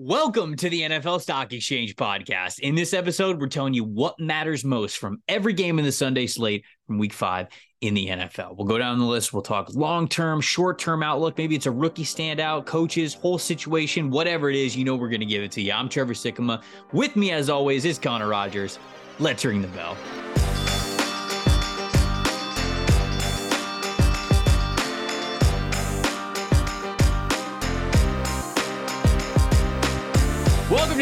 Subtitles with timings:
[0.00, 2.58] Welcome to the NFL Stock Exchange podcast.
[2.58, 6.26] In this episode, we're telling you what matters most from every game in the Sunday
[6.26, 7.46] slate from week five
[7.80, 8.56] in the NFL.
[8.56, 9.32] We'll go down the list.
[9.32, 11.38] We'll talk long term, short term outlook.
[11.38, 15.20] Maybe it's a rookie standout, coaches, whole situation, whatever it is, you know, we're going
[15.20, 15.70] to give it to you.
[15.70, 16.60] I'm Trevor Sikkema.
[16.92, 18.80] With me, as always, is Connor Rogers.
[19.20, 19.96] Let's ring the bell.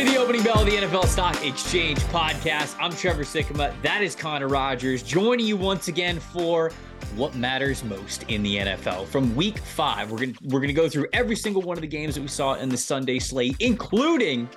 [0.07, 2.74] The opening bell of the NFL Stock Exchange podcast.
[2.80, 3.73] I'm Trevor Sikkema.
[3.83, 6.73] That is Connor Rogers joining you once again for
[7.15, 9.07] what matters most in the NFL.
[9.07, 12.16] From week five, we're gonna we're gonna go through every single one of the games
[12.16, 14.48] that we saw in the Sunday slate, including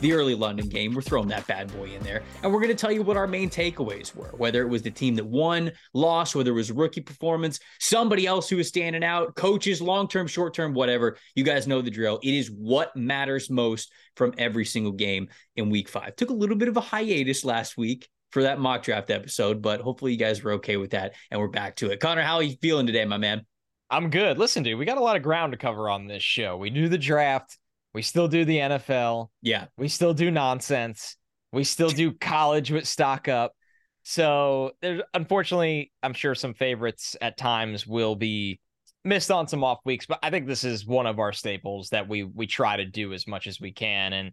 [0.00, 0.94] the early London game.
[0.94, 2.22] We're throwing that bad boy in there.
[2.42, 4.90] And we're going to tell you what our main takeaways were, whether it was the
[4.90, 9.34] team that won, lost, whether it was rookie performance, somebody else who was standing out,
[9.36, 11.16] coaches, long term, short term, whatever.
[11.34, 12.18] You guys know the drill.
[12.22, 16.16] It is what matters most from every single game in week five.
[16.16, 19.80] Took a little bit of a hiatus last week for that mock draft episode, but
[19.80, 22.00] hopefully you guys were okay with that and we're back to it.
[22.00, 23.44] Connor, how are you feeling today, my man?
[23.90, 24.38] I'm good.
[24.38, 26.56] Listen, dude, we got a lot of ground to cover on this show.
[26.56, 27.58] We do the draft.
[27.94, 29.28] We still do the NFL.
[29.42, 29.66] Yeah.
[29.76, 31.16] We still do nonsense.
[31.52, 33.52] We still do college with stock up.
[34.02, 38.60] So there's unfortunately, I'm sure some favorites at times will be
[39.04, 42.08] missed on some off weeks, but I think this is one of our staples that
[42.08, 44.32] we we try to do as much as we can and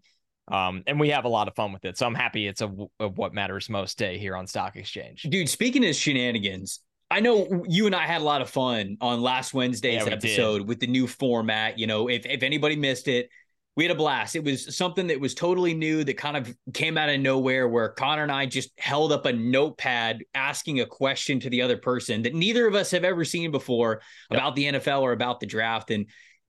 [0.50, 1.98] um and we have a lot of fun with it.
[1.98, 2.70] So I'm happy it's a,
[3.00, 5.24] a what matters most day here on Stock Exchange.
[5.24, 9.22] Dude, speaking of shenanigans, I know you and I had a lot of fun on
[9.22, 10.68] last Wednesday's Yeah, episode did.
[10.68, 11.80] with the new format.
[11.80, 13.30] You know, if if anybody missed it,
[13.78, 14.36] we had a blast.
[14.36, 17.90] It was something that was totally new that kind of came out of nowhere where
[17.90, 22.24] Connor and I just held up a notepad asking a question to the other person
[22.24, 24.40] that neither of us have ever seen before Yep.
[24.40, 25.92] about the NFL or about the draft.
[25.92, 26.08] And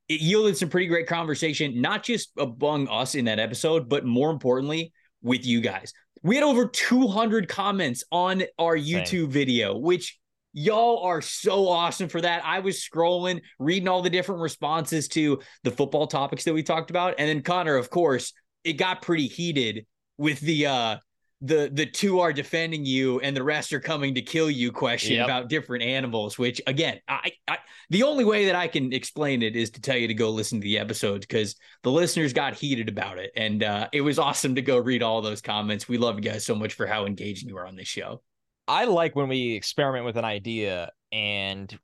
[0.09, 4.31] it yielded some pretty great conversation, not just among us in that episode, but more
[4.31, 5.93] importantly, with you guys.
[6.23, 10.19] We had over 200 comments on our YouTube video, which
[10.59, 12.45] y'all are so awesome for that.
[12.45, 16.91] I was scrolling, reading all the different responses to the football topics that we talked
[16.91, 17.15] about.
[17.19, 18.33] And then Connor, of course,
[18.65, 19.87] it got pretty heated
[20.17, 20.97] with the uh
[21.41, 25.15] the the two are defending you and the rest are coming to kill you question
[25.15, 25.25] Yep.
[25.25, 27.59] about different animals which again I, I
[27.91, 30.59] the only way that i can explain it is to tell you to go listen
[30.61, 31.55] to the episodes because
[31.85, 35.23] the listeners got heated about it and uh it was awesome to go read all
[35.23, 37.87] those comments we love you guys so much for how engaging you are on this
[37.87, 38.21] show
[38.69, 41.77] I like when we experiment with an idea and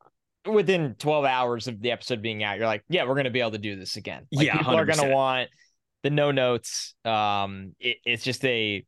[0.47, 3.41] within 12 hours of the episode being out, you're like, yeah, we're going to be
[3.41, 4.27] able to do this again.
[4.31, 5.49] Like, Yeah, people are going to want
[6.03, 6.95] the no notes.
[7.05, 8.85] Um, it- it's just a,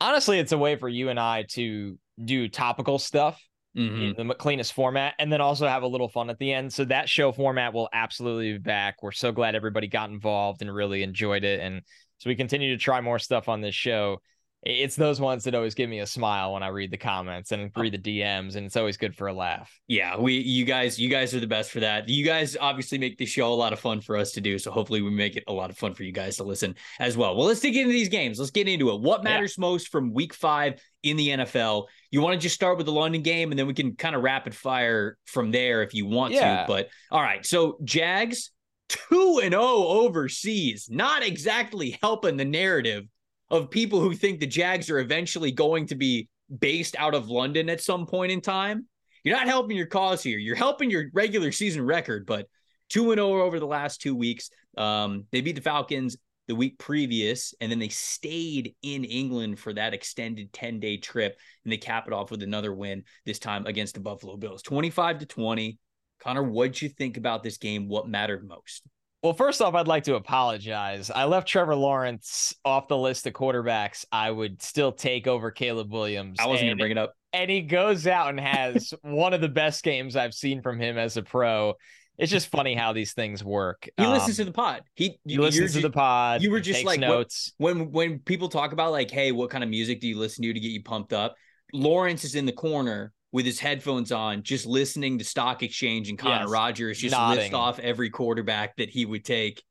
[0.00, 3.40] honestly, it's a way for you and I to do topical stuff
[3.76, 4.18] Mhm.
[4.18, 6.72] in the cleanest format and then also have a little fun at the end.
[6.72, 9.02] So that show format will absolutely be back.
[9.02, 11.60] We're so glad everybody got involved and really enjoyed it.
[11.60, 11.82] And
[12.16, 14.20] so we continue to try more stuff on this show.
[14.64, 17.70] It's those ones that always give me a smile when I read the comments and
[17.74, 17.80] oh.
[17.80, 19.72] read the DMs, and it's always good for a laugh.
[19.86, 22.08] Yeah, we you guys you guys are the best for that.
[22.08, 24.72] You guys obviously make the show a lot of fun for us to do, so
[24.72, 27.36] hopefully we make it a lot of fun for you guys to listen as well.
[27.36, 28.40] Well, let's dig into these games.
[28.40, 29.00] Let's get into it.
[29.00, 29.30] What Yeah.
[29.30, 31.86] matters most from week 5 in the NFL?
[32.10, 34.22] You want to just start with the London game and then we can kind of
[34.22, 36.62] rapid fire from there if you want Yeah.
[36.62, 36.64] to.
[36.66, 38.50] But all right, so Jags
[38.88, 43.04] 2 and 0 overseas, not exactly helping the narrative
[43.50, 46.28] of people who think the Jags are eventually going to be
[46.58, 48.86] based out of London at some point in time.
[49.24, 50.38] You're not helping your cause here.
[50.38, 52.46] You're helping your regular season record, but
[52.90, 54.50] 2 and 0 over the last 2 weeks.
[54.76, 56.16] Um, they beat the Falcons
[56.46, 61.72] the week previous and then they stayed in England for that extended 10-day trip and
[61.72, 64.62] they cap it off with another win this time against the Buffalo Bills.
[64.62, 65.78] 25 to 20.
[66.20, 67.86] Connor, what'd you think about this game?
[67.86, 68.82] What mattered most?
[69.22, 71.10] Well, first off, I'd like to apologize.
[71.10, 74.04] I left Trevor Lawrence off the list of quarterbacks.
[74.12, 76.38] I would still take over Caleb Williams.
[76.38, 77.14] I wasn't going to bring it up.
[77.32, 80.96] and he goes out and has one of the best games I've seen from him
[80.98, 81.74] as a pro.
[82.16, 83.88] It's just funny how these things work.
[83.96, 84.82] He listens to Um, the pod.
[84.94, 86.42] He he you're listens to the pod.
[86.42, 87.52] you were just takes like, what- notes.
[87.58, 90.52] when when people talk about like, hey, what kind of music do you listen to
[90.52, 91.34] to get you pumped up?
[91.72, 96.18] Lawrence is in the corner with his headphones on, just listening to Stock Exchange and
[96.18, 97.44] Connor Yes, Rogers just nodding.
[97.44, 99.62] list off every quarterback that he would take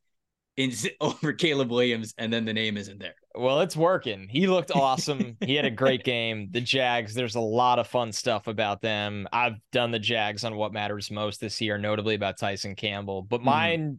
[0.58, 0.72] in
[1.02, 3.16] over Caleb Williams, and then the name isn't there.
[3.36, 4.28] Well, it's working.
[4.28, 5.38] He looked awesome.
[5.42, 6.50] he had a great game.
[6.52, 9.28] The Jags, there's a lot of fun stuff about them.
[9.32, 13.22] I've done the Jags on what matters most this year, notably about Tyson Campbell.
[13.22, 13.46] But mm-hmm.
[13.46, 13.92] my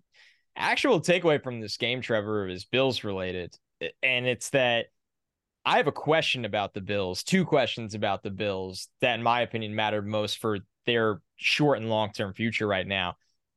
[0.56, 3.56] actual takeaway from this game, Trevor, is Bills related.
[4.02, 4.86] And it's that
[5.64, 9.42] I have a question about the Bills, two questions about the Bills that, in my
[9.42, 13.16] opinion, matter most for their short and long term future right now.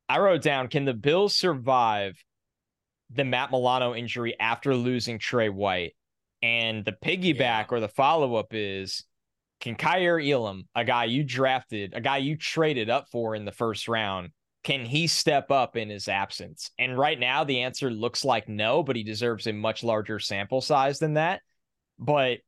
[0.10, 2.22] I wrote down Can the Bills survive
[3.14, 5.96] the Matt Milano injury after losing Tre White.
[6.42, 7.66] And the piggyback yeah.
[7.70, 9.04] or the follow up is
[9.60, 13.52] can Kaiir Elam, a guy you drafted, a guy you traded up for in the
[13.52, 14.30] first round,
[14.64, 16.72] can he step up in his absence?
[16.80, 20.62] And right now, the answer looks like no, but he deserves a much larger sample
[20.62, 21.42] size than that.
[22.02, 22.40] But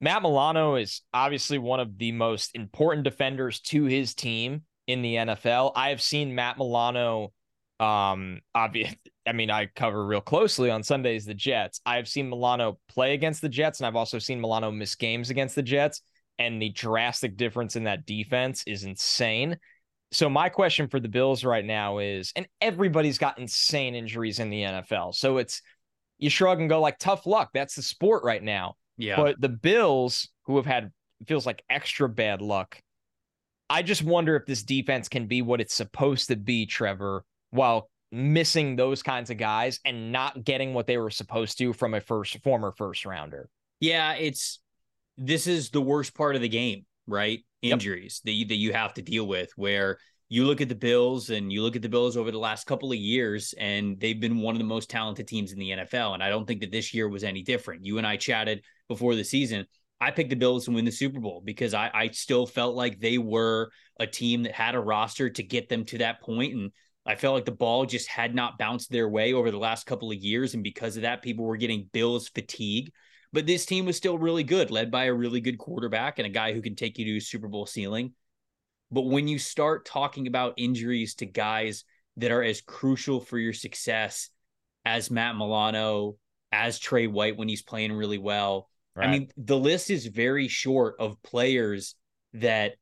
[0.00, 5.14] Matt Milano is obviously one of the most important defenders to his team in the
[5.14, 5.72] NFL.
[5.76, 7.32] I have seen Matt Milano.
[7.78, 8.94] Um, obvious.
[9.28, 11.80] I mean, I cover real closely on Sundays the Jets.
[11.84, 15.56] I've seen Milano play against the Jets, and I've also seen Milano miss games against
[15.56, 16.00] the Jets
[16.38, 19.58] and the drastic difference in that defense is insane.
[20.12, 24.50] So my question for the Bills right now is, and everybody's got insane injuries in
[24.50, 25.14] the NFL.
[25.14, 25.60] So it's
[26.18, 27.50] you shrug and go like tough luck.
[27.52, 28.76] That's the sport right now.
[28.96, 29.16] Yeah.
[29.16, 30.90] But the Bills, who have had
[31.26, 32.80] feels like extra bad luck,
[33.68, 37.90] I just wonder if this defense can be what it's supposed to be, Trevor, while
[38.12, 42.00] missing those kinds of guys and not getting what they were supposed to from a
[42.00, 43.48] first former first rounder.
[43.80, 44.60] Yeah, it's
[45.18, 47.40] this is the worst part of the game, right?
[47.62, 48.30] Injuries yep.
[48.30, 51.52] that you, that you have to deal with where you look at the Bills and
[51.52, 54.54] you look at the Bills over the last couple of years, and they've been one
[54.54, 56.14] of the most talented teams in the NFL.
[56.14, 57.84] And I don't think that this year was any different.
[57.84, 59.66] You and I chatted before the season.
[60.00, 62.98] I picked the Bills to win the Super Bowl because I, I still felt like
[62.98, 66.54] they were a team that had a roster to get them to that point.
[66.54, 66.72] And
[67.06, 70.10] I felt like the ball just had not bounced their way over the last couple
[70.10, 70.54] of years.
[70.54, 72.92] And because of that, people were getting Bills fatigue.
[73.32, 76.30] But this team was still really good, led by a really good quarterback and a
[76.30, 78.12] guy who can take you to Super Bowl ceiling.
[78.90, 81.84] But when you start talking about injuries to guys
[82.16, 84.30] that are as crucial for your success
[84.84, 86.16] as Matt Milano,
[86.52, 89.08] as Tre White when he's playing really well, right.
[89.08, 91.96] I mean, the list is very short of players
[92.34, 92.74] that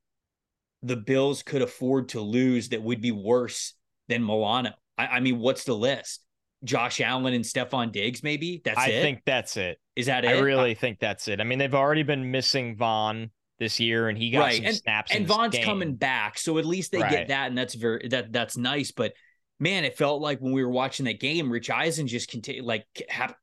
[0.83, 3.75] the Bills could afford to lose that would be worse
[4.09, 4.73] than Milano.
[4.99, 6.21] I, I mean, what's the list?
[6.63, 8.61] Josh Allen and Stefon Diggs, maybe?
[8.65, 8.99] That's I it.
[8.99, 9.79] I think that's it.
[9.97, 10.29] Is that it?
[10.29, 11.41] I really I, think that's it.
[11.41, 13.31] I mean, they've already been missing Von
[13.65, 14.57] this year, and he got right.
[14.57, 15.15] some and, snaps.
[15.15, 17.11] And Von's coming back, so at least they right.
[17.11, 18.93] get that, and that's very that that's nice.
[18.93, 19.15] But
[19.59, 22.85] man, it felt like when we were watching that game, Rich Eisen just continued like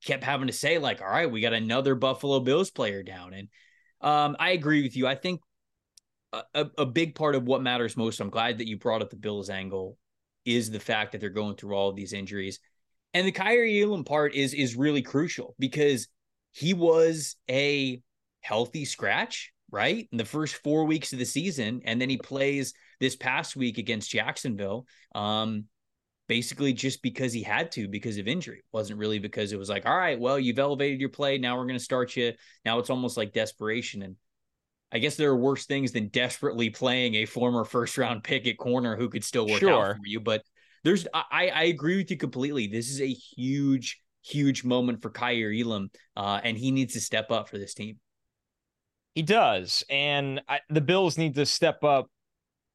[0.04, 3.48] kept having to say like, "All right, we got another Buffalo Bills player down." And
[4.02, 5.08] um, I agree with you.
[5.08, 5.42] I think
[6.54, 8.20] a, a big part of what matters most.
[8.20, 9.98] I'm glad that you brought up the Bills angle
[10.46, 12.60] is the fact that they're going through all of these injuries.
[13.14, 16.08] And the Kaiir Elam part is is really crucial because
[16.52, 18.02] he was a
[18.42, 20.08] healthy scratch, right?
[20.12, 21.82] In the first four weeks of the season.
[21.86, 24.86] And then he plays this past week against Jacksonville.
[25.16, 25.66] Um,
[26.32, 28.60] basically just because he had to because of injury.
[28.60, 31.38] It wasn't really because it was like, all right, well, you've elevated your play.
[31.38, 32.32] Now we're going to start you.
[32.64, 34.02] Now it's almost like desperation.
[34.02, 34.16] And
[34.94, 38.58] I guess there are worse things than desperately playing a former first round pick at
[38.58, 39.90] corner who could still work sure.
[39.90, 40.22] out for you.
[40.22, 40.44] But
[40.86, 42.68] there's I, I agree with you completely.
[42.68, 47.30] This is a huge, huge moment for Kaiir Elam, uh, and he needs to step
[47.30, 48.00] up for this team.
[49.16, 52.10] He does, and I, the Bills need to step up.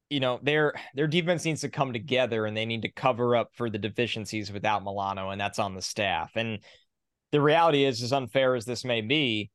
[0.09, 3.49] You know, their their defense needs to come together, and they need to cover up
[3.53, 6.31] for the deficiencies without Milano, and that's on the staff.
[6.35, 6.59] And
[7.31, 9.49] the reality is, as unfair as this may be,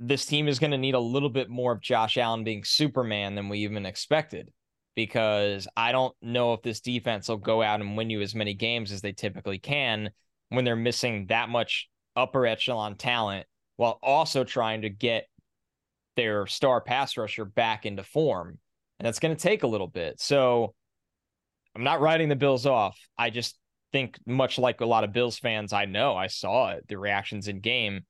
[0.00, 3.34] this team is going to need a little bit more of Josh Allen being Superman
[3.34, 4.50] than we even expected
[4.98, 8.52] because I don't know if this defense will go out and win you as many
[8.54, 10.10] games as they typically can
[10.48, 15.28] when they're missing that much upper echelon talent while also trying to get
[16.18, 18.58] their star pass rusher back into form.
[18.98, 20.20] And that's going to take a little bit.
[20.20, 20.74] So
[21.76, 22.98] I'm not writing the Bills off.
[23.16, 23.56] I just
[23.92, 27.46] think, much like a lot of Bills fans I know, I saw it, the reactions
[27.46, 28.00] in game.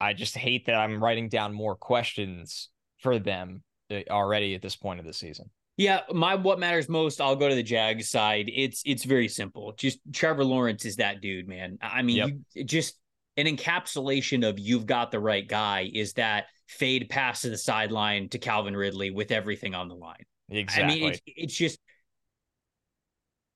[0.00, 4.74] I just hate that I'm writing down more questions for them uh, already at this
[4.74, 5.50] point of the season.
[5.76, 8.50] Yeah, my what matters most, I'll go to the Jags side.
[8.52, 9.72] It's it's very simple.
[9.76, 11.78] Just Trevor Lawrence is that dude, man.
[11.80, 12.30] I mean, yep.
[12.54, 12.98] you, just
[13.36, 18.28] an encapsulation of you've got the right guy is that fade pass to the sideline
[18.30, 20.24] to Calvin Ridley with everything on the line.
[20.50, 20.82] Exactly.
[20.82, 21.78] I mean, it's, it's just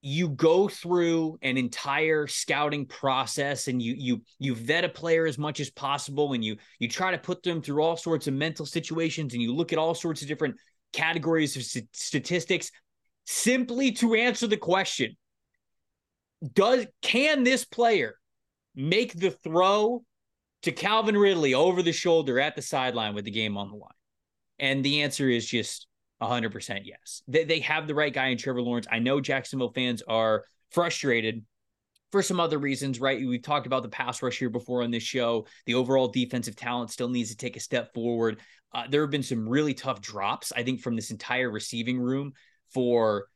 [0.01, 5.37] you go through an entire scouting process and you you you vet a player as
[5.37, 8.65] much as possible and you you try to put them through all sorts of mental
[8.65, 10.55] situations and you look at all sorts of different
[10.93, 12.71] categories of st- statistics
[13.25, 15.17] simply to answer the question
[16.53, 18.15] does can this player
[18.75, 20.03] make the throw
[20.67, 23.89] to Calvin Ridley over the shoulder at the sideline with the game on the line?
[24.59, 25.87] And the answer is just
[26.21, 27.21] 100% yes.
[27.25, 28.85] They, they have the right guy in Trevor Lawrence.
[28.91, 31.45] I know Jacksonville fans are frustrated
[32.11, 33.25] for some other reasons, right?
[33.25, 35.47] We've talked about the pass rush here before on this show.
[35.67, 38.41] The overall defensive talent still needs to take a step forward.
[38.73, 42.33] Uh, there have been some really tough drops, I think, from this entire receiving room
[42.73, 43.27] for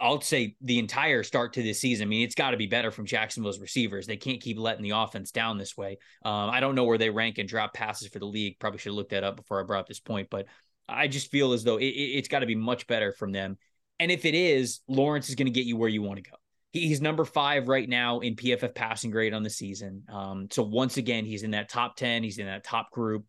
[0.00, 2.06] I'll say the entire start to this season.
[2.06, 4.06] I mean, it's got to be better from Jacksonville's receivers.
[4.06, 5.98] They can't keep letting the offense down this way.
[6.24, 8.58] Um, I don't know where they rank in drop passes for the league.
[8.60, 10.46] Probably should have looked that up before I brought up this point, but
[10.88, 13.58] I just feel as though it, it's got to be much better from them.
[13.98, 16.36] And if it is, Lawrence is going to get you where you want to go.
[16.72, 20.04] he's number five right now in PFF passing grade on the season.
[20.08, 23.24] Um, so once again, he's in that top 10, he's in that top group.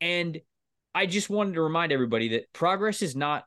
[0.00, 0.40] And
[0.94, 3.44] I just wanted to remind everybody that progress is not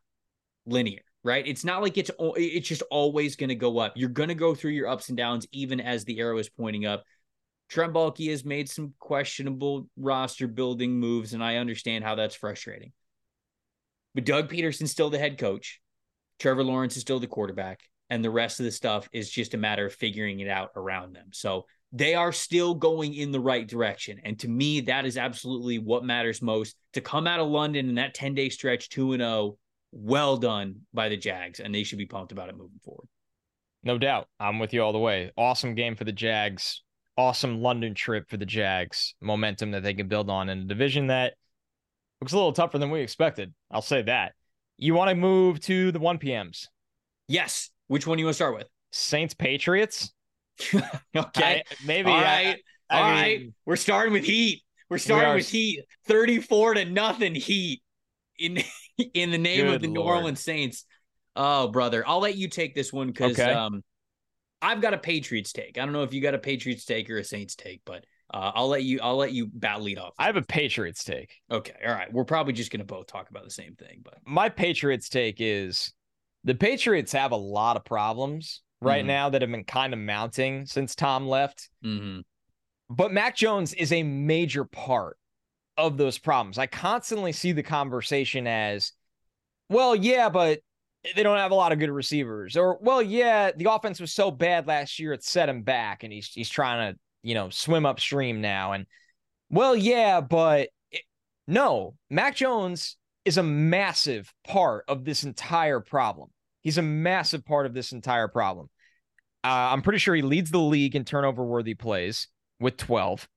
[0.65, 1.45] linear right?
[1.47, 3.93] It's not like it's it's just always going to go up.
[3.95, 6.85] You're going to go through your ups and downs, even as the arrow is pointing
[6.85, 7.03] up.
[7.69, 12.91] Trent Baalke has made some questionable roster building moves, and I understand how that's frustrating.
[14.13, 15.79] But Doug Pederson's still the head coach.
[16.39, 19.57] Trevor Lawrence is still the quarterback, and the rest of the stuff is just a
[19.57, 21.29] matter of figuring it out around them.
[21.31, 24.19] So they are still going in the right direction.
[24.23, 26.75] And to me, that is absolutely what matters most.
[26.93, 29.57] To come out of London in that 10 day stretch 2 and 0
[29.93, 33.07] well done by the Jags, and they should be pumped about it moving forward.
[33.83, 34.27] No doubt.
[34.39, 35.31] I'm with you all the way.
[35.37, 36.81] Awesome game for the Jags.
[37.15, 39.15] Awesome London trip for the Jags.
[39.21, 41.33] Momentum that they can build on in a division that
[42.21, 43.53] looks a little tougher than we expected.
[43.69, 44.33] I'll say that.
[44.77, 46.69] You want to move to the 1 p.m.s?
[47.27, 47.69] Yes.
[47.87, 48.67] Which one do you want to start with?
[48.91, 50.13] Saints Patriots.
[50.73, 50.83] okay.
[51.15, 52.09] I, maybe.
[52.09, 52.57] All right.
[52.89, 53.53] I, I All mean, right.
[53.65, 54.63] We're starting with Heat.
[54.89, 55.83] We're starting we with Heat.
[56.07, 57.81] 34 to nothing Heat
[58.39, 58.59] in
[59.13, 59.97] in the name Good of the Lord.
[59.97, 60.85] New Orleans Saints.
[61.35, 63.51] Oh, brother, I'll let you take this one because okay.
[63.51, 63.83] um,
[64.61, 65.77] I've got a Patriots take.
[65.77, 68.51] I don't know if you got a Patriots take or a Saints take, but uh,
[68.55, 68.99] I'll let you.
[69.01, 70.13] I'll let you bat lead off.
[70.17, 71.33] I have a Patriots take.
[71.51, 72.11] Okay, all right.
[72.11, 75.93] We're probably just gonna both talk about the same thing, but my Patriots take is
[76.43, 79.07] the Patriots have a lot of problems right mm-hmm.
[79.07, 81.69] now that have been kind of mounting since Tom left.
[81.83, 82.21] Mm-hmm.
[82.89, 85.17] But Mac Jones is a major part
[85.77, 86.57] of those problems.
[86.57, 88.93] I constantly see the conversation as,
[89.69, 90.59] well, yeah, but
[91.15, 92.55] they don't have a lot of good receivers.
[92.55, 96.13] Or, well, yeah, the offense was so bad last year it set him back and
[96.13, 98.73] he's he's trying to, you know, swim upstream now.
[98.73, 98.85] And
[99.49, 101.01] well, yeah, but it,
[101.47, 106.29] no, Mac Jones is a massive part of this entire problem.
[106.61, 108.69] He's a massive part of this entire problem.
[109.43, 112.27] Uh, I'm pretty sure he leads the league in turnover worthy plays
[112.59, 113.27] with 12.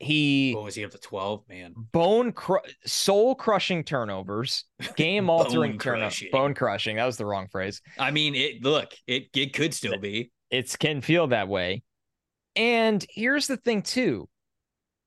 [0.00, 1.74] He what was he up to 12, man?
[1.92, 4.64] Bone cru- soul crushing turnovers,
[4.96, 6.96] game altering turnovers, bone crushing.
[6.96, 7.82] That was the wrong phrase.
[7.98, 10.30] I mean, it look, it it could still be.
[10.50, 11.82] It can feel that way.
[12.54, 14.28] And here's the thing too.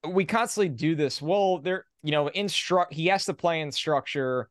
[0.07, 1.21] We constantly do this.
[1.21, 4.49] Well, they're, you know, instruct he has to play in structure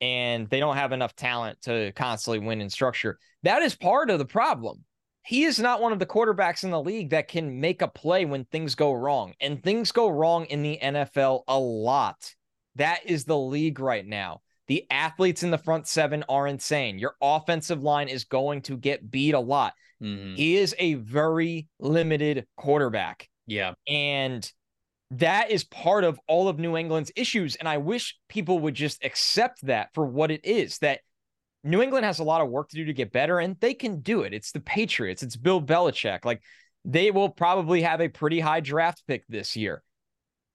[0.00, 3.18] and they don't have enough talent to constantly win in structure.
[3.42, 4.84] That is part of the problem
[5.28, 8.24] he is not one of the quarterbacks in the league that can make a play
[8.24, 9.34] when things go wrong.
[9.42, 12.34] And things go wrong in the NFL a lot.
[12.76, 14.40] That is the league right now.
[14.68, 16.98] The athletes in the front seven are insane.
[16.98, 19.74] Your offensive line is going to get beat a lot.
[20.02, 20.36] Mm-hmm.
[20.36, 23.28] He is a very limited quarterback.
[23.46, 23.74] Yeah.
[23.86, 24.50] And
[25.10, 27.54] that is part of all of New England's issues.
[27.56, 31.00] And I wish people would just accept that for what it is that
[31.64, 34.00] New England has a lot of work to do to get better, and they can
[34.00, 34.32] do it.
[34.32, 36.24] It's the Patriots, it's Bill Belichick.
[36.24, 36.42] Like
[36.84, 39.82] they will probably have a pretty high draft pick this year.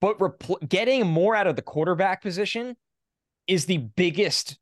[0.01, 2.75] But repl- getting more out of the quarterback position
[3.47, 4.57] is the biggest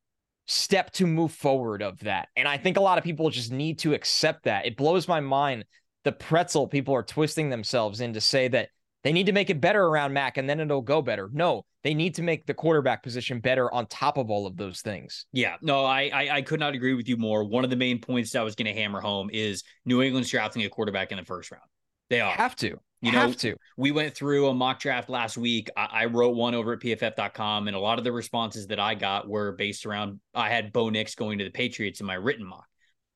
[0.48, 2.28] step to move forward of that.
[2.36, 4.66] And I think a lot of people just need to accept that.
[4.66, 5.66] It blows my mind
[6.04, 8.70] the pretzel people are twisting themselves in to say that
[9.04, 11.30] they need to make it better around Mac and then it'll go better.
[11.34, 14.82] No, they need to make the quarterback position better on top of all of those
[14.82, 15.26] things.
[15.32, 17.44] Yeah, no, I I, I could not agree with you more.
[17.44, 20.30] One of the main points that I was going to hammer home is New England's
[20.30, 21.64] drafting a quarterback in the first round.
[22.10, 22.78] They are have to.
[23.04, 23.56] You have to.
[23.78, 25.70] We went through a mock draft last week.
[25.76, 28.94] I, I, wrote one over at pff.com, and a lot of the responses that I
[28.94, 32.46] got were based around I had Bo Nix going to the Patriots in my written
[32.46, 32.68] mock.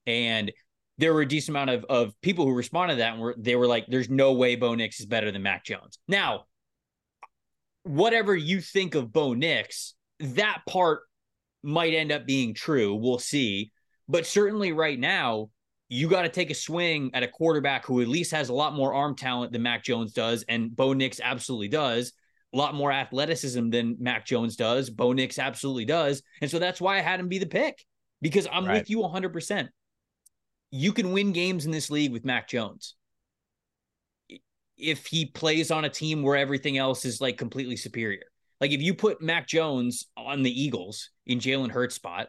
[0.07, 0.51] And
[0.97, 3.55] there were a decent amount of, of people who responded to that and were they
[3.55, 5.99] were like, there's no way Bo Nix is better than Mac Jones.
[6.07, 6.45] Now,
[7.83, 11.01] whatever you think of Bo Nix, that part
[11.63, 12.95] might end up being true.
[12.95, 13.71] We'll see.
[14.07, 15.49] But certainly right now,
[15.89, 18.73] you got to take a swing at a quarterback who at least has a lot
[18.73, 20.43] more arm talent than Mac Jones does.
[20.47, 22.13] And Bo Nix absolutely does.
[22.53, 24.89] A lot more athleticism than Mac Jones does.
[24.89, 26.23] Bo Nix absolutely does.
[26.41, 27.85] And so that's why I had him be the pick
[28.21, 28.79] because I'm right.
[28.79, 29.67] with you 100%.
[30.75, 32.95] You can win games in this league with Mac Jones
[34.77, 38.23] if he plays on a team where everything else is like completely superior.
[38.59, 42.27] Like if you put Mac Jones on the Eagles in Jalen Hurts spot,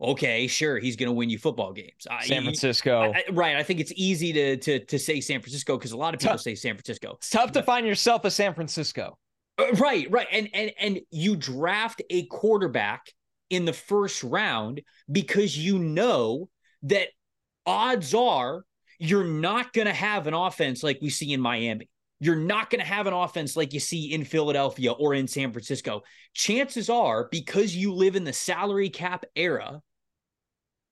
[0.00, 2.06] okay, sure, he's going to win you football games.
[2.22, 3.56] San Francisco, I, I, right?
[3.56, 6.34] I think it's easy to to to say San Francisco because a lot of people
[6.34, 6.42] tough.
[6.42, 7.14] say San Francisco.
[7.18, 9.18] It's tough to find yourself a San Francisco.
[9.58, 13.12] Uh, right, right, and and and you draft a quarterback
[13.50, 14.80] in the first round
[15.10, 16.48] because you know
[16.82, 17.08] that
[17.66, 18.64] odds are
[18.98, 21.88] you're not going to have an offense like we see in Miami.
[22.20, 25.52] You're not going to have an offense like you see in Philadelphia or in San
[25.52, 26.02] Francisco.
[26.32, 29.82] Chances are, because you live in the salary cap era,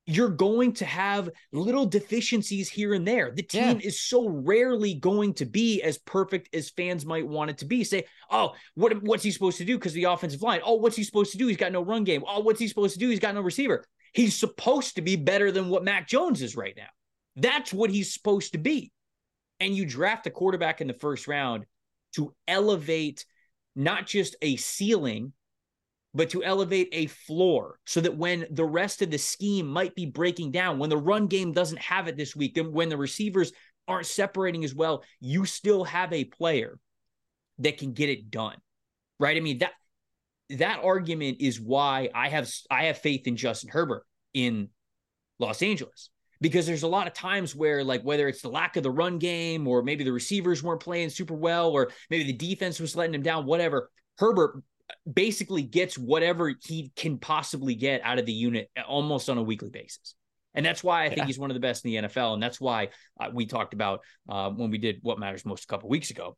[0.05, 3.31] you're going to have little deficiencies here and there.
[3.31, 3.87] The team yeah.
[3.87, 7.85] is so rarely going to be as perfect as fans might want it to be.
[7.85, 9.79] Say, oh, what, what's he supposed to do?
[9.79, 10.61] Because the offensive line.
[10.65, 11.47] Oh, what's he supposed to do?
[11.47, 12.25] He's got no run game.
[12.27, 13.09] Oh, what's he supposed to do?
[13.09, 13.85] He's got no receiver.
[14.13, 16.89] He's supposed to be better than what Mac Jones is right now.
[17.37, 18.93] That's what he's supposed to be.
[19.59, 21.65] And you draft a quarterback in the first round
[22.17, 23.25] to elevate
[23.75, 25.33] not just a ceiling,
[26.15, 30.05] but to elevate a floor so that when the rest of the scheme might be
[30.05, 33.53] breaking down, when the run game doesn't have it this week, and when the receivers
[33.89, 36.79] aren't separating as well, you still have a player
[37.59, 38.57] that can get it done.
[39.19, 39.37] Right?
[39.37, 39.73] I mean, that
[40.59, 44.05] that argument is why I have I have faith in Justin Herbert
[44.35, 44.69] in
[45.39, 48.83] Los Angeles because there's a lot of times where like whether it's the lack of
[48.83, 52.81] the run game or maybe the receivers weren't playing super well or maybe the defense
[52.81, 54.63] was letting him down whatever Herbert
[55.11, 59.71] basically gets whatever he can possibly get out of the unit almost on a weekly
[59.71, 60.15] basis.
[60.55, 61.27] And that's why I think yeah.
[61.27, 62.35] he's one of the best in the NFL.
[62.35, 65.67] And that's why uh, we talked about uh, when we did what matters most a
[65.67, 66.37] couple weeks ago.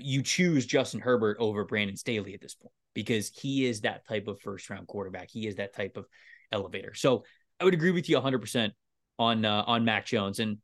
[0.00, 4.28] You choose Justin Herbert over Brandon Staley at this point because he is that type
[4.28, 5.30] of first round quarterback.
[5.30, 6.06] He is that type of
[6.50, 6.94] elevator.
[6.94, 7.24] So
[7.60, 8.70] I would agree with you 100%
[9.18, 10.38] on uh, on Mac Jones.
[10.38, 10.58] And,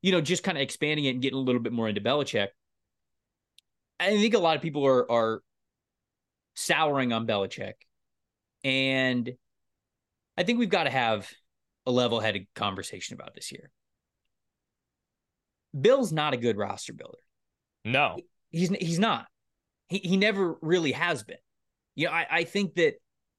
[0.00, 2.48] you know, just kind of expanding it and getting a little bit more into Belichick.
[4.00, 5.42] I think a lot of people are are
[6.54, 7.74] souring on Belichick.
[8.64, 9.30] And
[10.36, 11.30] I think we've got to have
[11.86, 13.70] a level headed conversation about this here.
[15.78, 17.18] Bill's not a good roster builder.
[17.84, 18.18] No.
[18.52, 19.26] He's he's not.
[19.88, 21.38] He he never really has been.
[21.94, 22.94] You know, I, I think that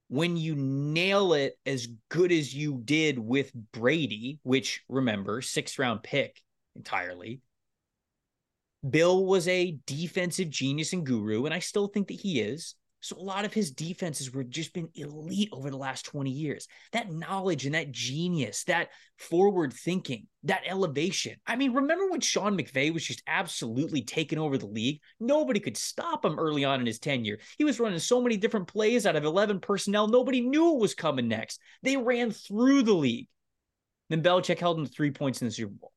[0.08, 6.02] when you nail it as good as you did with Brady, which remember, sixth round
[6.02, 6.42] pick
[6.76, 7.40] entirely,
[8.88, 12.74] Bill was a defensive genius and guru, and I still think that he is.
[13.04, 16.66] So a lot of his defenses were just been elite over the last 20 years.
[16.92, 18.88] That knowledge and that genius, that
[19.18, 21.36] forward thinking, that elevation.
[21.46, 25.02] I mean, remember when Sean McVay was just absolutely taking over the league?
[25.20, 27.40] Nobody could stop him early on in his tenure.
[27.58, 30.08] He was running so many different plays out of 11 personnel.
[30.08, 31.60] Nobody knew what was coming next.
[31.82, 33.28] They ran through the league.
[34.08, 35.92] Then Belichick held him to three points in the Super Bowl.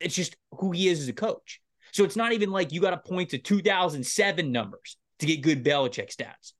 [0.00, 1.60] It's just who he is as a coach.
[1.92, 5.64] So it's not even like you got to point to 2007 numbers to get good
[5.64, 6.52] Belichick stats.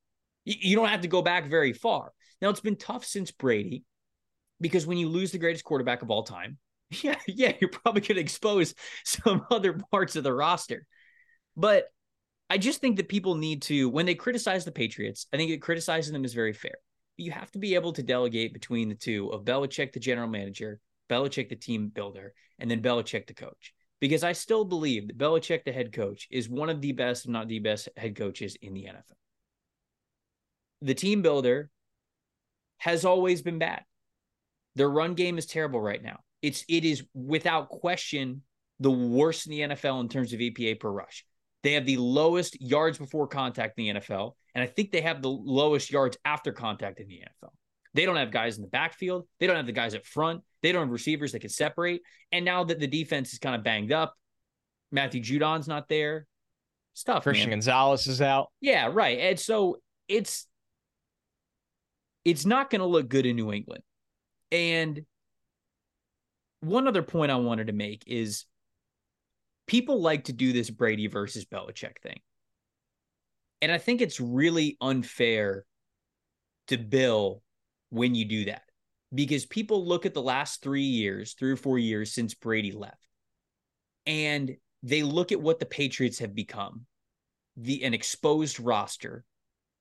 [0.44, 2.12] You don't have to go back very far.
[2.40, 3.84] Now, it's been tough since Brady
[4.60, 6.58] because when you lose the greatest quarterback of all time,
[7.02, 10.86] yeah, yeah, you're probably going to expose some other parts of the roster.
[11.56, 11.86] But
[12.48, 15.62] I just think that people need to, when they criticize the Patriots, I think that
[15.62, 16.76] criticizing them is very fair.
[17.16, 20.78] You have to be able to delegate between the two of Belichick, the general manager,
[21.08, 25.64] Belichick, the team builder, and then Belichick, the coach because I still believe that Belichick,
[25.64, 28.74] the head coach, is one of the best, if not the best, head coaches in
[28.74, 29.16] the NFL.
[30.82, 31.70] The team builder
[32.78, 33.82] has always been bad.
[34.74, 36.20] Their run game is terrible right now.
[36.42, 38.42] It's it is without question
[38.78, 41.24] the worst in the NFL in terms of EPA per rush.
[41.62, 45.22] They have the lowest yards before contact in the NFL, and I think they have
[45.22, 47.50] the lowest yards after contact in the NFL.
[47.94, 49.26] They don't have guys in the backfield.
[49.40, 50.42] They don't have the guys up front.
[50.66, 52.02] They don't have receivers that can separate.
[52.32, 54.16] And now that the defense is kind of banged up,
[54.90, 56.26] Matthew Judon's not there.
[56.92, 57.22] Stuff.
[57.22, 57.58] Christian man.
[57.58, 58.48] Gonzalez is out.
[58.60, 59.16] Yeah, right.
[59.20, 59.76] And so
[60.08, 60.48] it's
[62.24, 63.84] it's not going to look good in New England.
[64.50, 65.06] And
[66.62, 68.44] one other point I wanted to make is
[69.68, 72.18] people like to do this Brady versus Belichick thing.
[73.62, 75.64] And I think it's really unfair
[76.66, 77.40] to Bill
[77.90, 78.62] when you do that
[79.14, 83.06] because people look at the last three years, three or four years since Brady left,
[84.06, 86.86] and they look at what the Patriots have become
[87.56, 89.24] the an exposed roster,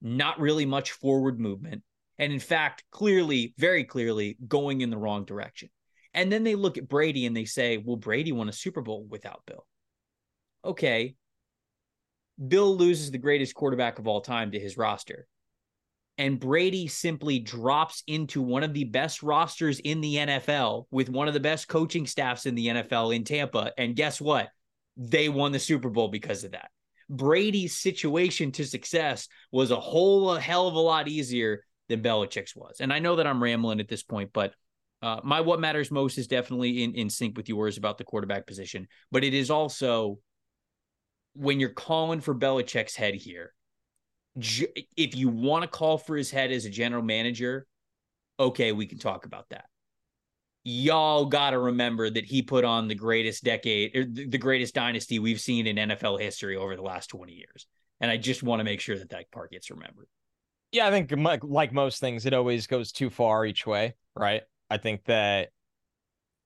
[0.01, 1.83] not really much forward movement,
[2.17, 5.69] and in fact, clearly, very clearly going in the wrong direction.
[6.13, 9.05] And then they look at Brady and they say, well, Brady won a Super Bowl
[9.09, 9.65] without Bill.
[10.63, 11.15] Okay.
[12.47, 15.27] Bill loses the greatest quarterback of all time to his roster
[16.17, 21.27] and Brady simply drops into one of the best rosters in the NFL with one
[21.27, 23.73] of the best coaching staffs in the NFL in Tampa.
[23.77, 24.49] And guess what?
[24.95, 26.69] They won the Super Bowl because of that.
[27.09, 32.55] Brady's situation to success was a whole a hell of a lot easier than Belichick's
[32.55, 32.77] was.
[32.79, 34.53] And I know that I'm rambling at this point, but
[35.01, 38.47] uh, my what matters most is definitely in, in sync with yours about the quarterback
[38.47, 38.87] position.
[39.11, 40.19] But it is also
[41.33, 43.53] when you're calling for Belichick's head here,
[44.35, 47.65] if you want to call for his head as a general manager,
[48.39, 49.65] okay, we can talk about that.
[50.63, 54.73] y'all got to remember that he put on the greatest decade, er, or the greatest
[54.73, 57.67] dynasty we've seen in NFL history over the last 20 years.
[58.01, 60.07] And I just want to make sure that that part gets remembered.
[60.71, 64.41] Yeah, I think like most things, it always goes too far each way, right?
[64.69, 65.49] I think that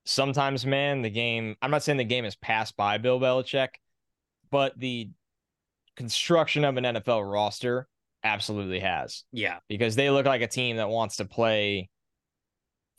[0.04, 3.70] sometimes, man, the game, I'm not saying the game is passed by Bill Belichick,
[4.50, 5.10] but the
[6.00, 7.86] construction of an NFL roster
[8.24, 9.24] absolutely has.
[9.32, 9.58] Yeah.
[9.68, 11.90] Because they look like a team that wants to play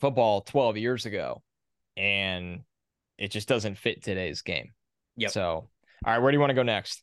[0.00, 1.42] football 12 years ago
[1.96, 2.60] and
[3.18, 4.70] it just doesn't fit today's game.
[5.16, 5.30] Yeah.
[5.30, 5.68] So, all
[6.06, 7.02] right, where do you want to go next?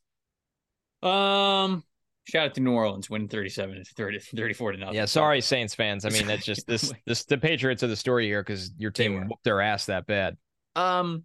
[1.04, 1.84] Um,
[2.24, 4.96] shout out to New Orleans winning 37 to 30, 34 to nothing.
[4.96, 6.06] Yeah, sorry Saints fans.
[6.06, 9.28] I mean, that's just this this the Patriots are the story here cuz your team
[9.28, 10.38] whooped their ass that bad.
[10.78, 11.24] Um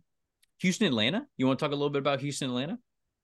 [0.58, 1.26] Houston Atlanta?
[1.36, 2.78] You want to talk a little bit about Houston Atlanta?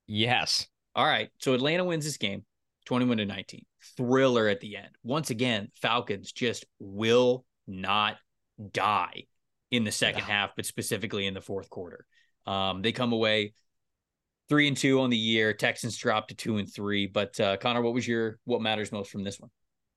[0.06, 0.68] Yes.
[0.94, 1.30] All right.
[1.38, 2.44] So Atlanta wins this game
[2.86, 3.64] 21 to 19.
[3.96, 4.90] Thriller at the end.
[5.02, 8.16] Once again, Falcons just will not
[8.72, 9.24] die
[9.70, 12.04] in the second half, but specifically in the fourth quarter.
[12.46, 13.54] Um, they come away
[14.48, 15.52] three and two on the year.
[15.52, 17.06] Texans drop to two and three.
[17.06, 19.50] But uh, Connor, what was your what matters most from this one?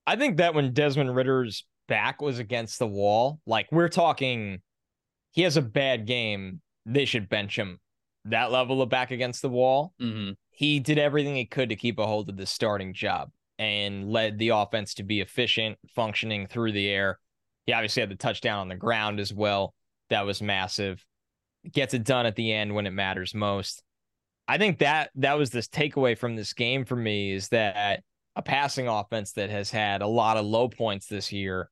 [0.05, 4.61] I think that when Desmond Ridder's back was against the wall, like we're talking,
[5.31, 6.61] he has a bad game.
[6.85, 7.79] They should bench him.
[8.25, 9.93] That level of back against the wall.
[10.01, 10.33] Mm-hmm.
[10.51, 14.37] He did everything he could to keep a hold of the starting job and led
[14.37, 17.19] the offense to be efficient, functioning through the air.
[17.65, 19.73] He obviously had the touchdown on the ground as well.
[20.09, 21.03] That was massive.
[21.71, 23.83] Gets it done at the end when it matters most.
[24.47, 28.03] I think that that was this takeaway from this game for me is that
[28.35, 31.69] a passing offense that has had a lot of low points this year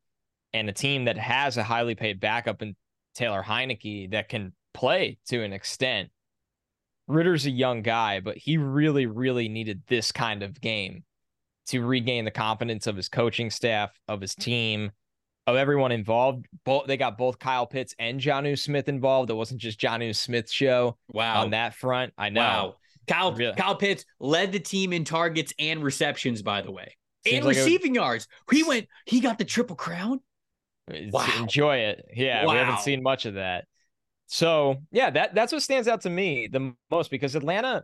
[0.53, 2.75] and a team that has a highly paid backup in
[3.15, 6.09] Taylor Heinicke that can play to an extent.
[7.11, 11.03] Ridder's a young guy, but he really, really needed this kind of game
[11.67, 14.91] to regain the confidence of his coaching staff, of his team,
[15.47, 16.45] of everyone involved.
[16.63, 19.29] Both they got both Kyle Pitts and Jonnu Smith involved.
[19.29, 20.97] It wasn't just Jonnu Smith's show.
[21.09, 21.43] Wow.
[21.43, 22.13] On that front.
[22.17, 22.41] I know.
[22.41, 22.75] Wow.
[23.07, 23.55] Kyle really.
[23.55, 26.95] Kyle Pitts led the team in targets and receptions, by the way.
[27.25, 28.27] Seems and like receiving yards.
[28.49, 30.21] He went, he got the triple crown.
[31.11, 31.27] Wow.
[31.39, 32.05] Enjoy it.
[32.13, 32.53] Yeah, wow.
[32.53, 33.65] we haven't seen much of that.
[34.33, 37.83] So yeah, that that's what stands out to me the most because Atlanta,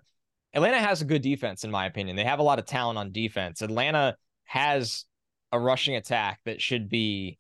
[0.53, 2.15] Atlanta has a good defense in my opinion.
[2.15, 3.61] They have a lot of talent on defense.
[3.61, 5.03] Atlanta has
[5.51, 7.37] a rushing attack that should be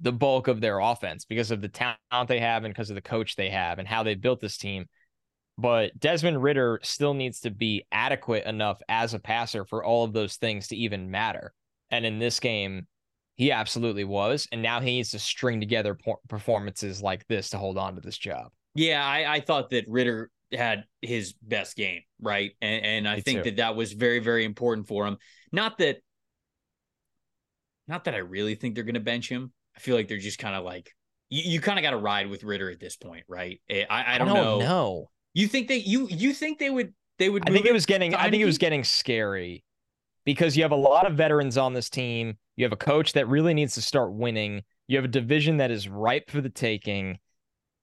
[0.00, 3.02] the bulk of their offense because of the talent they have and because of the
[3.02, 4.86] coach they have and how they built this team.
[5.58, 10.12] But Desmond Ridder still needs to be adequate enough as a passer for all of
[10.12, 11.52] those things to even matter.
[11.90, 12.86] And in this game,
[13.38, 14.48] he absolutely was.
[14.50, 15.96] And now he needs to string together
[16.28, 18.50] performances like this to hold on to this job.
[18.74, 22.50] Yeah, I, I thought that Ridder had his best game, right?
[22.60, 23.44] And, and I Me think too.
[23.44, 25.18] that that was very, very important for him.
[25.52, 25.98] Not that,
[27.86, 29.52] not that I really think they're going to bench him.
[29.76, 30.92] I feel like they're just kind of like
[31.30, 33.60] you, you kind of got to ride with Ridder at this point, right?
[33.70, 34.58] Eh, I, I don't, I don't know.
[34.58, 35.10] know.
[35.34, 37.48] You think they you you think they would they would?
[37.48, 38.14] I think it was getting.
[38.14, 39.62] I think it was getting scary
[40.28, 42.36] because you have a lot of veterans on this team.
[42.56, 44.62] You have a coach that really needs to start winning.
[44.86, 47.18] You have a division that is ripe for the taking.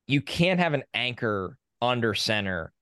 [0.07, 2.73] You can't have an anchor under center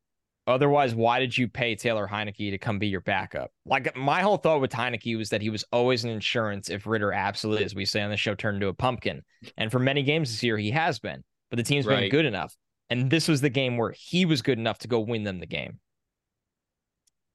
[0.45, 3.51] Otherwise, why did you pay Taylor Heinicke to come be your backup?
[3.65, 7.13] Like my whole thought with Heinicke was that he was always an insurance if Ridder
[7.13, 9.21] absolutely, as we say on the show, turned into a pumpkin.
[9.55, 12.01] And for many games this year, he has been, but the team's right.
[12.01, 12.53] been good enough.
[12.89, 15.45] And this was the game where he was good enough to go win them the
[15.45, 15.79] game.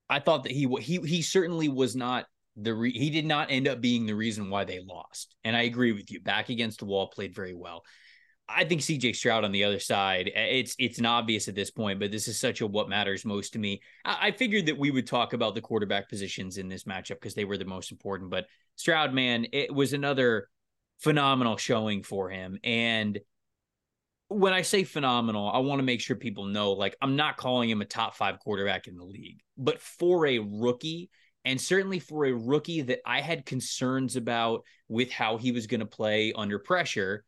[0.09, 3.69] I thought that he he he certainly was not the re- he did not end
[3.69, 5.35] up being the reason why they lost.
[5.45, 6.21] And I agree with you.
[6.21, 7.85] Back against the wall, played very well.
[8.49, 11.71] I think CJ Stroud on the other side, eh, it's it's an obvious at this
[11.71, 13.83] point, but this is such a what matters most to me.
[14.05, 17.35] I, I figured that we would talk about the quarterback positions in this matchup because
[17.35, 18.31] they were the most important.
[18.31, 20.49] But Stroud, man, it was another
[21.01, 22.59] phenomenal showing for him.
[22.65, 23.19] And
[24.29, 27.71] when I say phenomenal, I want to make sure people know like I'm not calling
[27.71, 31.11] him a top five quarterback in the league, but for a rookie,
[31.45, 35.81] and certainly for a rookie that I had concerns about with how he was going
[35.81, 37.25] to play under pressure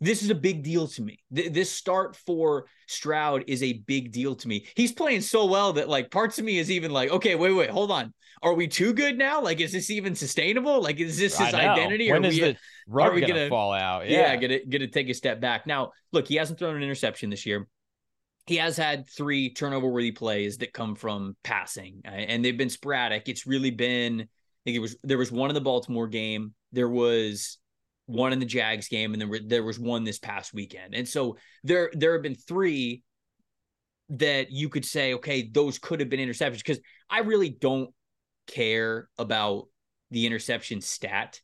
[0.00, 1.18] this is a big deal to me.
[1.34, 4.66] Th- this start for Stroud is a big deal to me.
[4.74, 7.70] He's playing so well that like parts of me is even like, okay, wait, wait,
[7.70, 8.14] hold on.
[8.42, 9.42] Are we too good now?
[9.42, 10.82] Like, is this even sustainable?
[10.82, 12.10] Like, is this his identity?
[12.10, 12.56] When are is we,
[13.02, 14.08] are we gonna, gonna fall out?
[14.08, 14.32] Yeah.
[14.32, 15.66] yeah, gonna gonna take a step back.
[15.66, 17.68] Now, look, he hasn't thrown an interception this year.
[18.46, 22.70] He has had three turnover worthy plays that come from passing, uh, and they've been
[22.70, 23.28] sporadic.
[23.28, 26.54] It's really been, I think it was there was one in the Baltimore game.
[26.72, 27.58] There was
[28.10, 30.94] one in the Jags game, and then there was one this past weekend.
[30.94, 33.02] And so there there have been three
[34.10, 37.90] that you could say, okay, those could have been interceptions because I really don't
[38.46, 39.68] care about
[40.10, 41.40] the interception stat.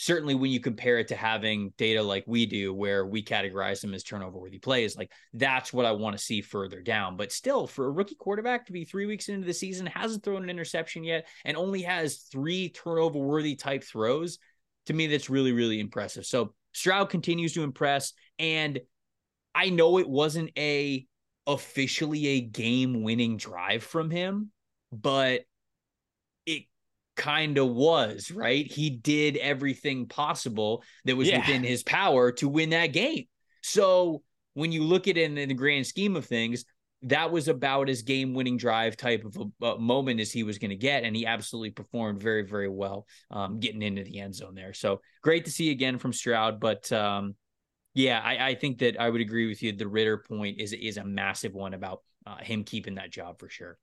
[0.00, 3.92] certainly when you compare it to having data like we do, where we categorize them
[3.92, 7.18] as turnover worthy plays, like that's what I want to see further down.
[7.18, 10.42] But still, for a rookie quarterback to be three weeks into the season, hasn't thrown
[10.42, 14.38] an interception yet, and only has three turnover worthy type throws,
[14.90, 16.26] to me, that's really, really impressive.
[16.26, 18.12] So Stroud continues to impress.
[18.40, 18.80] And
[19.54, 21.06] I know it wasn't a
[21.46, 24.50] officially a game winning drive from him,
[24.90, 25.42] but
[26.44, 26.64] it
[27.16, 28.66] kind of was, right?
[28.66, 31.38] He did everything possible that was yeah.
[31.38, 33.26] within his power to win that game.
[33.62, 34.22] So
[34.54, 36.64] when you look at it in the grand scheme of things,
[37.02, 40.58] that was about as game winning drive type of a, a, moment as he was
[40.58, 41.02] going to get.
[41.02, 44.74] And he absolutely performed very, very well um, getting into the end zone there.
[44.74, 46.60] So great to see again from Stroud.
[46.60, 47.36] But um,
[47.94, 49.72] yeah, I, I, think that I would agree with you.
[49.72, 53.48] The Ridder point is, is a massive one about uh, him keeping that job for
[53.48, 53.78] sure.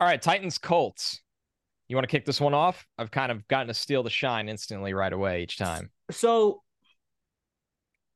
[0.00, 1.20] All right, Titans Colts.
[1.88, 2.86] You want to kick this one off?
[2.96, 5.90] I've kind of gotten to steal the shine instantly right away each time.
[6.10, 6.61] So,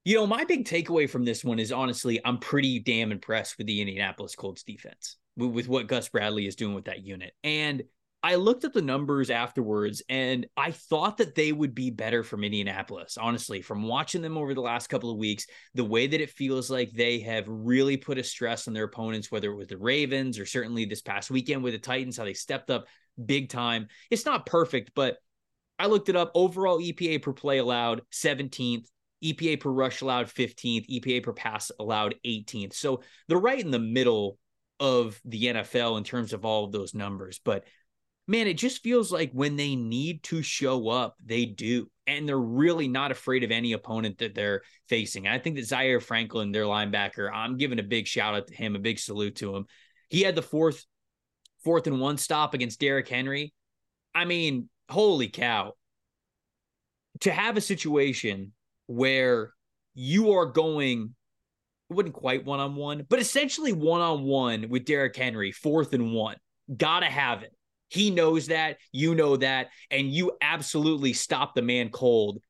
[0.06, 3.66] you know, my big takeaway from this one is honestly, I'm pretty damn impressed with
[3.66, 7.32] the Indianapolis Colts defense, with, with what Gus Bradley is doing with that unit.
[7.42, 7.82] And
[8.22, 12.44] I looked at the numbers afterwards and I thought that they would be better from
[12.44, 13.18] Indianapolis.
[13.20, 16.70] Honestly, from watching them over the last couple of weeks, the way that it feels
[16.70, 20.38] like they have really put a stress on their opponents, whether it was the Ravens
[20.38, 22.86] or certainly this past weekend with the Titans, how they stepped up
[23.24, 23.88] big time.
[24.08, 25.16] It's not perfect, but
[25.80, 26.30] I looked it up.
[26.36, 28.86] Overall EPA per play allowed 17th,
[29.22, 32.74] EPA per rush allowed 15th, EPA per pass allowed 18th.
[32.74, 34.38] So they're right in the middle
[34.78, 37.40] of the NFL in terms of all of those numbers.
[37.44, 37.64] But
[38.28, 41.88] man, it just feels like when they need to show up, they do.
[42.06, 45.26] And they're really not afraid of any opponent that they're facing.
[45.26, 48.76] I think that Zaire Franklin, their linebacker, I'm giving a big shout out to him,
[48.76, 49.66] a big salute to him.
[50.08, 50.84] He had the fourth,
[51.64, 53.52] fourth and one stop against Derrick Henry.
[54.14, 55.72] I mean, holy cow.
[57.20, 58.52] To have a situation
[58.86, 59.52] where
[59.94, 61.14] you are going,
[61.90, 65.92] it wasn't quite one on one, but essentially one on one with Derrick Henry, fourth
[65.92, 66.36] and one.
[66.76, 67.52] Gotta have it
[67.88, 72.40] he knows that, you know that, and you absolutely stop the man cold.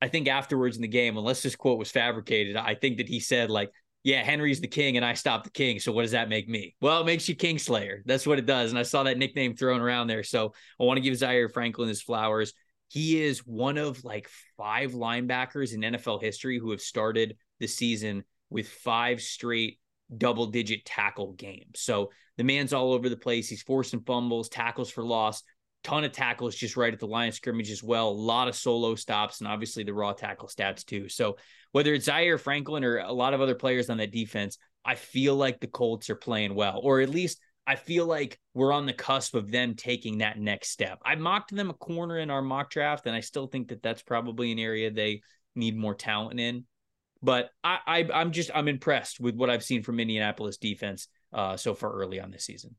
[0.00, 3.20] I think afterwards in the game, unless this quote was fabricated, I think that he
[3.20, 3.70] said, like,
[4.02, 5.80] yeah, Henry's the king and I stopped the king.
[5.80, 6.76] So what does that make me?
[6.80, 8.00] Well, it makes you Kingslayer.
[8.04, 8.68] That's what it does.
[8.68, 10.22] And I saw that nickname thrown around there.
[10.22, 12.52] So I want to give Zaire Franklin his flowers.
[12.88, 18.24] He is one of like five linebackers in NFL history who have started the season
[18.50, 19.78] with five straight
[20.16, 21.80] double digit tackle games.
[21.80, 23.48] So the man's all over the place.
[23.48, 25.42] He's forcing fumbles, tackles for loss,
[25.82, 28.08] ton of tackles just right at the line of scrimmage as well.
[28.08, 31.08] A lot of solo stops, and obviously the raw tackle stats too.
[31.08, 31.36] So
[31.72, 35.36] whether it's Zaire Franklin or a lot of other players on that defense, I feel
[35.36, 38.92] like the Colts are playing well, or at least I feel like we're on the
[38.92, 40.98] cusp of them taking that next step.
[41.04, 44.02] I mocked them a corner in our mock draft, and I still think that that's
[44.02, 45.22] probably an area they
[45.54, 46.64] need more talent in.
[47.22, 51.56] But I, I I'm just I'm impressed with what I've seen from Indianapolis defense uh,
[51.56, 52.76] so far early on this season.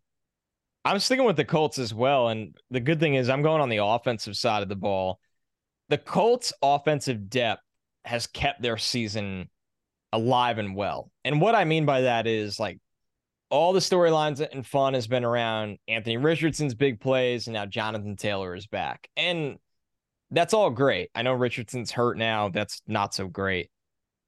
[0.86, 2.30] I'm sticking with the Colts as well.
[2.30, 5.20] And the good thing is, I'm going on the offensive side of the ball.
[5.90, 7.64] The Colts' offensive depth
[8.06, 9.50] has kept their season
[10.14, 11.10] alive and well.
[11.24, 12.78] And what I mean by that is like
[13.56, 18.18] all the storylines and fun has been around Anthony Richardson's big plays, and now Jonathan
[18.18, 19.08] Taylor is back.
[19.16, 19.58] And
[20.30, 21.10] that's all great.
[21.16, 22.50] I know Richardson's hurt now.
[22.50, 23.70] That's not so great.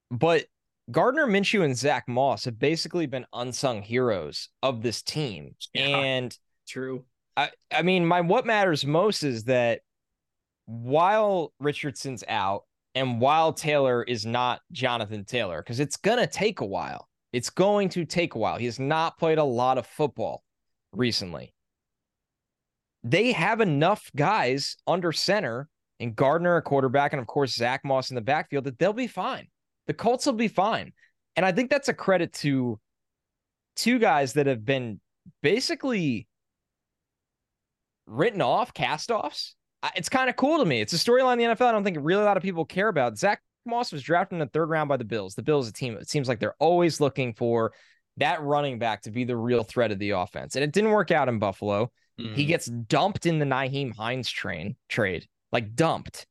[0.09, 0.45] But
[0.91, 5.55] Gardner Minshew and Zach Moss have basically been unsung heroes of this team.
[5.73, 7.03] Yeah, and true.
[7.35, 9.81] I, I mean, my what matters most is that
[10.67, 12.63] while Richardson's out
[12.95, 17.51] and while Taylor is not Jonathan Taylor, because it's going to take a while, it's
[17.51, 18.57] going to take a while.
[18.57, 20.43] He has not played a lot of football
[20.91, 21.53] recently.
[23.03, 25.69] They have enough guys under center
[25.99, 29.05] and Gardner, a quarterback, and of course, Zach Moss in the backfield that they'll be
[29.05, 29.49] fine.
[29.85, 30.93] The Colts will be fine.
[31.35, 32.79] And I think that's a credit to
[33.75, 34.99] two guys that have been
[35.43, 36.27] basically
[38.07, 39.55] written off, cast offs.
[39.95, 40.81] It's kind of cool to me.
[40.81, 41.67] It's a storyline in the NFL.
[41.67, 43.19] I don't think really a lot of people care about.
[43.19, 45.35] Zach Moss was drafted in the third round by the Bills.
[45.35, 47.73] The Bills, a team, it seems like they're always looking for
[48.17, 50.55] that running back to be the real threat of the offense.
[50.55, 51.91] And it didn't work out in Buffalo.
[52.19, 52.33] Mm-hmm.
[52.33, 56.25] He gets dumped in the Nyheim Hines train trade, like dumped.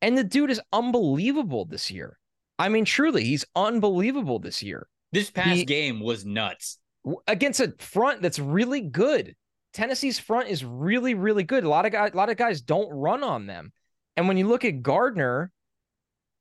[0.00, 2.18] And the dude is unbelievable this year.
[2.58, 4.88] I mean, truly, he's unbelievable this year.
[5.10, 6.78] This past he, game was nuts
[7.26, 9.34] against a front that's really good.
[9.72, 11.64] Tennessee's front is really, really good.
[11.64, 13.72] A lot of guys, a lot of guys don't run on them.
[14.16, 15.50] And when you look at Gardner,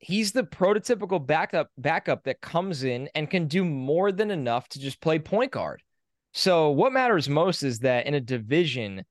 [0.02, 4.80] he's the prototypical backup backup that comes in and can do more than enough to
[4.80, 5.82] just play point guard.
[6.34, 9.06] So what matters most is that in a division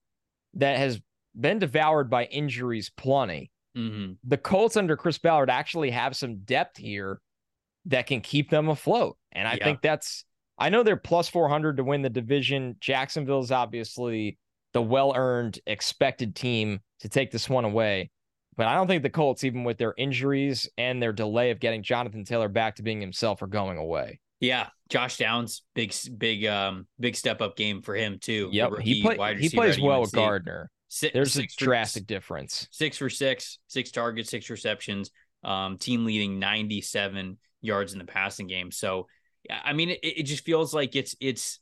[0.54, 1.00] that has
[1.38, 4.14] been devoured by injuries plenty, Mm-hmm.
[4.24, 7.20] The Colts under Chris Ballard actually have some depth here
[7.86, 9.16] that can keep them afloat.
[9.30, 9.64] And I Yeah.
[9.64, 10.24] think that's,
[10.58, 12.74] I know they're plus 400 to win the division.
[12.80, 14.38] Jacksonville is obviously
[14.72, 18.10] the well earned, expected team to take this one away.
[18.60, 21.82] But I don't think the Colts, even with their injuries and their delay of getting
[21.82, 24.20] Jonathan Taylor back to being himself, are going away.
[24.38, 28.50] Yeah, Josh Downs, big, big, um, big step up game for him too.
[28.52, 28.70] Yep.
[28.72, 30.70] rookie He, play, he plays well with Gardner.
[30.88, 32.68] Si- There's a six for- drastic difference.
[32.70, 35.10] Six for six, six targets, six receptions.
[35.42, 38.70] Um, team leading 97 yards in the passing game.
[38.70, 39.06] So,
[39.50, 41.60] I mean, it, it just feels like it's it's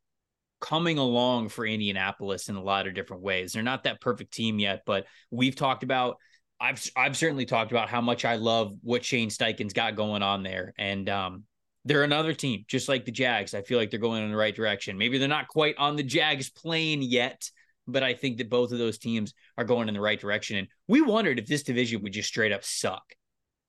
[0.60, 3.52] coming along for Indianapolis in a lot of different ways.
[3.52, 6.16] They're not that perfect team yet, but we've talked about.
[6.60, 10.42] I've I've certainly talked about how much I love what Shane Steichen's got going on
[10.42, 11.44] there, and um,
[11.84, 13.54] they're another team just like the Jags.
[13.54, 14.98] I feel like they're going in the right direction.
[14.98, 17.48] Maybe they're not quite on the Jags plane yet,
[17.86, 20.56] but I think that both of those teams are going in the right direction.
[20.58, 23.04] And we wondered if this division would just straight up suck,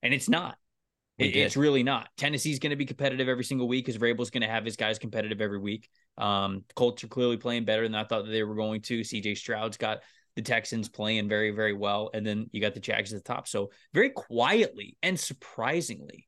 [0.01, 0.57] and it's not.
[1.19, 2.07] It- it's really not.
[2.17, 4.97] Tennessee's going to be competitive every single week because Vrabel's going to have his guys
[4.97, 5.89] competitive every week.
[6.17, 9.01] Um, Colts are clearly playing better than I thought that they were going to.
[9.01, 9.99] CJ Stroud's got
[10.35, 13.47] the Texans playing very, very well, and then you got the Jags at the top.
[13.47, 16.27] So very quietly and surprisingly,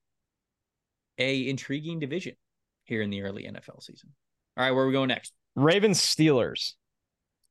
[1.17, 2.35] a intriguing division
[2.85, 4.09] here in the early NFL season.
[4.57, 5.33] All right, where are we going next?
[5.55, 6.73] Ravens Steelers.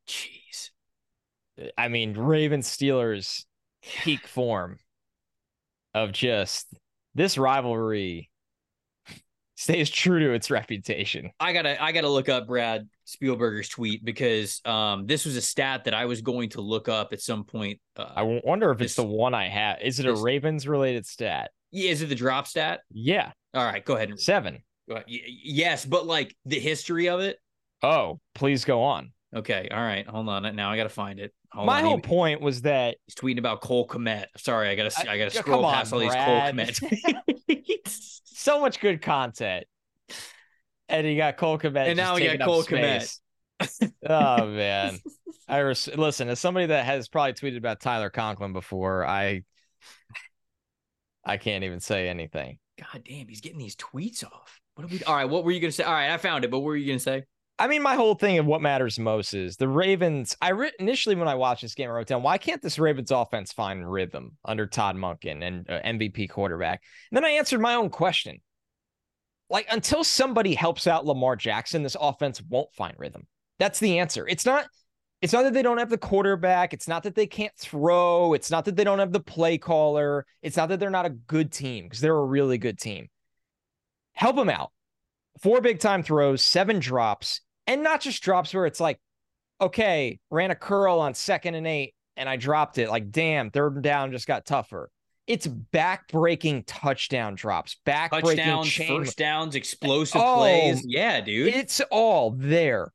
[0.08, 0.70] Jeez.
[1.76, 3.44] I mean, Ravens Steelers
[3.82, 4.78] peak form
[5.94, 6.66] of just
[7.14, 8.30] this rivalry
[9.56, 11.30] stays true to its reputation.
[11.38, 15.84] I gotta I gotta look up Brad Spielberger's tweet because um this was a stat
[15.84, 17.80] that I was going to look up at some point.
[17.96, 19.78] Uh, I wonder if it's the one I have.
[19.82, 21.50] Is it a this- Ravens related stat?
[21.72, 22.80] yeah, is it the drop stat?
[22.92, 24.10] Yeah, All right, go ahead.
[24.10, 24.62] and- seven.
[24.88, 25.06] Go ahead.
[25.08, 27.38] Y- yes, but like the history of it.
[27.82, 29.12] Oh, please go on.
[29.34, 30.04] Okay, all right.
[30.08, 30.56] Hold on.
[30.56, 31.32] Now I gotta find it.
[31.52, 31.84] Hold My on.
[31.84, 34.26] whole He- point was that he's tweeting about Cole Komet.
[34.36, 36.54] Sorry, I gotta I- I, gotta scroll on, past all these Cole Brad.
[36.56, 37.80] Komet
[38.24, 39.64] so much good content.
[40.90, 41.86] And you got Cole Komet.
[41.86, 43.18] And now we got Cole Kmet.
[44.08, 44.98] oh man.
[45.48, 49.04] I res- listen as somebody that has probably tweeted about Tyler Conklin before.
[49.04, 49.42] I
[51.24, 52.58] I can't even say anything.
[52.78, 54.60] God damn, he's getting these tweets off.
[54.74, 55.02] What are we?
[55.04, 55.84] All right, what were you gonna say?
[55.84, 56.50] All right, I found it.
[56.50, 57.24] But what were you gonna say?
[57.58, 60.34] I mean, my whole thing of what matters most is the Ravens.
[60.40, 63.10] I re- initially when I watched this game, I wrote down why can't this Ravens
[63.10, 66.82] offense find rhythm under Todd Monken and uh, MVP quarterback?
[67.10, 68.40] And then I answered my own question.
[69.50, 73.26] Like until somebody helps out Lamar Jackson, this offense won't find rhythm.
[73.58, 74.26] That's the answer.
[74.26, 74.66] It's not.
[75.20, 76.72] It's not that they don't have the quarterback.
[76.72, 78.32] It's not that they can't throw.
[78.32, 80.24] It's not that they don't have the play caller.
[80.40, 83.08] It's not that they're not a good team because they're a really good team.
[84.14, 84.72] Help them out.
[85.42, 88.98] Four big time throws, seven drops, and not just drops where it's like,
[89.60, 92.88] okay, ran a curl on second and eight and I dropped it.
[92.88, 94.90] Like, damn, third and down just got tougher.
[95.26, 98.88] It's back breaking touchdown drops, back breaking Touchdowns, chain.
[99.04, 100.82] first downs, explosive Oh, plays.
[100.84, 101.54] Yeah, dude.
[101.54, 102.92] It's all there.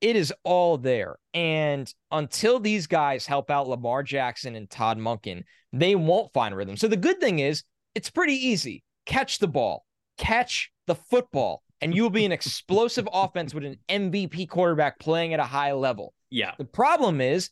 [0.00, 1.16] It is all there.
[1.34, 6.76] And until these guys help out Lamar Jackson and Todd Monken, they won't find rhythm.
[6.76, 7.64] So the good thing is,
[7.94, 8.84] it's pretty easy.
[9.06, 9.84] Catch the ball,
[10.18, 15.40] catch the football, and you'll be an explosive offense with an MVP quarterback playing at
[15.40, 16.12] a high level.
[16.30, 16.52] yeah.
[16.58, 17.50] The problem is,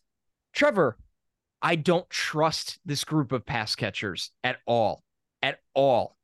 [0.55, 0.99] Trevor,
[1.63, 5.03] I don't trust this group of pass catchers at all.
[5.43, 6.17] At all.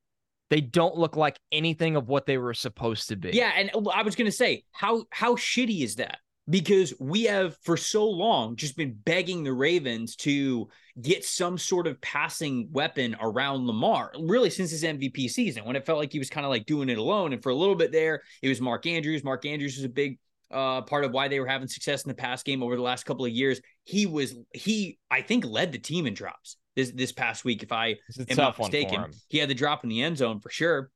[0.50, 3.30] They don't look like anything of what they were supposed to be.
[3.30, 6.18] Yeah, and uh, I was gonna say, how how shitty is that?
[6.50, 10.68] Because we have for so long just been begging the Ravens to
[11.00, 15.86] get some sort of passing weapon around Lamar, really since his MVP season, when it
[15.86, 17.32] felt like he was kind of like doing it alone.
[17.32, 19.24] And for a little bit there, it was Mark Andrews.
[19.24, 20.18] Mark Andrews was a big
[20.52, 23.04] uh, part of why they were having success in the past game over the last
[23.04, 23.60] couple of years.
[23.84, 27.62] He was he, I think, led the team in drops this this past week.
[27.62, 27.96] If I
[28.28, 29.06] am not mistaken.
[29.28, 30.90] He had the drop in the end zone for sure.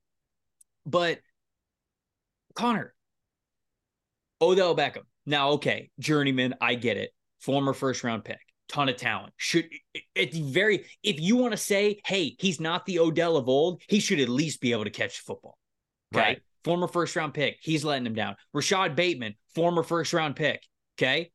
[0.84, 1.18] But
[2.54, 2.94] Connor,
[4.40, 5.02] Odell Beckham.
[5.26, 7.10] Now, okay, journeyman, I get it.
[7.40, 8.38] Former first round pick,
[8.68, 9.32] ton of talent.
[9.36, 9.68] Should
[10.16, 13.82] at the very if you want to say, hey, he's not the Odell of old,
[13.88, 15.58] he should at least be able to catch football.
[16.14, 16.22] Okay.
[16.22, 16.42] Right.
[16.66, 18.34] Former first round pick, he's letting him down.
[18.52, 20.64] Rashod Bateman, former first round pick.
[20.98, 21.30] Okay.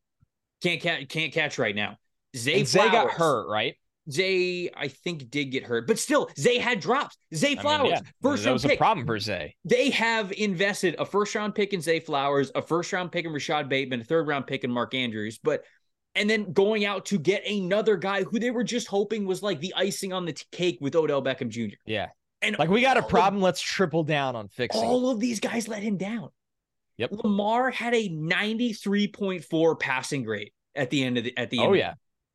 [0.62, 1.96] Can't catch can't catch right now.
[2.36, 3.76] Zay, And Zay got hurt, right?
[4.12, 7.16] Zay, I think, did get hurt, but still, Zay had drops.
[7.34, 8.74] Zay I mean, Flowers, yeah, first that round was pick.
[8.74, 9.56] a problem for Zay.
[9.64, 13.32] They have invested a first round pick in Zay Flowers, a first round pick in
[13.32, 15.64] Rashod Bateman, a third round pick in Mark Andrews, but
[16.14, 19.62] and then going out to get another guy who they were just hoping was like
[19.62, 21.76] the icing on the t- cake with Odell Beckham Jr.
[21.86, 22.08] Yeah.
[22.42, 23.42] And Like we got a problem.
[23.42, 24.82] Let's triple down on fixing.
[24.82, 24.86] it.
[24.86, 26.30] all of these guys let him down.
[26.98, 27.12] Yep.
[27.24, 31.68] Lamar had a 93.4 passing grade at the end of the at the oh, end.
[31.68, 31.94] Oh of the- yeah.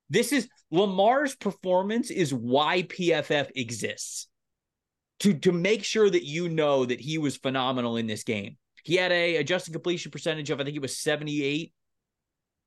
[0.09, 4.29] This is Lamar's performance is why PFF exists.
[5.21, 8.57] To to make sure that you know that he was phenomenal in this game.
[8.85, 11.73] He had a adjusted completion percentage of I think it was 78.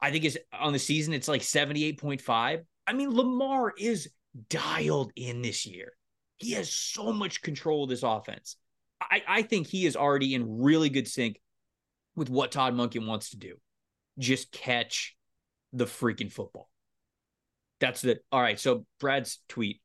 [0.02, 2.62] I think is on the season it's like 78.5.
[2.88, 4.10] I mean Lamar is
[4.50, 5.94] dialed in this year.
[6.40, 8.56] He has so much control of this offense.
[9.02, 11.40] I, I think he is already in really good sync
[12.16, 13.56] with what Todd Monken wants to do.
[14.18, 15.16] Just catch
[15.74, 16.70] the freaking football.
[17.80, 18.60] That's the all right.
[18.60, 19.82] So Brad's tweet.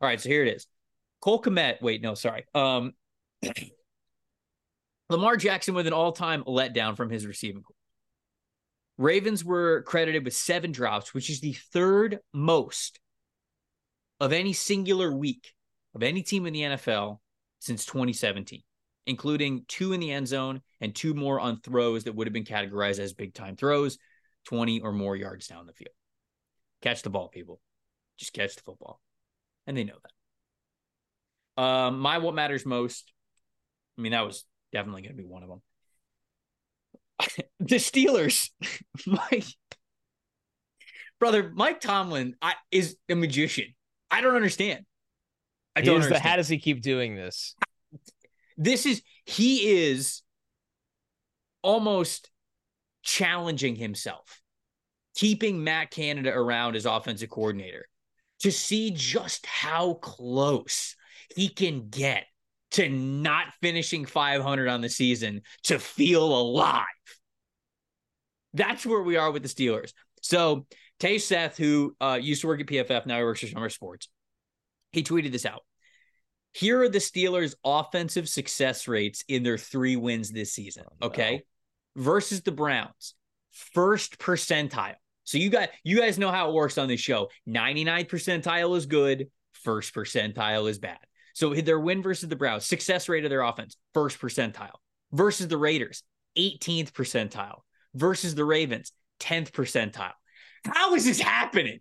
[0.00, 0.66] All right, so here it is.
[1.20, 1.80] Cole Kmet.
[1.80, 2.44] Wait, no, sorry.
[2.54, 2.92] Um
[5.10, 7.62] Lamar Jackson with an all-time letdown from his receiving.
[8.96, 13.00] Ravens were credited with seven drops, which is the third most
[14.20, 15.54] of any singular week
[15.94, 17.18] of any team in the NFL
[17.60, 18.62] since 2017,
[19.06, 22.44] including two in the end zone and two more on throws that would have been
[22.44, 23.98] categorized as big time throws,
[24.46, 25.94] 20 or more yards down the field.
[26.82, 27.60] Catch the ball, people.
[28.18, 29.00] Just catch the football.
[29.66, 29.94] And they know
[31.56, 31.62] that.
[31.62, 33.12] Um, my what matters most.
[33.96, 35.62] I mean, that was definitely going to be one of them.
[37.60, 38.50] the Steelers,
[39.06, 39.42] my
[41.20, 43.74] brother, Mike Tomlin I, is a magician.
[44.14, 44.84] I don't understand.
[45.74, 46.24] I don't understand.
[46.24, 47.56] The, how does he keep doing this?
[48.56, 50.22] This is he is
[51.62, 52.30] almost
[53.02, 54.40] challenging himself,
[55.16, 57.88] keeping Matt Canada around as offensive coordinator
[58.40, 60.94] to see just how close
[61.34, 62.26] he can get
[62.72, 66.84] to not finishing 500 on the season to feel alive.
[68.52, 69.92] That's where we are with the Steelers.
[70.22, 70.66] So
[71.00, 74.08] Tay Seth, who uh, used to work at PFF, now he works for SumerSports,
[74.92, 75.62] he tweeted this out.
[76.52, 80.84] Here are the Steelers' offensive success rates in their three wins this season.
[81.02, 81.42] Oh, okay.
[81.96, 83.14] Versus the Browns.
[83.50, 84.94] First percentile.
[85.24, 87.30] So you got you guys know how it works on this show.
[87.48, 90.98] 99th percentile is good, first percentile is bad.
[91.34, 94.76] So their win versus the Browns, success rate of their offense, first percentile.
[95.12, 96.04] Versus the Raiders,
[96.38, 97.60] 18th percentile.
[97.94, 100.12] Versus the Ravens, 10th percentile.
[100.66, 101.80] How is this happening?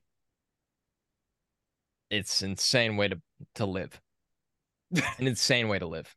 [2.09, 3.21] It's insane way to
[3.55, 3.99] to live.
[4.95, 6.13] An insane way to live.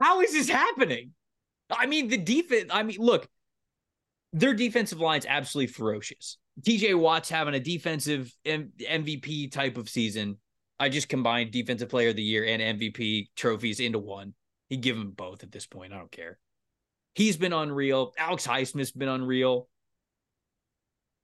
[0.00, 1.12] How is this happening?
[1.70, 2.70] I mean, the defense.
[2.70, 3.28] I mean, look,
[4.32, 6.38] their defensive line's absolutely ferocious.
[6.62, 10.38] TJ Watt's having a defensive M- MVP type of season.
[10.78, 14.34] I just combined defensive player of the year and MVP trophies into one.
[14.68, 15.92] He give them both at this point.
[15.92, 16.38] I don't care.
[17.14, 18.12] He's been unreal.
[18.18, 19.68] Alex Highsmith's been unreal.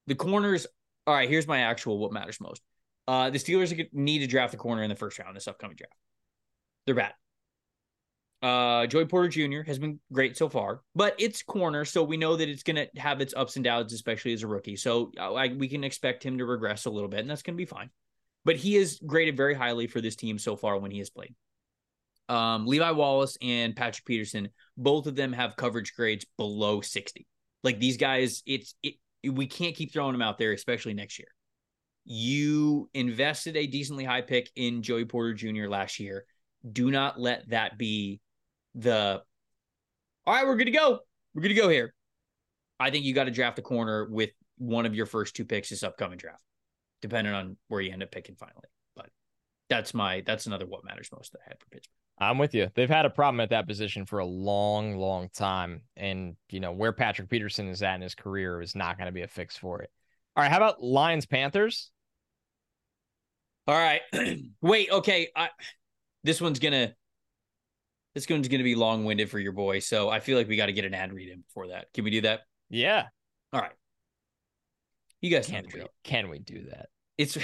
[0.06, 0.66] The corners.
[1.06, 2.62] All right, here's my actual what matters most.
[3.08, 5.94] Uh, the Steelers need to draft the corner in the first round this upcoming draft.
[6.86, 7.14] They're bad.
[8.42, 9.62] Uh, Joey Porter Jr.
[9.62, 13.00] has been great so far, but it's corner, so we know that it's going to
[13.00, 14.74] have its ups and downs, especially as a rookie.
[14.74, 17.54] So uh, I, we can expect him to regress a little bit, and that's going
[17.54, 17.90] to be fine.
[18.44, 21.36] But he is graded very highly for this team so far when he has played.
[22.28, 27.26] Um, Levi Wallace and Patrick Peterson, both of them have coverage grades below 60.
[27.62, 28.94] Like these guys, it's it,
[29.30, 31.28] we can't keep throwing them out there, especially next year.
[32.04, 35.68] You invested a decently high pick in Joey Porter Jr.
[35.68, 36.24] last year.
[36.70, 38.20] Do not let that be
[38.74, 39.22] the
[40.24, 41.00] all right, we're good to go.
[41.34, 41.94] We're good to go here.
[42.78, 45.70] I think you got to draft a corner with one of your first two picks
[45.70, 46.42] this upcoming draft,
[47.00, 48.68] depending on where you end up picking finally.
[48.94, 49.10] But
[49.68, 52.01] that's my that's another what matters most that I had for Pittsburgh.
[52.22, 52.68] I'm with you.
[52.74, 55.82] They've had a problem at that position for a long, long time.
[55.96, 59.12] And, you know, where Patrick Peterson is at in his career is not going to
[59.12, 59.90] be a fix for it.
[60.36, 60.50] All right.
[60.50, 61.90] How about Lions Panthers?
[63.66, 64.00] All right.
[64.62, 64.90] Wait.
[64.90, 65.28] Okay.
[65.36, 65.50] I,
[66.24, 66.94] this one's gonna.
[68.14, 70.66] This one's gonna be long winded for your boy, so I feel like we got
[70.66, 71.92] to get an ad read in before that.
[71.94, 72.40] Can we do that?
[72.68, 73.06] Yeah.
[73.52, 73.72] All right.
[75.22, 75.82] You guys can we?
[76.04, 76.88] Can we do that?
[77.16, 77.38] It's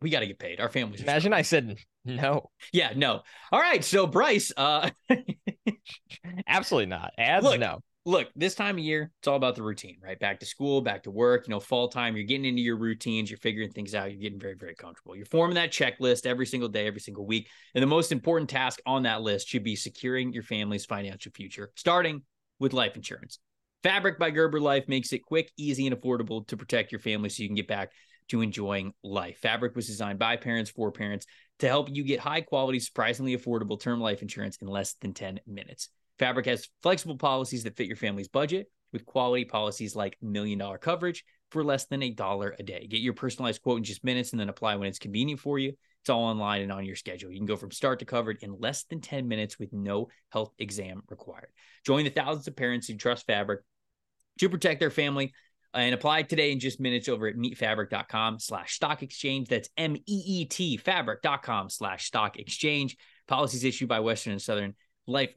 [0.00, 0.60] we got to get paid.
[0.60, 1.02] Our families.
[1.02, 2.50] Imagine I said no.
[2.72, 3.22] Yeah, no.
[3.52, 3.84] All right.
[3.84, 4.90] So Bryce, uh,
[6.46, 7.12] absolutely not.
[7.18, 10.18] Ads, Look, no look, this time of year, it's all about the routine, right?
[10.18, 13.30] Back to school, back to work, you know, fall time, you're getting into your routines,
[13.30, 15.14] you're figuring things out, you're getting very, very comfortable.
[15.14, 17.48] You're forming that checklist every single day, every single week.
[17.74, 21.70] And the most important task on that list should be securing your family's financial future,
[21.76, 22.22] starting
[22.58, 23.38] with life insurance.
[23.82, 27.42] Fabric by Gerber Life makes it quick, easy, and affordable to protect your family so
[27.42, 27.92] you can get back
[28.30, 29.38] to enjoying life.
[29.38, 31.26] Fabric was designed by parents for parents
[31.58, 35.40] to help you get high quality, surprisingly affordable term life insurance in less than 10
[35.46, 35.88] minutes.
[36.18, 40.78] Fabric has flexible policies that fit your family's budget with quality policies like million dollar
[40.78, 42.86] coverage for less than a dollar a day.
[42.86, 45.72] Get your personalized quote in just minutes and then apply when it's convenient for you.
[46.02, 47.30] It's all online and on your schedule.
[47.30, 50.52] You can go from start to covered in less than 10 minutes with no health
[50.58, 51.50] exam required.
[51.84, 53.60] Join the thousands of parents who trust Fabric
[54.38, 55.32] to protect their family
[55.74, 59.48] and apply today in just minutes over at meetfabric.com slash stock exchange.
[59.48, 62.96] That's M-E-E-T fabric.com slash stock exchange.
[63.28, 64.74] Policies issued by Western and Southern
[65.06, 65.32] Life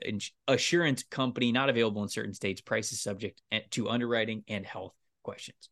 [0.47, 2.61] Assurance Company, not available in certain states.
[2.61, 5.69] Prices subject to underwriting and health questions.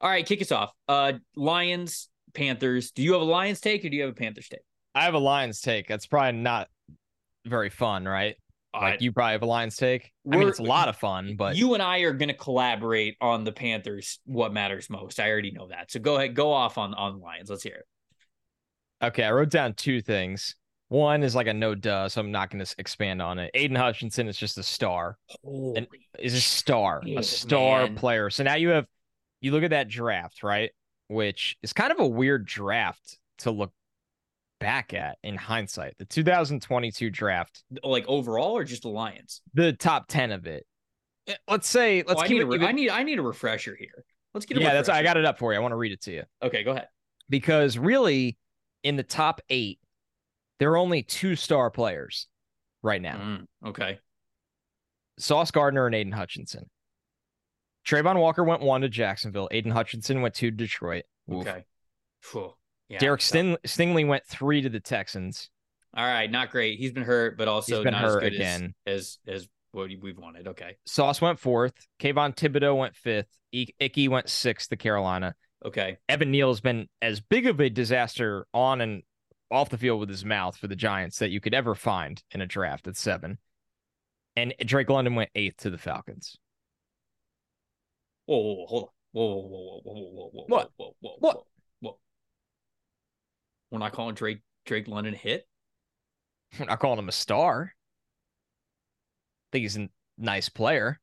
[0.00, 0.72] All right, kick us off.
[0.88, 2.90] Uh, Lions, Panthers.
[2.90, 4.60] Do you have a Lions take or do you have a Panthers take?
[4.94, 5.88] I have a Lions take.
[5.88, 6.68] That's probably not
[7.44, 8.36] very fun, right?
[8.74, 10.12] Like you probably have a Lions take.
[10.30, 13.16] I mean, it's a lot of fun, but you and I are going to collaborate
[13.20, 14.18] on the Panthers.
[14.24, 15.20] What matters most?
[15.20, 15.90] I already know that.
[15.90, 17.50] So go ahead, go off on on Lions.
[17.50, 17.86] Let's hear it.
[19.06, 20.56] Okay, I wrote down two things.
[20.88, 23.50] One is like a no duh, so I'm not going to expand on it.
[23.54, 25.86] Aidan Hutchinson is just a star, Holy and
[26.18, 27.96] is a star, shit, a star man.
[27.96, 28.30] player.
[28.30, 28.86] So now you have
[29.40, 30.70] you look at that draft, right?
[31.08, 33.72] Which is kind of a weird draft to look
[34.64, 35.94] back at in hindsight?
[35.98, 39.42] The 2022 draft, like overall, or just the Lions?
[39.52, 40.64] The top 10 of it.
[41.26, 43.76] Eh, let's say, let's oh, keep I need, a, I need, I need a refresher
[43.78, 44.06] here.
[44.32, 44.56] Let's get.
[44.56, 44.76] yeah, refresher.
[44.76, 44.88] that's.
[44.88, 45.58] I got it up for you.
[45.58, 46.22] I want to read it to you.
[46.42, 46.88] Okay, go ahead.
[47.28, 48.38] Because really,
[48.82, 49.80] in the top eight,
[50.58, 52.26] there are only two star players
[52.82, 53.16] right now.
[53.16, 53.98] Mm, okay.
[55.18, 56.70] Sauce Gardner and Aidan Hutchinson.
[57.86, 59.48] Travon Walker went one to Jacksonville.
[59.50, 61.04] Aidan Hutchinson went two to Detroit.
[61.30, 61.46] Oof.
[61.46, 61.64] Okay.
[62.94, 65.50] Yeah, Derek Sting- Stingley went three to the Texans.
[65.96, 66.78] All right, not great.
[66.78, 68.74] He's been hurt, but also not as good again.
[68.86, 70.46] As, as, as what we've wanted.
[70.48, 70.76] Okay.
[70.86, 71.74] Sauce went fourth.
[72.00, 73.28] Kayvon Thibodeaux went fifth.
[73.52, 75.34] Ickey went sixth to Carolina.
[75.64, 75.96] Okay.
[76.08, 79.02] Evan Neal has been as big of a disaster on and
[79.50, 82.40] off the field with his mouth for the Giants that you could ever find in
[82.40, 83.38] a draft at seven.
[84.36, 86.36] And Drake London went eighth to the Falcons.
[88.26, 88.88] Whoa, whoa, whoa hold on.
[89.12, 90.70] Whoa, whoa, whoa, whoa, whoa, whoa, whoa, what?
[90.76, 91.44] whoa, whoa, what?
[93.74, 95.48] We're not calling Drake Drake London a hit.
[96.60, 97.72] We're not calling him a star.
[97.72, 101.00] I think he's a nice player.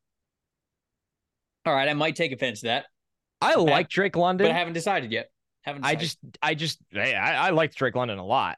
[1.65, 2.85] All right, I might take offense to that.
[3.41, 5.29] I like Drake London, but I haven't decided yet.
[5.63, 5.81] Haven't.
[5.81, 5.97] Decided.
[5.97, 8.57] I just, I just, hey, I, I like Drake London a lot.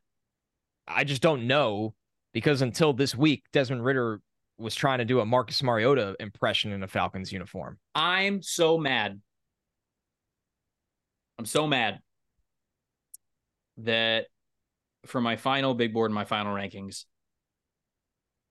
[0.87, 1.95] I just don't know
[2.33, 4.21] because until this week, Desmond Ridder
[4.59, 7.79] was trying to do a Marcus Mariota impression in a Falcons uniform.
[7.95, 9.19] I'm so mad.
[11.39, 11.99] I'm so mad
[13.77, 14.25] that
[15.05, 17.05] for my final big board and my final rankings,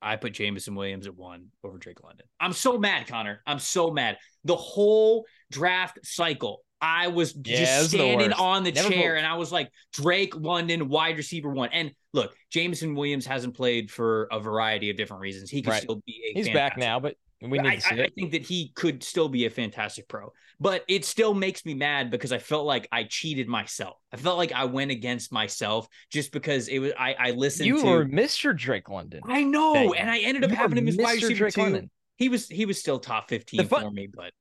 [0.03, 2.27] I put Jameson Williams at one over Drake London.
[2.41, 3.41] I'm so mad, Connor.
[3.47, 4.19] I'm so mad.
[4.45, 9.25] The whole draft cycle, I was yeah, just standing the on the Never chair and
[9.25, 11.69] I was like, Drake London, wide receiver one.
[11.73, 15.49] And look, Jameson Williams hasn't played for a variety of different reasons.
[15.49, 15.83] He could right.
[15.83, 17.15] still be a He's back now, but
[17.51, 20.09] we need I, to see I, I think that he could still be a fantastic
[20.09, 23.97] pro, but it still makes me mad because I felt like I cheated myself.
[24.13, 27.67] I felt like I went against myself just because it was I, I listened.
[27.67, 28.57] You to, were Mr.
[28.57, 29.21] Drake London.
[29.27, 31.91] I know, and I ended up you having him as wide receiver Drake London.
[32.17, 34.33] He was he was still top fifteen fun, for me, but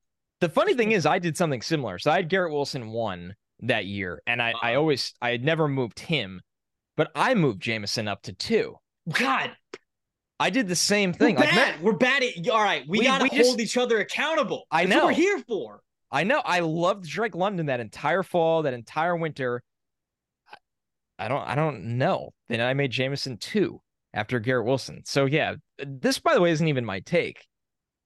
[0.41, 1.99] the funny thing is, I did something similar.
[1.99, 5.43] So I had Garrett Wilson one that year, and I uh, I always I had
[5.43, 6.41] never moved him,
[6.97, 8.75] but I moved Jameson up to two.
[9.11, 9.51] God,
[10.41, 11.35] I did the same thing.
[11.35, 11.75] We're bad.
[11.75, 12.49] Like, we're bad at.
[12.49, 14.65] All right, we, we gotta we hold just, each other accountable.
[14.71, 15.05] I know.
[15.05, 15.83] we're here for.
[16.11, 16.41] I know.
[16.43, 19.61] I loved Drake London that entire fall, that entire winter.
[21.19, 21.47] I don't.
[21.47, 22.31] I don't know.
[22.49, 23.81] Then I made Jameson two
[24.15, 25.03] after Garrett Wilson.
[25.05, 27.45] So yeah, this by the way isn't even my take,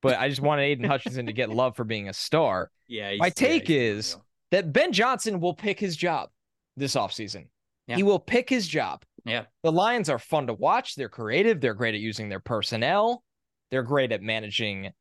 [0.01, 2.69] but I just wanted Aidan Hutchinson to get love for being a star.
[2.87, 3.15] Yeah.
[3.17, 4.15] My take yeah, is
[4.51, 6.29] that Ben Johnson will pick his job
[6.77, 7.47] this offseason.
[7.87, 7.95] Yeah.
[7.95, 9.01] He will pick his job.
[9.25, 9.45] Yeah.
[9.63, 10.95] The Lions are fun to watch.
[10.95, 11.59] They're creative.
[11.59, 13.23] They're great at using their personnel.
[13.71, 14.91] They're great at managing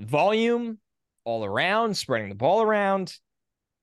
[0.00, 0.78] volume
[1.24, 3.14] all around, spreading the ball around.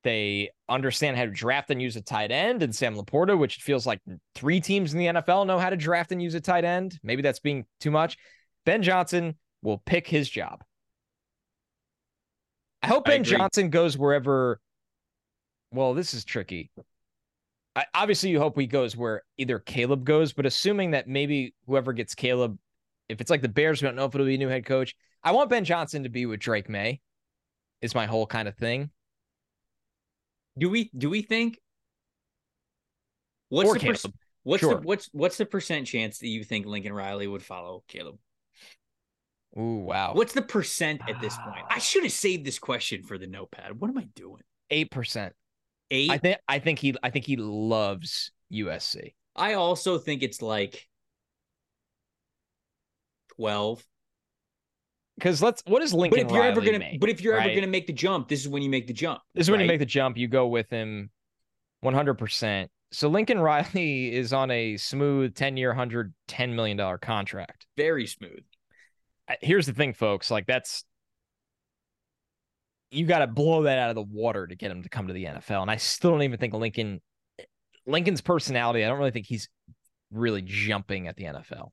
[0.03, 3.87] They understand how to draft and use a tight end and Sam LaPorta, which feels
[3.87, 3.99] like
[4.35, 6.99] three teams in the NFL know how to draft and use a tight end.
[7.01, 8.17] Maybe that's being too much.
[8.65, 10.63] Ben Johnson will pick his job.
[12.83, 14.59] I hope Ben Johnson goes wherever.
[15.71, 16.71] Well, this is tricky
[17.93, 22.15] obviously you hope he goes where either Caleb goes, but assuming that maybe whoever gets
[22.15, 22.57] Caleb,
[23.09, 24.95] if it's like the Bears, we don't know if it'll be a new head coach.
[25.23, 27.01] I want Ben Johnson to be with Drake Maye,
[27.81, 28.89] Is my whole kind of thing.
[30.57, 31.59] Do we do we think
[33.49, 34.01] what's or the Caleb.
[34.03, 34.09] Per,
[34.43, 34.75] what's sure.
[34.75, 38.17] the what's what's the percent chance that you think Lincoln Riley would follow Caleb?
[39.57, 40.13] Ooh, wow.
[40.13, 41.65] What's the percent at this point?
[41.69, 41.79] I ah.
[41.79, 43.79] should have saved this question for the notepad.
[43.79, 44.41] What am I doing?
[44.69, 45.33] Eight percent.
[45.91, 46.11] Eight.
[46.11, 49.13] I think I think he I think he loves USC.
[49.35, 50.87] I also think it's like
[53.35, 53.83] twelve.
[55.15, 56.19] Because let's what is Lincoln?
[56.19, 57.47] But if you're Riley ever gonna, make, but if you're right?
[57.47, 59.21] ever gonna make the jump, this is when you make the jump.
[59.33, 59.53] This is right?
[59.53, 60.17] when you make the jump.
[60.17, 61.09] You go with him,
[61.81, 62.69] one hundred percent.
[62.91, 67.65] So Lincoln Riley is on a smooth ten year, hundred ten million dollar contract.
[67.77, 68.43] Very smooth.
[69.41, 70.29] Here's the thing, folks.
[70.29, 70.83] Like that's
[72.91, 75.13] you got to blow that out of the water to get him to come to
[75.13, 75.61] the NFL.
[75.61, 77.01] And I still don't even think Lincoln,
[77.85, 79.49] Lincoln's personality, I don't really think he's
[80.11, 81.69] really jumping at the NFL.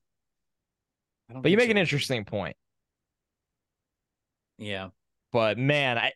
[1.33, 1.71] But you make so.
[1.71, 2.55] an interesting point.
[4.57, 4.89] Yeah.
[5.31, 6.11] But man, I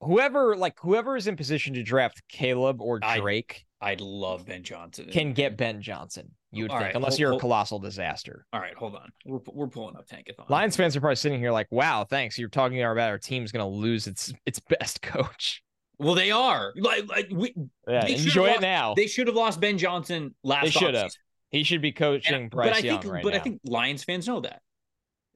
[0.00, 4.62] whoever like whoever is in position to draft Caleb or Drake, I, would love Ben
[4.62, 5.08] Johnson.
[5.10, 6.32] Can get Ben Johnson.
[6.54, 8.46] You would All think, right, unless hold, you're hold, a colossal disaster.
[8.52, 9.10] All right, hold on.
[9.24, 10.48] We're, we're pulling up Tankathon.
[10.48, 12.38] Lions fans are probably sitting here like, "Wow, thanks.
[12.38, 15.62] You're talking about our team's going to lose its its best coach."
[15.98, 16.72] Well, they are.
[16.76, 17.54] Like, like we
[17.86, 18.94] yeah, enjoy lost, it now.
[18.94, 20.64] They should have lost Ben Johnson last.
[20.64, 21.10] They should have.
[21.50, 23.38] He should be coaching and, Bryce but I Young think, right But now.
[23.38, 24.60] I think Lions fans know that.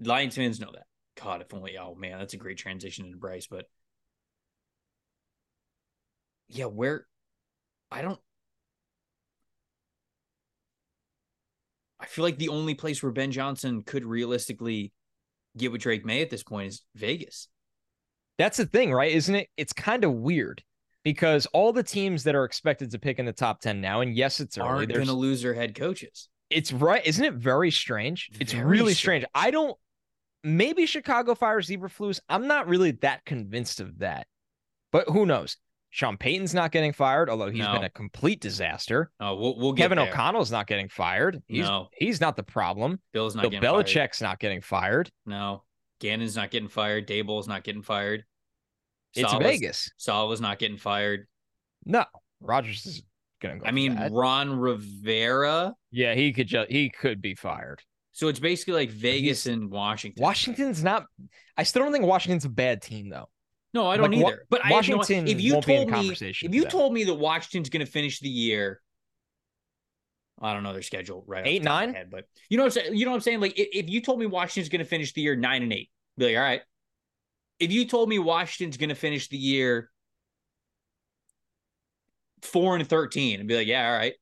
[0.01, 0.83] Lions fans know that.
[1.23, 1.79] God, if only.
[1.79, 3.47] Oh man, that's a great transition into Bryce.
[3.47, 3.67] But
[6.49, 7.07] yeah, where
[7.91, 8.19] I don't.
[12.01, 14.93] I feel like the only place where Ben Johnson could realistically
[15.57, 17.49] get with Drake Maye at this point is Vegas.
[18.39, 19.11] That's the thing, right?
[19.13, 19.49] Isn't it?
[19.57, 20.63] It's kind of weird
[21.03, 24.15] because all the teams that are expected to pick in the top 10 now, and
[24.15, 26.29] yes, it's early, aren't going to lose their head coaches.
[26.51, 27.05] It's right.
[27.05, 28.31] Isn't it very strange?
[28.33, 29.25] Very it's really strange.
[29.25, 29.27] strange.
[29.35, 29.77] I don't,
[30.45, 32.21] maybe Chicago fires Eberflus.
[32.29, 34.27] I'm not really that convinced of that,
[34.93, 35.57] but who knows?
[35.91, 37.73] Sean Payton's not getting fired, although he's no.
[37.73, 39.11] been a complete disaster.
[39.21, 40.09] Oh, we'll, we'll Kevin there.
[40.09, 41.43] O'Connell's not getting fired.
[41.47, 43.01] He's, no, he's not the problem.
[43.13, 44.29] Bill's not Bill getting Belichick's fired.
[44.29, 45.11] not getting fired.
[45.25, 45.65] No,
[46.01, 47.09] Gannon's not getting fired.
[47.09, 48.25] Daboll's not getting fired.
[49.15, 49.91] It's Salah's, Vegas.
[49.97, 51.27] Salah's not getting fired.
[51.87, 52.05] No,
[52.41, 53.03] Rogers is
[53.41, 53.67] gonna go.
[53.67, 54.13] I mean, that.
[54.13, 55.75] Ron Rivera.
[55.91, 57.83] Yeah, he could just he could be fired.
[58.13, 60.23] So it's basically like Vegas He's, and Washington.
[60.23, 61.07] Washington's not.
[61.57, 63.29] I still don't think Washington's a bad team though.
[63.75, 64.47] No, I don't like, either.
[64.49, 67.91] But Washington, no, if you told me, if you told me that Washington's going to
[67.91, 68.81] finish the year,
[70.41, 71.93] I don't know their schedule right eight nine.
[71.95, 72.97] Head, but you know what I'm saying.
[72.97, 73.41] You know what I'm saying.
[73.41, 76.27] Like if you told me Washington's going to finish the year nine and eight, be
[76.27, 76.63] like, all right.
[77.59, 79.91] If you told me Washington's going to finish the year
[82.43, 84.15] four and thirteen, and be like, yeah, all right.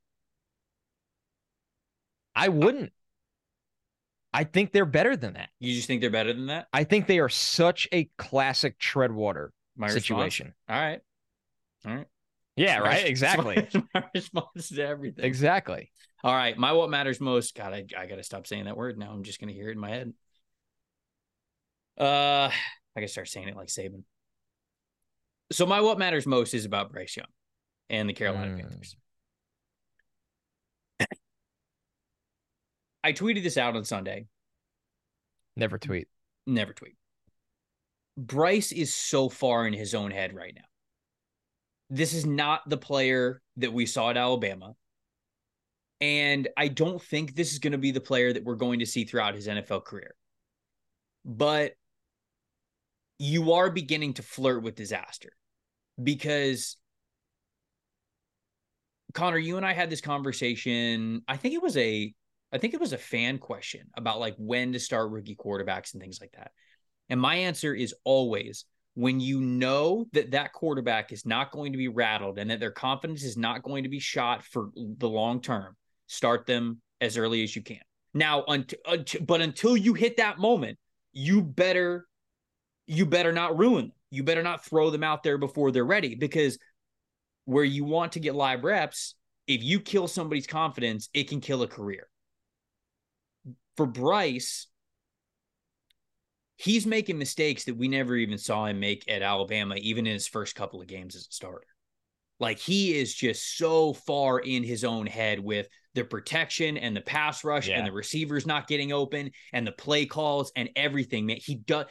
[2.34, 2.92] I wouldn't.
[4.37, 5.49] I think they're better than that.
[5.61, 6.66] You just think they're better than that?
[6.70, 10.53] I think they are such a classic Treadwater My situation.
[10.68, 10.78] Response?
[10.78, 11.01] All right.
[11.87, 12.07] All right.
[12.55, 13.07] Yeah, right.
[13.07, 13.66] Exactly.
[13.95, 15.24] My response to everything.
[15.24, 15.91] Exactly.
[16.22, 16.55] All right.
[16.59, 17.55] My what matters most.
[17.55, 19.11] God, I, I got to stop saying that word now.
[19.11, 20.12] I'm just going to hear it in my head.
[21.99, 22.51] Uh,
[22.95, 24.03] I can start saying it like Saban.
[25.51, 27.26] So my what matters most is about Bryce Young
[27.89, 28.61] and the Carolina mm.
[28.61, 28.97] Panthers.
[33.07, 34.26] I tweeted this out on Sunday.
[35.54, 36.09] Never tweet.
[36.44, 36.96] Never tweet.
[38.16, 40.64] Bryce is so far in his own head right now.
[41.88, 44.74] This is not the player that we saw at Alabama.
[46.00, 48.86] And I don't think this is going to be the player that we're going to
[48.86, 50.16] see throughout his NFL career.
[51.24, 51.74] But
[53.20, 55.30] you are beginning to flirt with disaster
[56.02, 56.76] because
[59.14, 61.22] Connor, you and I had this conversation.
[61.28, 62.12] I think it was a
[62.53, 66.03] I think it was a fan question about like when to start rookie quarterbacks and
[66.03, 66.53] things like that.
[67.09, 71.78] And my answer is always when you know that that quarterback is not going to
[71.78, 75.40] be rattled and that their confidence is not going to be shot for the long
[75.40, 75.76] term,
[76.07, 77.80] start them as early as you can.
[78.14, 80.78] Now, until, until but until you hit that moment,
[81.12, 82.07] you better
[82.86, 83.92] you better not ruin them.
[84.11, 86.59] You better not throw them out there before they're ready because
[87.44, 89.14] where you want to get live reps,
[89.47, 92.09] if you kill somebody's confidence, it can kill a career
[93.77, 94.66] for Bryce,
[96.57, 100.27] he's making mistakes that we never even saw him make at Alabama, even in his
[100.27, 101.66] first couple of games as a starter.
[102.39, 107.01] Like he is just so far in his own head with the protection and the
[107.01, 107.79] pass rush yeah.
[107.79, 111.27] and the receivers not getting open and the play calls and everything.
[111.27, 111.87] Man, he does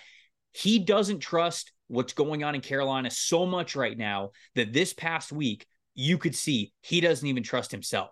[0.52, 5.32] he doesn't trust what's going on in Carolina so much right now that this past
[5.32, 5.66] week
[5.96, 8.12] you could see he doesn't even trust himself.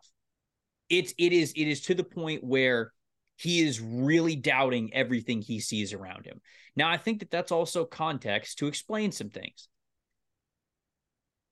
[0.90, 2.92] It's it is it is to the point where
[3.36, 6.42] he is really doubting everything he sees around him.
[6.76, 9.68] Now, I think that that's also context to explain some things.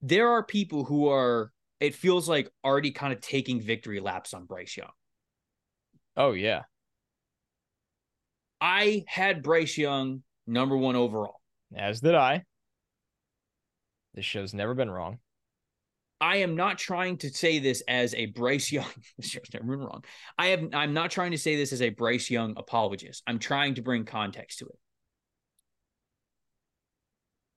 [0.02, 4.46] There are people who are, it feels like, already kind of taking victory laps on
[4.46, 4.92] Bryce Young.
[6.18, 6.64] Oh, yeah.
[8.60, 11.40] I had Bryce Young number one overall.
[11.76, 12.44] As did I.
[14.14, 15.20] This show's never been wrong.
[16.22, 18.86] I am not trying to say this as a Bryce Young.
[19.64, 20.04] wrong.
[20.38, 20.70] I have.
[20.74, 23.24] I'm not trying to say this as a Bryce Young apologist.
[23.26, 24.80] I'm trying to bring context to it.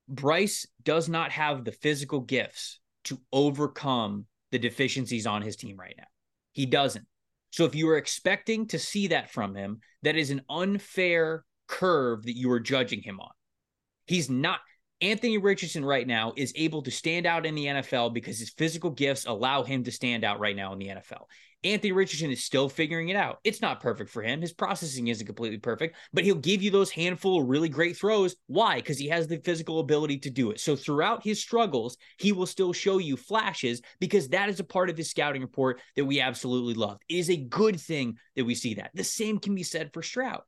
[0.09, 5.95] Bryce does not have the physical gifts to overcome the deficiencies on his team right
[5.97, 6.05] now.
[6.53, 7.07] He doesn't.
[7.51, 12.25] So if you are expecting to see that from him, that is an unfair curve
[12.25, 13.31] that you are judging him on.
[14.07, 14.61] He's not.
[15.05, 18.89] Anthony Richardson right now is able to stand out in the NFL because his physical
[18.89, 21.27] gifts allow him to stand out right now in the NFL.
[21.63, 23.39] Anthony Richardson is still figuring it out.
[23.45, 24.41] It's not perfect for him.
[24.41, 28.35] His processing isn't completely perfect, but he'll give you those handful of really great throws.
[28.47, 28.77] Why?
[28.77, 30.59] Because he has the physical ability to do it.
[30.59, 34.89] So throughout his struggles, he will still show you flashes because that is a part
[34.89, 36.97] of his scouting report that we absolutely love.
[37.11, 38.91] It is a good thing that we see that.
[38.95, 40.41] The same can be said for Stroud.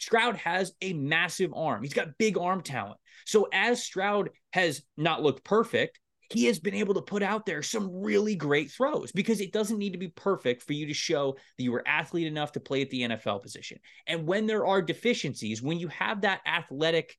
[0.00, 1.82] Stroud has a massive arm.
[1.82, 2.98] He's got big arm talent.
[3.26, 5.98] So as Stroud has not looked perfect,
[6.30, 9.78] he has been able to put out there some really great throws because it doesn't
[9.78, 12.82] need to be perfect for you to show that you were athlete enough to play
[12.82, 13.78] at the NFL position.
[14.06, 17.16] And when there are deficiencies, when you have that athletic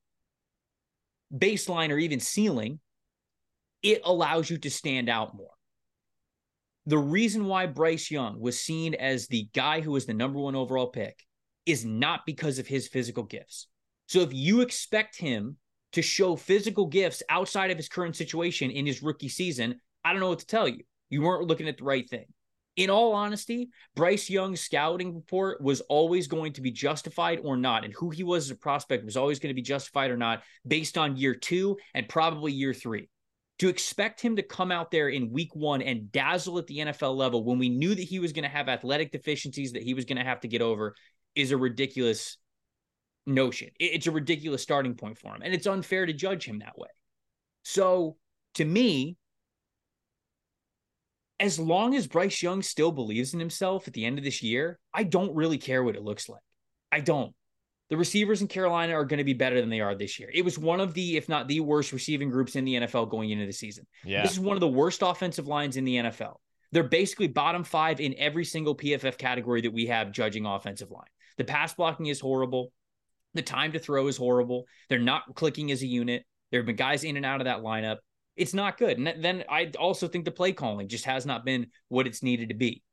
[1.34, 2.80] baseline or even ceiling,
[3.82, 5.52] it allows you to stand out more.
[6.86, 10.56] The reason why Bryce Young was seen as the guy who was the number one
[10.56, 11.22] overall pick
[11.68, 13.68] is not because of his physical gifts.
[14.08, 15.58] So if you expect him
[15.94, 20.22] to show physical gifts outside of his current situation in his rookie season, I don't
[20.22, 20.84] know what to tell you.
[21.10, 22.26] You weren't looking at the right thing.
[22.78, 27.84] In all honesty, Bryce Young's scouting report was always going to be justified or not,
[27.84, 30.44] and who he was as a prospect was always going to be justified or not
[30.66, 33.10] based on year two and probably year three.
[33.60, 37.16] To expect him to come out there in week one and dazzle at the NFL
[37.16, 40.06] level when we knew that he was going to have athletic deficiencies that he was
[40.06, 40.94] going to have to get over
[41.38, 42.38] is a ridiculous
[43.26, 43.70] notion.
[43.80, 46.90] It's a ridiculous starting point for him, and it's unfair to judge him that way.
[47.64, 48.18] So,
[48.56, 49.18] to me,
[51.40, 54.80] as long as Bryce Young still believes in himself at the end of this year,
[54.94, 56.42] I don't really care what it looks like.
[56.92, 57.34] I don't.
[57.90, 60.30] The receivers in Carolina are going to be better than they are this year.
[60.34, 63.30] It was one of the, if not the worst receiving groups in the NFL going
[63.30, 63.86] into the season.
[64.04, 64.24] Yeah.
[64.24, 66.36] This is one of the worst offensive lines in the NFL.
[66.72, 71.06] They're basically bottom five in every single PFF category that we have judging offensive line.
[71.38, 72.72] The pass blocking is horrible.
[73.34, 74.66] The time to throw is horrible.
[74.90, 76.26] They're not clicking as a unit.
[76.52, 77.98] There have been guys in and out of that lineup.
[78.36, 78.98] It's not good.
[78.98, 82.50] And then I also think the play calling just has not been what it's needed
[82.50, 82.84] to be.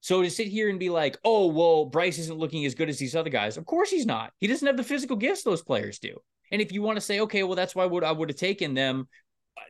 [0.00, 2.98] So to sit here and be like, oh, well, Bryce isn't looking as good as
[2.98, 3.56] these other guys.
[3.56, 4.32] Of course he's not.
[4.38, 6.18] He doesn't have the physical gifts those players do.
[6.52, 8.38] And if you want to say, okay, well, that's why I would I would have
[8.38, 9.08] taken them.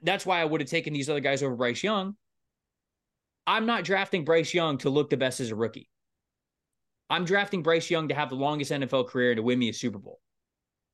[0.02, 2.16] That's why I would have taken these other guys over Bryce Young.
[3.46, 5.88] I'm not drafting Bryce Young to look the best as a rookie.
[7.10, 9.98] I'm drafting Bryce Young to have the longest NFL career to win me a Super
[9.98, 10.20] Bowl.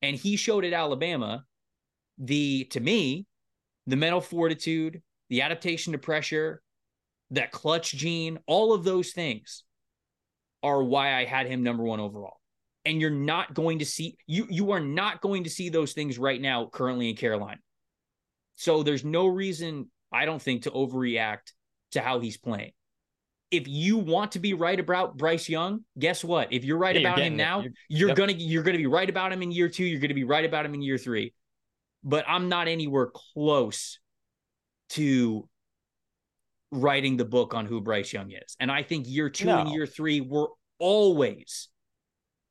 [0.02, 1.44] And he showed at Alabama
[2.18, 3.26] the, to me,
[3.86, 6.62] the mental fortitude, the adaptation to pressure,
[7.30, 9.64] that clutch gene, all of those things
[10.62, 12.40] are why I had him number one overall.
[12.84, 16.18] And you're not going to see you you are not going to see those things
[16.18, 17.60] right now currently in Carolina.
[18.56, 21.52] So there's no reason I don't think to overreact
[21.92, 22.72] to how he's playing
[23.56, 26.52] if you want to be right about Bryce Young, guess what?
[26.52, 28.16] If you're right yeah, about you're him now, you're, you're yep.
[28.16, 29.84] gonna you're gonna be right about him in year two.
[29.84, 31.32] You're gonna be right about him in year three.
[32.02, 33.98] But I'm not anywhere close
[34.90, 35.48] to
[36.70, 38.56] writing the book on who Bryce Young is.
[38.60, 39.60] And I think year two no.
[39.60, 40.48] and year three were
[40.78, 41.68] always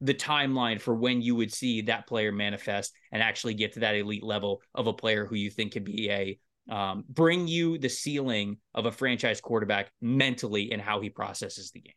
[0.01, 3.95] the timeline for when you would see that player manifest and actually get to that
[3.95, 6.39] elite level of a player who you think could be a
[6.70, 11.82] um, bring you the ceiling of a franchise quarterback mentally and how he processes the
[11.82, 11.93] game.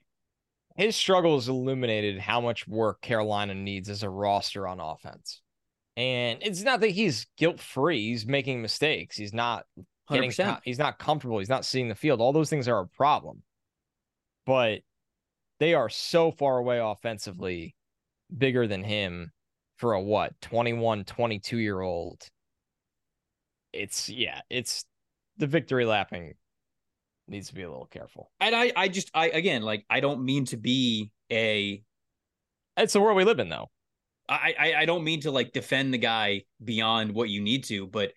[0.76, 5.40] His struggles illuminated how much work Carolina needs as a roster on offense.
[5.96, 8.10] And it's not that he's guilt free.
[8.10, 9.16] He's making mistakes.
[9.16, 9.64] He's not
[10.10, 10.60] getting, 100%.
[10.64, 11.38] he's not comfortable.
[11.38, 12.20] He's not seeing the field.
[12.20, 13.42] All those things are a problem.
[14.44, 14.80] But
[15.58, 17.74] they are so far away offensively,
[18.36, 19.32] bigger than him
[19.78, 22.28] for a what, 21, 22 year old
[23.76, 24.84] it's yeah, it's
[25.38, 26.34] the victory lapping
[27.28, 28.30] needs to be a little careful.
[28.40, 31.82] And I, I just, I again, like, I don't mean to be a.
[32.76, 33.70] It's the world we live in, though.
[34.28, 37.86] I, I, I don't mean to like defend the guy beyond what you need to,
[37.86, 38.12] but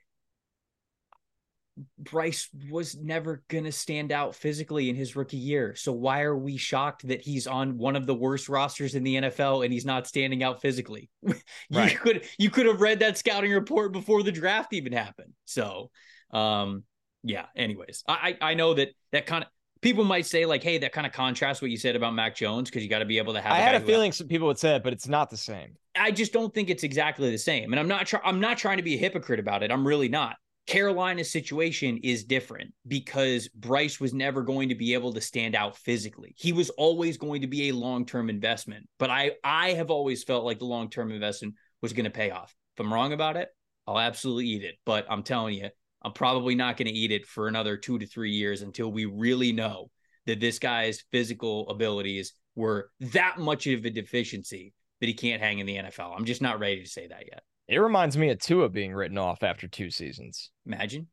[1.97, 5.75] Bryce was never going to stand out physically in his rookie year.
[5.75, 9.15] So why are we shocked that he's on one of the worst rosters in the
[9.15, 11.09] NFL and he's not standing out physically?
[11.23, 11.35] you
[11.71, 11.99] right.
[11.99, 15.33] could you could have read that scouting report before the draft even happened.
[15.45, 15.91] So,
[16.31, 16.83] um
[17.23, 18.03] yeah, anyways.
[18.07, 19.49] I I know that that kind of
[19.81, 22.69] people might say like, "Hey, that kind of contrasts what you said about Mac Jones
[22.69, 24.59] because you got to be able to have." I had a feeling some people would
[24.59, 25.75] say it, but it's not the same.
[25.95, 28.07] I just don't think it's exactly the same, and I'm not.
[28.07, 29.71] Try- I'm not trying to be a hypocrite about it.
[29.71, 30.37] I'm really not.
[30.69, 35.75] Carolina's situation is different because Bryce was never going to be able to stand out
[35.75, 36.35] physically.
[36.37, 40.45] He was always going to be a long-term investment, but I I have always felt
[40.45, 42.55] like the long-term investment was going to pay off.
[42.77, 43.49] If I'm wrong about it,
[43.87, 45.69] I'll absolutely eat it, but I'm telling you,
[46.03, 49.05] I'm probably not going to eat it for another 2 to 3 years until we
[49.05, 49.89] really know
[50.27, 55.57] that this guy's physical abilities were that much of a deficiency that he can't hang
[55.57, 56.13] in the NFL.
[56.15, 57.41] I'm just not ready to say that yet.
[57.69, 60.49] It reminds me of Tua being written off after two seasons.
[60.65, 61.07] Imagine.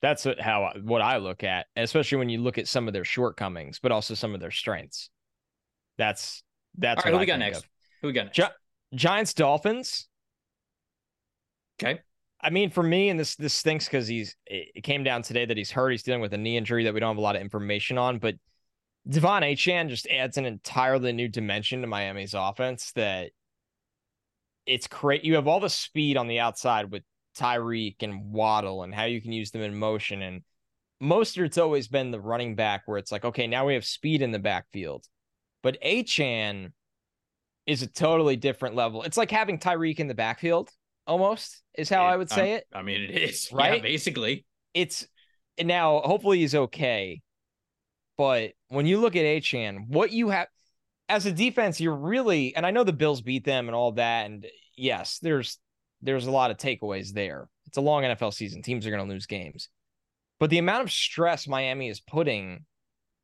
[0.00, 3.80] That's how what I look at, especially when you look at some of their shortcomings,
[3.80, 5.10] but also some of their strengths.
[5.98, 6.44] That's
[6.78, 7.58] that's All right, who what we I got think next?
[7.64, 7.70] of.
[8.02, 8.36] Who we got next?
[8.36, 10.08] Gi- Giants Dolphins.
[11.82, 12.00] Okay.
[12.40, 15.56] I mean, for me, and this this stinks because he's it came down today that
[15.56, 15.90] he's hurt.
[15.90, 18.18] He's dealing with a knee injury that we don't have a lot of information on.
[18.18, 18.36] But
[19.08, 23.32] De'Von Achane just adds an entirely new dimension to Miami's offense that
[24.66, 25.24] it's great.
[25.24, 27.02] You have all the speed on the outside with
[27.36, 30.22] Tyreek and Waddle and how you can use them in motion.
[30.22, 30.42] And
[31.00, 33.84] most of Mostert's always been the running back where it's like, okay, now we have
[33.84, 35.04] speed in the backfield.
[35.62, 36.72] But Achane
[37.66, 39.02] is a totally different level.
[39.02, 40.70] It's like having Tyreek in the backfield
[41.06, 42.66] almost is how It- I would say um, it.
[42.72, 43.82] I mean, it is Yeah, Right?
[43.82, 44.44] basically.
[44.72, 45.06] It's
[45.62, 47.20] now hopefully he's okay.
[48.16, 50.46] But when you look at Achane, what you have
[51.08, 54.26] as a defense, you're really and I know the Bills beat them and all that.
[54.26, 54.46] And
[54.76, 55.58] yes, there's
[56.02, 57.48] there's a lot of takeaways there.
[57.66, 58.62] It's a long NFL season.
[58.62, 59.68] Teams are gonna lose games.
[60.40, 62.64] But the amount of stress Miami is putting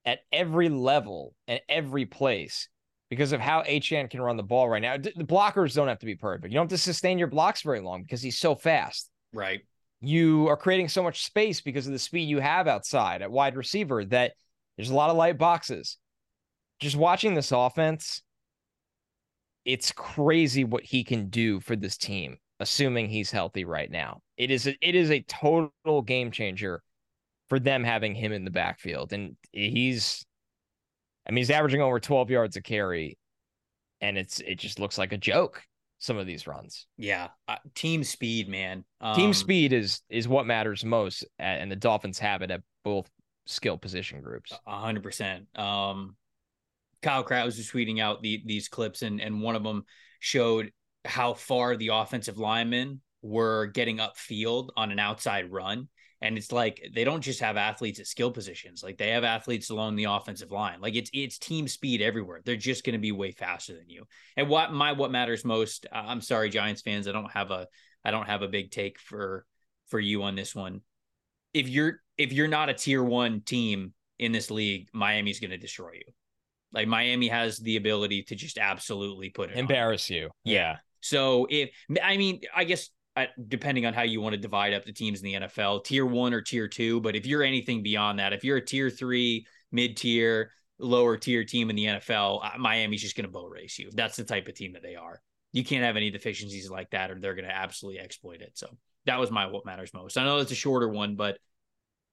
[0.04, 2.68] at every level and every place
[3.10, 4.96] because of how Achane can run the ball right now.
[4.96, 6.52] The blockers don't have to be perfect.
[6.52, 9.60] You don't have to sustain your blocks very long because he's so fast Right.
[10.00, 13.56] you are creating so much space because of the speed you have outside at wide
[13.56, 14.32] receiver that
[14.76, 15.98] there's a lot of light boxes.
[16.80, 18.22] Just watching this offense,
[19.64, 24.20] it's crazy what he can do for this team, assuming he's healthy right now.
[24.36, 26.82] It is a, it is a total game changer
[27.48, 30.24] for them having him in the backfield, and he's,
[31.28, 33.18] I mean, he's averaging over 12 yards a carry,
[34.00, 35.62] and it's it just looks like a joke.
[35.98, 36.86] Some of these runs.
[36.96, 37.28] Yeah.
[37.46, 38.84] Uh, team speed, man.
[39.14, 42.62] Team Um, speed is is what matters most, a- and the Dolphins have it at
[42.84, 43.10] both
[43.44, 44.50] skill position groups.
[44.66, 45.46] A hundred percent.
[45.58, 46.16] Um,
[47.02, 49.84] Kyle Krause was tweeting out the, these clips, and and one of them
[50.18, 50.72] showed
[51.04, 55.88] how far the offensive linemen were getting upfield on an outside run.
[56.22, 59.70] And it's like they don't just have athletes at skill positions; like they have athletes
[59.70, 60.80] along the offensive line.
[60.82, 62.42] Like it's it's team speed everywhere.
[62.44, 64.04] They're just going to be way faster than you.
[64.36, 65.86] And what my what matters most?
[65.90, 67.08] I'm sorry, Giants fans.
[67.08, 67.68] I don't have a
[68.04, 69.46] I don't have a big take for
[69.88, 70.82] for you on this one.
[71.54, 75.56] If you're if you're not a tier one team in this league, Miami's going to
[75.56, 76.12] destroy you.
[76.72, 79.62] Like Miami has the ability to just absolutely put it on you.
[79.62, 80.30] Embarrass you.
[80.44, 80.76] Yeah.
[81.00, 81.70] So if
[82.02, 82.90] I mean, I guess
[83.48, 86.32] depending on how you want to divide up the teams in the NFL, tier one
[86.32, 87.00] or tier two.
[87.00, 91.44] But if you're anything beyond that, if you're a tier three, mid tier, lower tier
[91.44, 93.90] team in the NFL, uh, Miami's just going to boat race you.
[93.92, 95.20] That's the type of team that they are.
[95.52, 98.52] You can't have any deficiencies like that, or they're going to absolutely exploit it.
[98.54, 98.68] So
[99.06, 100.16] that was my what matters most.
[100.16, 101.38] I know it's a shorter one, but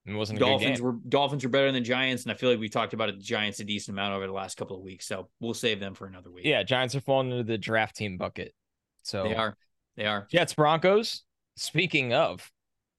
[0.08, 2.94] It wasn't Dolphins were Dolphins are better than Giants, and I feel like we talked
[2.94, 5.06] about it, the Giants a decent amount over the last couple of weeks.
[5.06, 6.46] So we'll save them for another week.
[6.46, 8.54] Yeah, Giants are falling into the draft team bucket.
[9.02, 9.56] So they are.
[9.96, 10.26] They are.
[10.30, 11.24] Jets Broncos.
[11.56, 12.50] Speaking of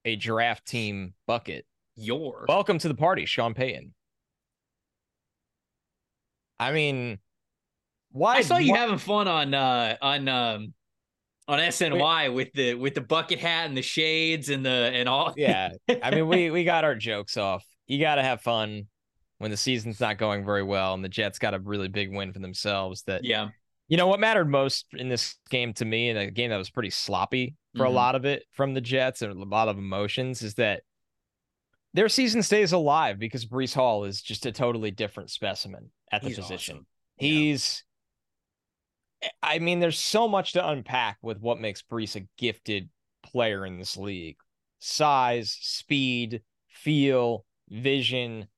[0.04, 3.92] a draft team bucket, Your welcome to the party, Sean Payton.
[6.58, 7.18] I mean,
[8.12, 8.36] why?
[8.36, 10.74] I saw you why- having fun on uh on um
[11.50, 15.34] on SNY with the with the bucket hat and the shades and the and all.
[15.36, 15.70] yeah.
[16.02, 17.64] I mean, we we got our jokes off.
[17.86, 18.86] You got to have fun
[19.38, 22.32] when the season's not going very well, and the Jets got a really big win
[22.32, 23.02] for themselves.
[23.02, 23.48] That yeah.
[23.88, 26.70] you know what mattered most in this game to me, and a game that was
[26.70, 27.94] pretty sloppy for a Mhm.
[27.94, 30.82] lot of it from the Jets and a lot of emotions, is that
[31.94, 36.28] their season stays alive because Breece Hall is just a totally different specimen at the
[36.28, 36.76] He's position.
[36.76, 36.86] awesome.
[37.18, 37.28] Yeah.
[39.42, 42.88] I mean, there's so much to unpack with what makes Breece a gifted
[43.22, 44.36] player in this league.
[44.78, 48.48] Size, speed, feel, vision.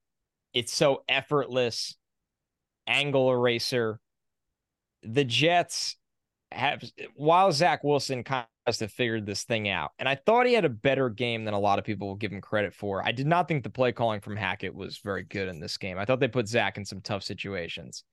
[0.54, 1.96] It's so effortless.
[2.86, 4.00] Angle eraser.
[5.02, 5.96] The Jets
[6.52, 6.82] have
[7.14, 9.90] while Zach Wilson kind of has to figured this thing out.
[9.98, 12.32] And I thought he had a better game than a lot of people will give
[12.32, 13.04] him credit for.
[13.04, 15.98] I did not think the play calling from Hackett was very good in this game.
[15.98, 18.04] I thought they put Zach in some tough situations.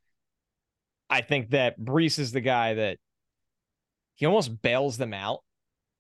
[1.10, 2.98] I think that Breece is the guy that
[4.16, 5.44] he almost bails them out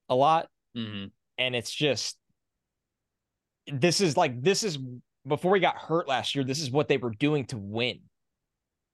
[0.07, 0.49] a lot.
[0.76, 1.12] Mhm.
[1.38, 2.18] And it's just
[3.68, 4.78] this is like this is
[5.28, 7.99] before he got hurt last year, this is what they were doing to win.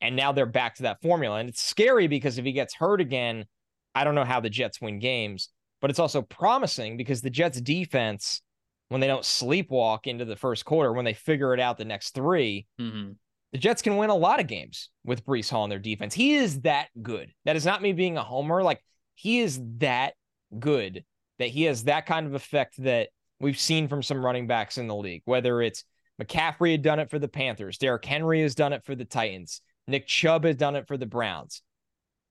[0.02, 1.38] And now they're back to that formula.
[1.38, 3.46] And it's scary because if he gets hurt again,
[3.94, 5.50] I don't know how the Jets win games,
[5.82, 8.42] but it's also promising because the Jets defense,
[8.90, 12.12] when they don't sleepwalk into the first quarter, when they figure it out the next
[12.12, 13.16] three, Mhm.
[13.52, 16.14] The Jets can win a lot of games with Breece Hall in their defense.
[16.14, 17.32] He is that good.
[17.46, 18.64] That is not me being a homer.
[18.64, 18.82] Like
[19.14, 20.14] he is that
[20.60, 21.06] good
[21.40, 24.88] that he has that kind of effect that we've seen from some running backs in
[24.88, 25.84] the league, whether it's
[26.22, 29.62] McCaffrey had done it for the Panthers, Derrick Henry has done it for the Titans,
[29.88, 31.62] Nick Chubb has done it for the Browns.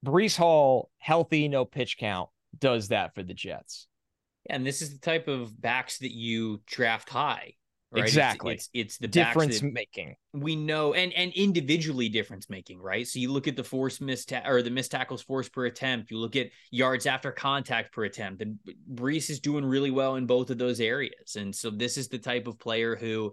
[0.05, 3.87] Breece Hall, healthy, no pitch count, does that for the Jets.
[4.49, 7.55] And this is the type of backs that you draft high.
[7.95, 8.03] Right?
[8.03, 8.55] Exactly.
[8.55, 10.17] It's, it's, it's the difference making.
[10.33, 13.07] We know and and individually difference making, right?
[13.07, 16.11] So you look at the force missed ta- or the missed tackles force per attempt.
[16.11, 18.59] You look at yards after contact per attempt, and
[18.93, 21.37] Breece is doing really well in both of those areas.
[21.37, 23.33] And so this is the type of player who,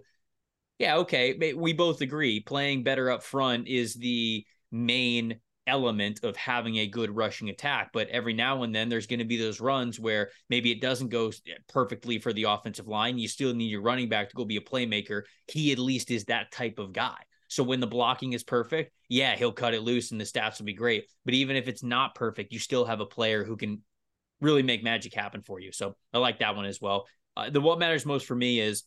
[0.78, 6.76] yeah, okay, we both agree playing better up front is the main element of having
[6.78, 7.90] a good rushing attack.
[7.92, 11.08] But every now and then, there's going to be those runs where maybe it doesn't
[11.08, 11.32] go
[11.68, 13.18] perfectly for the offensive line.
[13.18, 15.22] You still need your running back to go be a playmaker.
[15.46, 17.16] He at least is that type of guy.
[17.48, 20.64] So when the blocking is perfect, yeah, he'll cut it loose and the stats will
[20.64, 21.04] be great.
[21.24, 23.82] But even if it's not perfect, you still have a player who can
[24.40, 25.70] really make magic happen for you.
[25.70, 27.06] So I like that one as well.
[27.36, 28.84] Uh, the what matters most for me is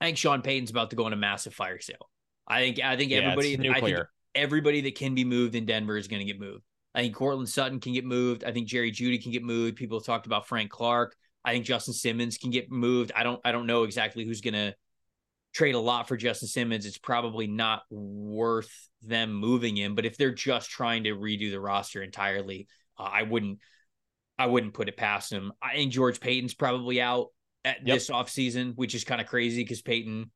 [0.00, 2.08] I think Sean Payton's about to go on a massive fire sale.
[2.46, 3.98] I think I think yeah, everybody I think
[4.34, 6.64] everybody that can be moved in Denver is going to get moved.
[6.94, 8.44] I think Courtland Sutton can get moved.
[8.44, 9.76] I think Jerry Jeudy can get moved.
[9.76, 11.14] People have talked about Frank Clark.
[11.44, 13.12] I think Justin Simmons can get moved.
[13.14, 14.74] I don't I don't know exactly who's going to
[15.54, 16.86] trade a lot for Justin Simmons.
[16.86, 18.70] It's probably not worth
[19.02, 22.68] them moving him, but if they're just trying to redo the roster entirely,
[22.98, 23.58] uh, I wouldn't
[24.38, 25.52] I wouldn't put it past him.
[25.62, 27.28] I think George Paton's probably out
[27.64, 27.96] at yep.
[27.96, 30.30] this offseason, which is kind of crazy because Payton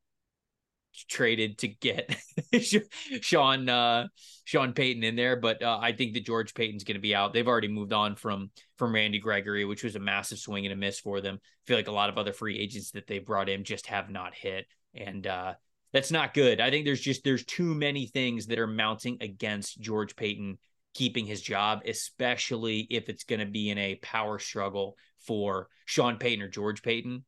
[1.09, 2.15] traded to get
[3.21, 4.07] Sean uh,
[4.45, 7.33] Sean Payton in there, but uh, I think that George Paton's going to be out.
[7.33, 10.75] They've already moved on from from Randy Gregory, which was a massive swing and a
[10.75, 11.39] miss for them.
[11.41, 14.09] I feel like a lot of other free agents that they brought in just have
[14.09, 15.53] not hit, and uh,
[15.93, 16.59] that's not good.
[16.59, 20.57] I think there's just there's too many things that are mounting against George Paton
[20.93, 26.17] keeping his job, especially if it's going to be in a power struggle for Sean
[26.17, 27.25] Payton or George Paton.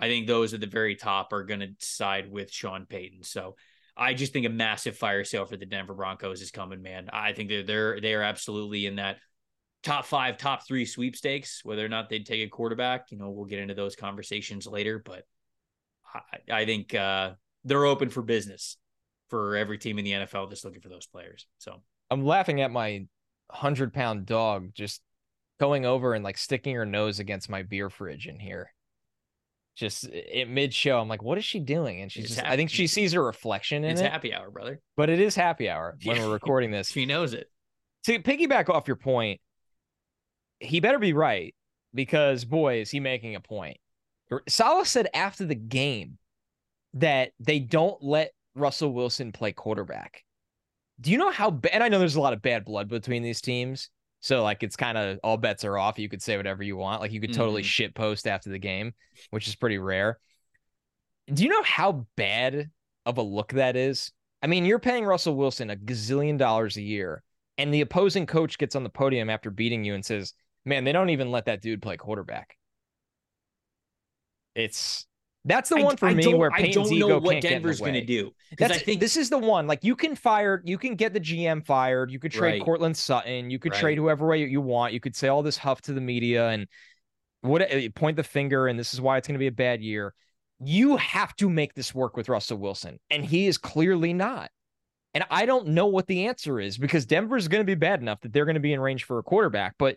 [0.00, 3.22] I think those at the very top are going to side with Sean Payton.
[3.22, 3.56] So
[3.94, 7.10] I just think a massive fire sale for the Denver Broncos is coming, man.
[7.12, 9.18] I think they're they're they are absolutely in that
[9.82, 11.60] top five, top three sweepstakes.
[11.64, 15.02] Whether or not they'd take a quarterback, you know, we'll get into those conversations later.
[15.04, 15.24] But
[16.14, 17.32] I, I think uh,
[17.64, 18.78] they're open for business
[19.28, 21.46] for every team in the NFL that's looking for those players.
[21.58, 23.04] So I'm laughing at my
[23.50, 25.02] hundred pound dog just
[25.58, 28.72] going over and like sticking her nose against my beer fridge in here
[29.76, 30.98] just at mid show.
[30.98, 32.00] I'm like, what is she doing?
[32.00, 32.52] And she's it's just, happy.
[32.52, 34.04] I think she sees her reflection in it's it.
[34.04, 34.80] It's happy hour, brother.
[34.96, 36.88] But it is happy hour when we're recording this.
[36.90, 37.50] she knows it.
[38.04, 39.40] To piggyback off your point,
[40.58, 41.54] he better be right
[41.94, 43.78] because boy, is he making a point.
[44.48, 46.18] Salah said after the game
[46.94, 50.24] that they don't let Russell Wilson play quarterback.
[51.00, 51.72] Do you know how bad?
[51.72, 53.90] And I know there's a lot of bad blood between these teams.
[54.20, 55.98] So like it's kind of all bets are off.
[55.98, 57.00] You could say whatever you want.
[57.00, 57.66] Like you could totally mm-hmm.
[57.66, 58.92] shit post after the game,
[59.30, 60.18] which is pretty rare.
[61.32, 62.70] Do you know how bad
[63.06, 64.12] of a look that is?
[64.42, 67.22] I mean, you're paying Russell Wilson a gazillion dollars a year,
[67.58, 70.92] and the opposing coach gets on the podium after beating you and says, "Man, they
[70.92, 72.56] don't even let that dude play quarterback."
[74.54, 75.06] It's
[75.44, 78.04] that's the one for I me where Payton's I don't know what Denver's going to
[78.04, 78.32] do.
[78.58, 79.66] That's, I think this is the one.
[79.66, 82.10] Like you can fire, you can get the GM fired.
[82.10, 82.64] You could trade right.
[82.64, 83.50] Courtland Sutton.
[83.50, 83.80] You could right.
[83.80, 84.92] trade whoever way you want.
[84.92, 86.66] You could say all this huff to the media and
[87.40, 88.66] what eh, point the finger.
[88.66, 90.14] And this is why it's going to be a bad year.
[90.62, 94.50] You have to make this work with Russell Wilson, and he is clearly not.
[95.14, 98.00] And I don't know what the answer is because Denver is going to be bad
[98.00, 99.96] enough that they're going to be in range for a quarterback, but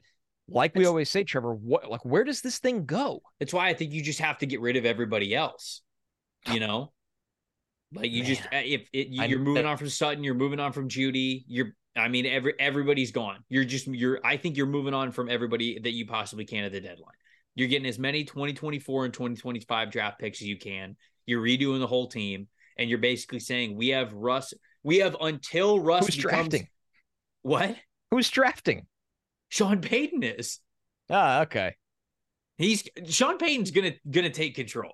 [0.49, 3.21] like we always say, Trevor, what like where does this thing go?
[3.39, 5.81] That's why I think you just have to get rid of everybody else.
[6.51, 6.91] You know,
[7.93, 8.29] like you Man.
[8.29, 11.43] just uh, if it, you're moving on from Sutton, you're moving on from Jeudy.
[11.47, 13.43] You're, I mean, every everybody's gone.
[13.49, 14.19] You're just you're.
[14.23, 17.15] I think you're moving on from everybody that you possibly can at the deadline.
[17.55, 20.97] You're getting as many 2024 and 2025 draft picks as you can.
[21.25, 24.53] You're redoing the whole team, and you're basically saying we have Russ.
[24.83, 26.67] We have until Russ Who's becomes drafting.
[27.43, 27.75] what?
[28.11, 28.87] Who's drafting?
[29.53, 30.57] Sean Payton is.
[31.11, 31.75] Ah, okay.
[32.57, 34.93] He's Sean Payton's gonna gonna take control.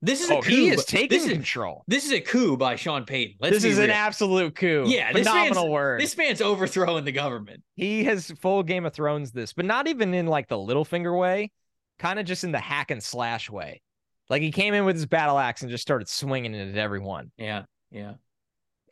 [0.00, 0.48] This is oh, a coup.
[0.48, 1.84] He is taking this control.
[1.86, 3.36] Is, this is a coup by Sean Payton.
[3.40, 3.84] Let's this is real.
[3.84, 4.84] an absolute coup.
[4.86, 6.00] Yeah, phenomenal word.
[6.00, 7.62] This man's overthrowing the government.
[7.74, 11.52] He has full Game of Thrones this, but not even in like the Littlefinger way,
[11.98, 13.82] kind of just in the hack and slash way.
[14.30, 17.32] Like he came in with his battle axe and just started swinging it at everyone.
[17.36, 18.14] Yeah, yeah.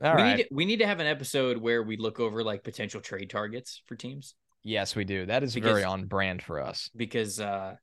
[0.03, 0.36] All we right.
[0.36, 3.30] Need to, we need to have an episode where we look over like potential trade
[3.30, 4.34] targets for teams.
[4.64, 5.26] Yes, we do.
[5.26, 7.74] That is because, very on brand for us because uh,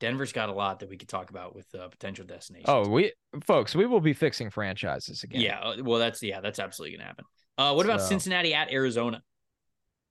[0.00, 2.68] Denver's got a lot that we could talk about with uh, potential destinations.
[2.68, 3.12] Oh, we
[3.44, 5.40] folks, we will be fixing franchises again.
[5.40, 7.24] Yeah, uh, well, that's yeah, that's absolutely gonna happen.
[7.56, 9.22] Uh, what about so, Cincinnati at Arizona?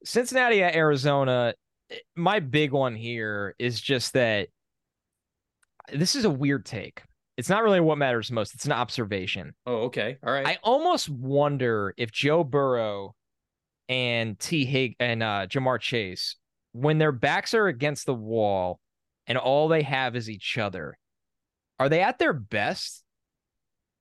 [0.05, 1.53] Cincinnati at Arizona.
[1.91, 4.47] Eh, my big one here is just that
[5.91, 7.03] this is a weird take.
[7.35, 8.53] It's not really what matters most.
[8.53, 9.53] It's an observation.
[9.65, 10.17] Oh, okay.
[10.25, 10.45] All right.
[10.45, 13.15] I almost wonder if Joe Burrow
[13.89, 16.35] and T Hig and uh, Ja'Marr Chase
[16.73, 18.79] when their backs are against the wall
[19.27, 20.97] and all they have is each other,
[21.79, 23.03] are they at their best?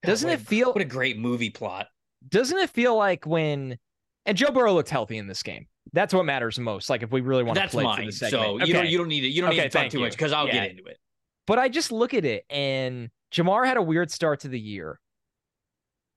[0.02, 1.86] Doesn't it feel what a great movie plot?
[2.28, 3.78] Doesn't it feel like when
[4.26, 5.66] and Joe Burrow looked healthy in this game?
[5.92, 6.90] That's what matters most.
[6.90, 8.06] Like if we really want That's to play mine.
[8.06, 8.12] the.
[8.12, 8.66] So okay.
[8.66, 9.28] you don't you don't need it.
[9.28, 10.04] You don't Okay, need to talk too you.
[10.04, 10.52] much because I'll Yeah.
[10.54, 10.98] get into it.
[11.46, 14.98] But I just look at it and Ja'Marr had a weird start to the year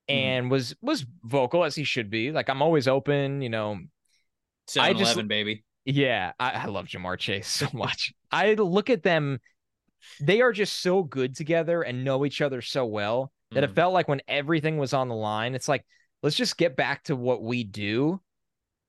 [0.09, 0.13] Mhm.
[0.15, 2.31] and was was vocal as he should be.
[2.31, 3.79] Like I'm always open, you know.
[4.67, 5.63] 7 11, baby.
[5.85, 8.13] Yeah, I, I love Ja'Marr Chase so much.
[8.31, 9.39] I look at them,
[10.19, 13.75] they are just so good together and know each other so well that it Mhm.
[13.75, 15.85] felt like when everything was on the line, it's like,
[16.23, 18.19] let's just get back to what we do.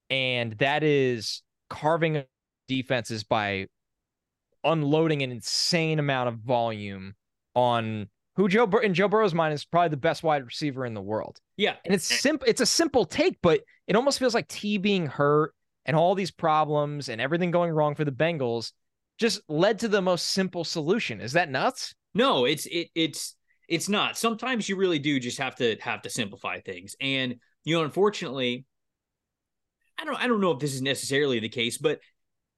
[0.09, 2.25] And that is carving
[2.69, 3.67] defenses by
[4.65, 7.15] unloading an insane amount of volume
[7.55, 10.95] on who Joe Bur- in Joe Burrow's mind is probably the best wide receiver in
[10.95, 11.41] the world.
[11.57, 11.77] Yeah.
[11.85, 12.47] And it's simple.
[12.47, 15.55] It's a simple take, but it almost feels like Tee being hurt
[15.87, 18.73] and all these problems and everything going wrong for the Bengals
[19.19, 21.21] just led to the most simple solution.
[21.21, 21.95] Is that nuts?
[22.15, 23.37] No, it's it it's
[23.69, 24.19] it's not.
[24.19, 26.95] Sometimes you really do just have to have to simplify things.
[27.01, 28.67] And you know, unfortunately,
[29.99, 32.01] I don't I don't know if this is necessarily the case, but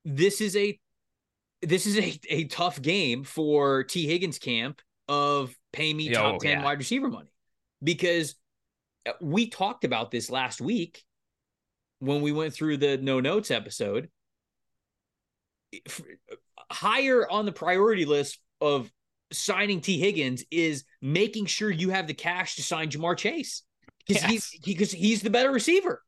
[0.04, 0.78] this is a
[1.62, 6.40] this is a, a tough game for Tee Higgins camp of pay me Oh, top
[6.40, 6.64] 10 yeah.
[6.64, 7.30] wide receiver money.
[7.82, 8.34] Because
[9.06, 11.04] uh, we talked about this last week
[12.00, 14.09] when we went through the no notes episode.
[16.70, 18.90] Higher on the priority list of
[19.32, 23.62] signing Tee Higgins is making sure you have the cash to sign Ja'Marr Chase
[24.06, 24.30] because Yes.
[24.50, 26.02] he's because he's the better receiver.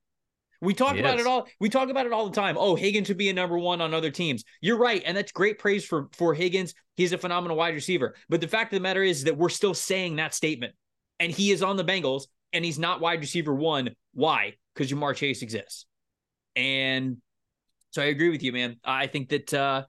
[0.61, 1.23] We talk He about is.
[1.23, 1.47] it all.
[1.59, 2.57] We talk about it all the time.
[2.59, 4.45] Oh, Higgins should be a number one on other teams.
[4.61, 6.75] You're right, and that's great praise for for Higgins.
[6.97, 8.15] He's a phenomenal wide receiver.
[8.29, 10.75] But the fact of the matter is that we're still saying that statement,
[11.19, 13.91] and he is on the Bengals, and he's not wide receiver one.
[14.13, 14.55] Why?
[14.75, 15.87] Because Ja'Marr Chase exists,
[16.57, 17.17] and
[17.93, 18.77] so I agree with you, man.
[18.85, 19.85] I think that uh,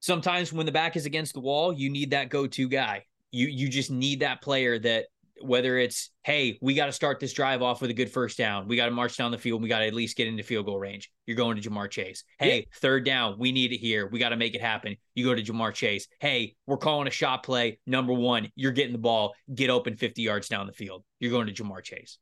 [0.00, 3.04] sometimes when the back is against the wall, you need that go-to guy.
[3.32, 5.06] You you just need that player that
[5.42, 8.68] whether it's hey, we got to start this drive off with a good first down.
[8.68, 9.62] We got to march down the field.
[9.62, 11.10] We got to at least get into field goal range.
[11.26, 12.24] You're going to Ja'Marr Chase.
[12.38, 14.06] Hey, third down, we need it here.
[14.06, 14.96] We got to make it happen.
[15.14, 16.06] You go to Ja'Marr Chase.
[16.20, 17.78] Hey, we're calling a shot play.
[17.86, 21.04] Number 1, you're getting the ball, get open 50 yards down the field.
[21.20, 22.18] You're going to Ja'Marr Chase.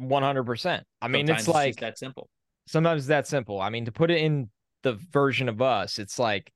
[0.00, 0.82] 100%.
[1.00, 2.28] I mean, Sometimes it's like just that simple.
[2.66, 3.60] sometimes it's that simple.
[3.60, 4.50] I mean, to put it in
[4.82, 6.52] the version of us, it's like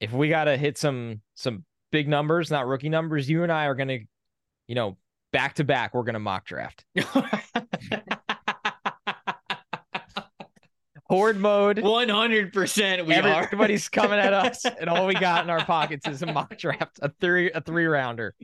[0.00, 3.66] if we got to hit some some big numbers, not rookie numbers, you and I
[3.66, 4.00] are going to,
[4.66, 4.98] you know,
[5.34, 6.84] back to back, we're going to mock draft.
[11.06, 11.76] Horde mode.
[11.78, 13.42] 100% we are.
[13.42, 16.98] Everybody's coming at us, and all we got in our pockets is a mock draft,
[17.02, 18.34] a three a three rounder,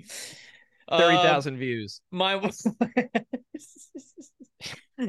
[0.90, 2.02] thirty Um, thousand views.
[2.10, 2.34] my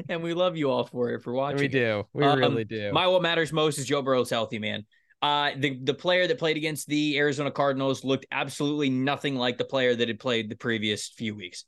[0.08, 1.58] and we love you all for it for watching.
[1.60, 2.90] We do, we Um, really do.
[2.92, 4.86] My what matters most is Joe Burrow's healthy, man.
[5.20, 9.64] Uh, the the player that played against the Arizona Cardinals looked absolutely nothing like the
[9.64, 11.66] player that had played the previous few weeks.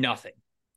[0.00, 0.32] Nothing.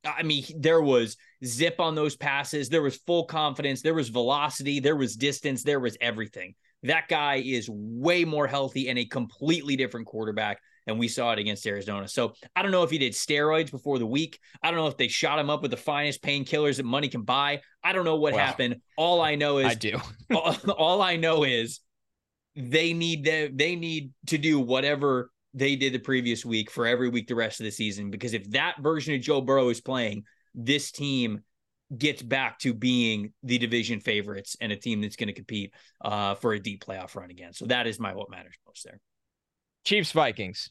[0.06, 2.70] I mean, there was zip on those passes.
[2.70, 3.82] There was full confidence.
[3.82, 4.80] There was velocity.
[4.80, 5.64] There was distance.
[5.64, 6.56] There was everything.
[6.84, 10.60] That guy is way more healthy and a completely different quarterback.
[10.88, 12.08] And we saw it against Arizona.
[12.08, 14.40] So I don't know if he did steroids before the week.
[14.64, 17.24] I don't know if they shot him up with the finest painkillers that money can
[17.24, 17.62] buy.
[17.84, 18.78] I don't know what Well, happened.
[18.96, 20.00] All I know is I do.
[20.34, 21.82] all, all I know is
[22.56, 27.10] they need to, they need to do whatever they did the previous week for every
[27.10, 30.24] week the rest of the season because if that version of Joe Burrow is playing,
[30.53, 31.41] this team
[31.98, 36.36] gets back to being the division favorites and a team that's going to compete uh,
[36.36, 37.52] for a deep playoff run again.
[37.53, 38.99] So that is my what matters most there.
[39.86, 40.69] Chiefs Vikings.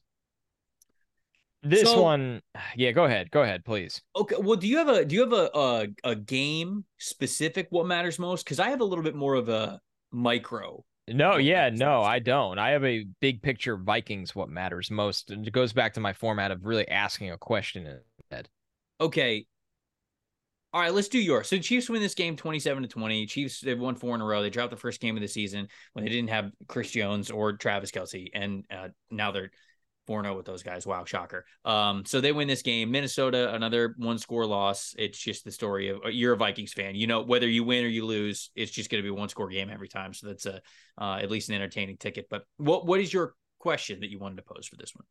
[1.62, 2.40] This So- one,
[2.76, 2.92] yeah.
[2.92, 4.00] Go ahead, go ahead, please.
[4.14, 7.86] Okay, well, do you have a do you have a a, a game specific what
[7.86, 8.44] matters most?
[8.44, 9.80] Because I have a little bit more of a
[10.12, 10.84] micro.
[11.14, 12.02] No, yeah, no.
[12.02, 12.58] I don't.
[12.58, 14.34] I have a big picture Vikings.
[14.34, 17.86] What matters most, and it goes back to my format of really asking a question
[17.86, 18.48] instead.
[19.00, 19.46] Okay.
[20.72, 21.48] All right, let's do yours.
[21.48, 23.26] So Chiefs win this game 27 to 20.
[23.26, 24.42] Chiefs they've won four in a row.
[24.42, 27.54] They dropped the first game of the season when they didn't have Chris Jones or
[27.54, 29.50] Travis Kelce, and uh, now they're
[30.08, 30.86] 4 0 with those guys.
[30.86, 31.44] Wow, shocker.
[31.66, 32.90] Um, so they win this game.
[32.90, 34.94] Minnesota, another one score loss.
[34.98, 36.94] It's just the story of you're a Vikings fan.
[36.94, 39.48] You know, whether you win or you lose, it's just going to be one score
[39.48, 40.14] game every time.
[40.14, 40.62] So that's a
[40.98, 42.26] uh, at least an entertaining ticket.
[42.30, 45.04] But what what is your question that you wanted to pose for this one?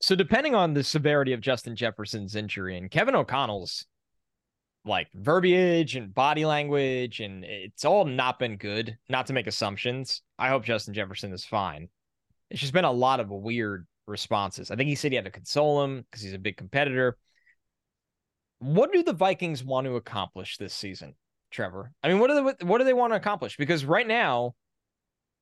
[0.00, 3.86] So depending on the severity of Justin Jefferson's injury and Kevin O'Connell's
[4.84, 8.96] like verbiage and body language and it's all not been good.
[9.08, 10.22] Not to make assumptions.
[10.38, 11.88] I hope Justin Jefferson is fine.
[12.50, 14.70] It's just been a lot of weird responses.
[14.70, 17.16] I think he said he had to console him because he's a big competitor.
[18.58, 21.14] What do the Vikings want to accomplish this season,
[21.50, 21.92] Trevor?
[22.02, 23.56] I mean, what do they what do they want to accomplish?
[23.56, 24.54] Because right now,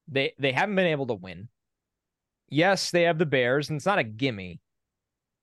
[0.08, 1.48] They they haven't been able to win.
[2.48, 4.60] Yes, they have the Bears, and it's not a gimme.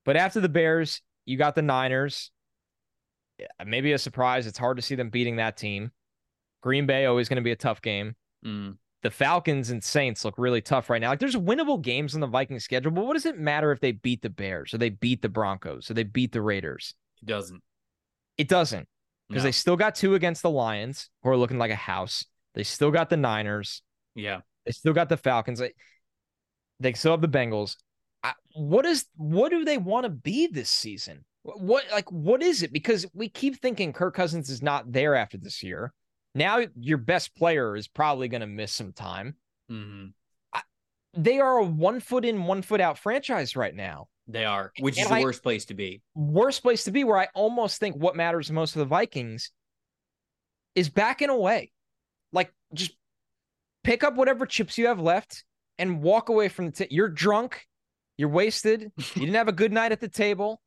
[0.06, 2.32] But after the Bears, you got the Niners.
[3.66, 4.48] Maybe a surprise.
[4.48, 5.92] It's hard to see them beating that team.
[6.62, 8.16] Green Bay always going to be a tough game.
[8.46, 8.78] Mm.
[9.02, 11.10] The Falcons and Saints look really tough right now.
[11.10, 13.94] Like there's winnable games on the Vikings schedule, but what does it matter if they
[13.94, 16.94] beat the Bears or they beat the Broncos or they beat the Raiders?
[17.22, 17.64] It doesn't.
[18.38, 18.88] It doesn't
[19.30, 19.48] because No.
[19.48, 22.26] they still got two against the Lions, who are looking like a house.
[22.56, 23.82] They still got the Niners.
[24.16, 24.42] Yeah.
[24.66, 25.60] They still got the Falcons.
[25.60, 25.74] They,
[26.80, 27.76] they still have the Bengals.
[28.22, 31.24] I, what is what do they want to be this season?
[31.44, 32.74] What like what is it?
[32.74, 35.94] Because we keep thinking Kirk Cousins is not there after this year.
[36.36, 39.36] Now your best player is probably going to miss some time.
[39.68, 40.08] hmm
[41.16, 44.08] They are a one foot in, one foot out franchise right now.
[44.28, 46.02] They are, which is And the worst place to be.
[46.14, 47.04] Worst place to be.
[47.04, 49.52] Where I almost think what matters most for the Vikings
[50.76, 51.72] is backing away.
[52.32, 52.92] Like just
[53.84, 55.44] pick up whatever chips you have left
[55.80, 56.72] and walk away from the.
[56.72, 57.66] T- you're drunk.
[58.18, 58.92] You're wasted.
[58.98, 60.62] You didn't have a good night at the table.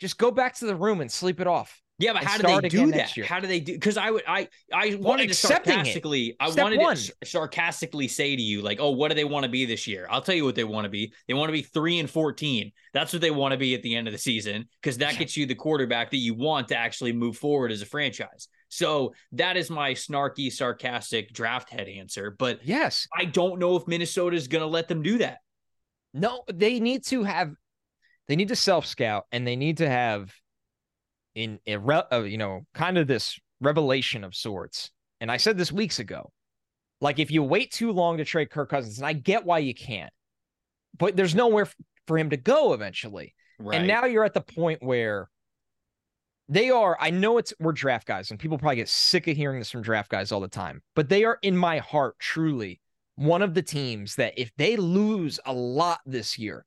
[0.00, 1.80] Just go back to the room and sleep it off.
[2.00, 3.10] Yeah, but how do they do that?
[3.26, 3.72] How do they do?
[3.72, 5.76] Because I would, I, I wanted to accepting it.
[5.76, 6.96] sarcastically, I Step wanted one.
[6.96, 10.06] to sarcastically say to you, like, oh, what do they want to be this year?
[10.08, 11.12] I'll tell you what they want to be.
[11.26, 12.70] They want to be three and fourteen.
[12.94, 15.36] That's what they want to be at the end of the season because that gets
[15.36, 18.46] you the quarterback that you want to actually move forward as a franchise.
[18.68, 22.30] So that is my snarky, sarcastic draft head answer.
[22.30, 23.08] But Yes.
[23.16, 25.38] I don't know if Minnesota is going to let them do that.
[26.14, 27.54] No, they need to have
[28.28, 30.32] they need to self scout and they need to have
[31.38, 34.90] in a re, uh, you know kind of this revelation of sorts.
[35.20, 36.32] And I said this weeks ago.
[37.00, 39.72] Like if you wait too long to trade Kirk Cousins, and I get why you
[39.72, 40.12] can't,
[40.98, 41.76] but there's nowhere f-
[42.08, 43.34] for him to go eventually.
[43.60, 43.78] Right.
[43.78, 45.28] And now you're at the point where
[46.48, 46.96] they are.
[46.98, 49.82] I know it's we're draft guys, and people probably get sick of hearing this from
[49.82, 52.80] draft guys all the time, but they are in my heart truly
[53.14, 56.64] one of the teams that if they lose a lot this year,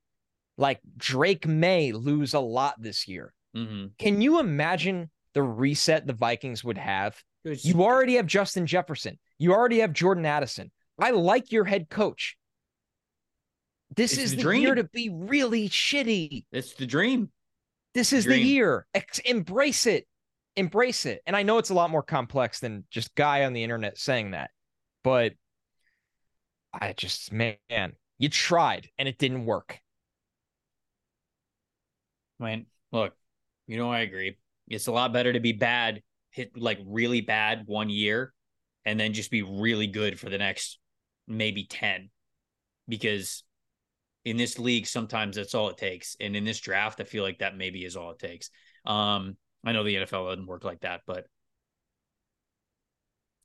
[0.58, 3.32] like Drake Maye lose a lot this year.
[3.54, 3.96] Mhm.
[3.98, 7.22] Can you imagine the reset the Vikings would have?
[7.44, 9.18] It's- You already have Justin Jefferson.
[9.38, 10.70] You already have Jordan Addison.
[10.98, 12.36] I like your head coach.
[13.94, 14.62] This It's is the the, dream.
[14.62, 16.46] year to be really shitty.
[16.52, 17.30] it's the dream.
[17.94, 18.86] This is the year.
[18.94, 20.06] Ex- embrace it.
[20.56, 21.20] Embrace it.
[21.26, 24.30] And I know it's a lot more complex than just guy on the internet saying
[24.30, 24.50] that.
[25.02, 25.34] But
[26.72, 27.58] I just man,
[28.18, 29.78] you tried and it didn't work.
[32.38, 33.14] Man, look,
[33.72, 34.36] you know, I agree.
[34.68, 38.34] It's a lot better to be bad, hit like really bad one year,
[38.84, 40.78] and then just be really good for the next
[41.26, 42.10] maybe 10.
[42.86, 43.44] Because
[44.26, 46.16] in this league, sometimes that's all it takes.
[46.20, 48.50] And in this draft, I feel like that maybe is all it takes.
[48.84, 51.24] Um, I know the NFL doesn't work like that, but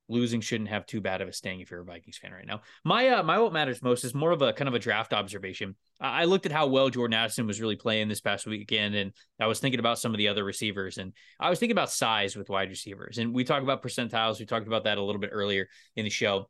[0.09, 2.61] losing shouldn't have too bad of a sting if you're a Vikings fan right now.
[2.83, 5.75] My uh, my what matters most is more of a kind of a draft observation.
[5.99, 9.11] I I looked at how well Jordan Addison was really playing this past weekend, and
[9.39, 12.35] I was thinking about some of the other receivers, and I was thinking about size
[12.35, 13.17] with wide receivers.
[13.17, 14.39] And we talked about percentiles.
[14.39, 16.49] We talked about that a little bit earlier in the show.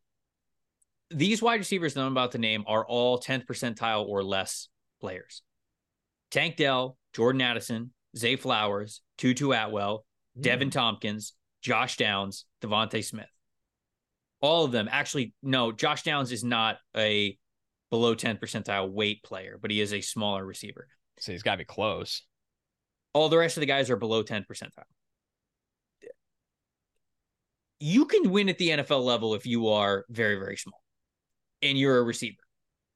[1.09, 4.67] These wide receivers that I'm about to name are all 10th percentile or less
[4.99, 5.41] players.
[6.31, 10.05] Tank Dell, Jordan Addison, Zay Flowers, Tutu Atwell,
[10.39, 13.27] Devin Tompkins, Josh Downs, DeVonta Smith.
[14.41, 14.87] All of them.
[14.91, 17.37] Actually, no, Josh Downs is not a
[17.89, 20.87] below 10 percentile weight player, but he is a smaller receiver.
[21.19, 22.23] So he's got to be close.
[23.13, 24.83] All the rest of the guys are below 10 percentile.
[27.79, 30.81] You can win at the NFL level if you are very, very small
[31.61, 32.37] and you're a receiver.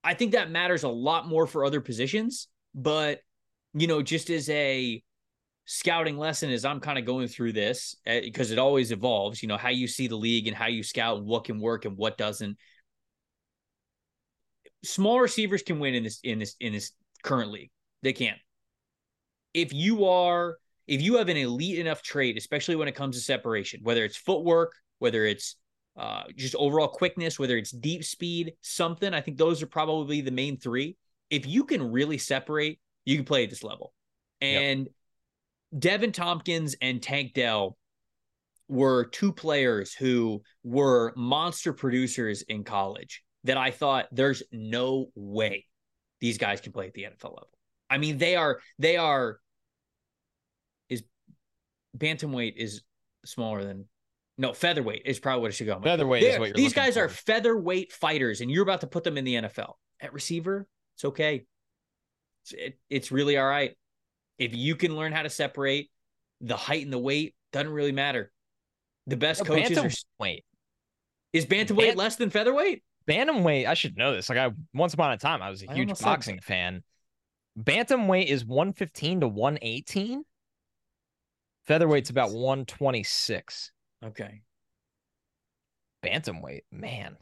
[0.03, 3.19] I think that matters a lot more for other positions, but
[3.73, 5.01] you know, just as a
[5.65, 9.57] scouting lesson as I'm kind of going through this because it always evolves, you know,
[9.57, 12.17] how you see the league and how you scout and what can work and what
[12.17, 12.57] doesn't.
[14.83, 16.91] Small receivers can win in this in this in this
[17.23, 17.71] current league.
[18.01, 18.35] They can.
[19.53, 20.57] If you are
[20.87, 24.17] if you have an elite enough trait, especially when it comes to separation, whether it's
[24.17, 25.55] footwork, whether it's
[25.97, 30.31] uh, just overall quickness, whether it's deep speed, something, I think those are probably the
[30.31, 30.97] main three.
[31.29, 33.93] If you can really separate, you can play at this level.
[34.41, 34.89] And
[35.77, 37.77] Devin Tompkins and Tank Dell
[38.67, 45.65] were two players who were monster producers in college that I thought there's no way
[46.19, 47.49] these guys can play at the NFL level.
[47.89, 49.39] I mean, they are they are
[50.89, 51.03] is
[51.97, 52.81] bantamweight is
[53.25, 53.85] smaller than
[54.37, 55.79] no featherweight is probably what it should go.
[55.81, 59.17] Featherweight is what you're These guys are featherweight fighters, and you're about to put them
[59.17, 60.67] in the NFL at receiver.
[60.95, 61.45] It's okay.
[62.43, 63.75] It's, it, it's really all right
[64.41, 65.91] if you can learn how to separate
[66.41, 67.35] the height and the weight.
[67.53, 68.31] Doesn't really matter.
[69.07, 69.89] The best coaches are
[70.19, 70.45] wait.
[71.33, 72.83] is bantamweight Bant- less than featherweight.
[73.07, 73.67] bantamweight.
[73.67, 74.29] I should know this.
[74.29, 76.83] Like I once upon a time, I was a I huge almost said boxing fan.
[77.59, 80.23] Bantamweight is 115 to 118.
[81.69, 83.71] Featherweight's about 126.
[84.03, 84.41] Okay.
[86.03, 87.15] Bantamweight, man,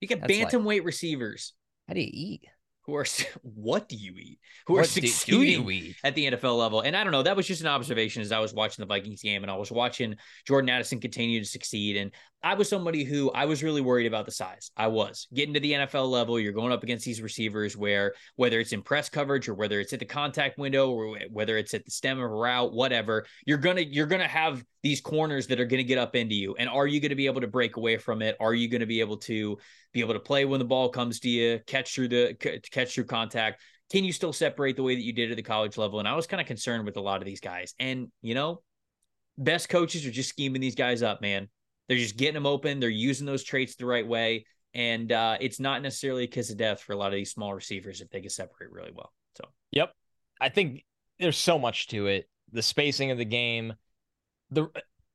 [0.00, 1.52] You get That's like- bantamweight receivers
[1.86, 2.44] how do you eat?
[2.86, 3.04] Who are
[3.42, 4.38] what do you eat?
[4.66, 5.96] Who are What do succeeding you eat?
[6.04, 6.80] at the NFL level.
[6.80, 9.22] And I don't know, that was just an observation as I was watching the Vikings
[9.22, 11.96] game and I was watching Jordan Addison continue to succeed.
[11.96, 14.70] And I was somebody who I was really worried about the size.
[14.76, 16.38] I was getting to the NFL level.
[16.38, 19.92] You're going up against these receivers where whether it's in press coverage or whether it's
[19.92, 23.58] at the contact window or whether it's at the stem of a route, whatever, you're
[23.58, 26.54] gonna you're gonna have these corners that are gonna get up into you.
[26.56, 28.36] And are you gonna be able to break away from it?
[28.38, 29.58] Are you gonna be able to
[29.96, 33.04] be able to play when the ball comes to you, catch through the catch through
[33.04, 33.62] contact?
[33.90, 36.00] Can you still separate the way that you did at the college level?
[36.00, 37.74] And I was kind of concerned with a lot of these guys.
[37.78, 38.60] And you know,
[39.38, 41.48] best coaches are just scheming these guys up, man.
[41.88, 42.78] They're just getting them open.
[42.78, 44.44] They're using those traits the right way.
[44.74, 47.54] And uh, it's not necessarily a kiss of death for a lot of these small
[47.54, 49.12] receivers if they can separate really well.
[49.38, 49.92] So Yep.
[50.42, 50.84] I think
[51.18, 52.28] there's so much to it.
[52.52, 53.72] The spacing of the game.
[54.50, 54.68] The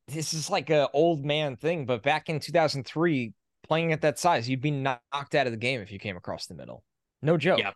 [0.08, 3.34] this is like a old man thing, but back in 2003,
[3.64, 6.48] playing at that size, you'd be knocked out of the game if you came across
[6.48, 6.84] the middle.
[7.22, 7.60] No joke.
[7.60, 7.76] Yep.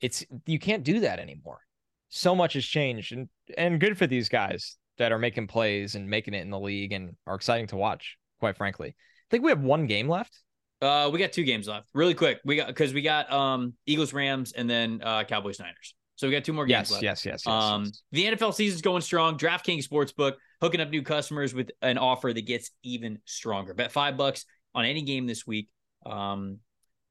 [0.00, 1.60] It's you can't do that anymore.
[2.08, 6.08] So much has changed and and good for these guys that are making plays and
[6.08, 8.88] making it in the league and are exciting to watch, quite frankly.
[8.90, 10.38] I think we have one game left.
[10.82, 11.88] uh, we got two games left.
[11.94, 12.38] Really quick.
[12.44, 15.94] We got because we got um Eagles, Rams, and then uh Cowboys, Niners.
[16.16, 17.02] So we got two more games Yes, left.
[17.02, 17.46] yes, yes, yes.
[17.46, 18.02] Um, yes.
[18.12, 19.36] the NFL season's going strong.
[19.36, 23.74] DraftKings Sportsbook hooking up new customers with an offer that gets even stronger.
[23.74, 24.44] Bet five bucks
[24.74, 25.68] on any game this week.
[26.04, 26.58] Um,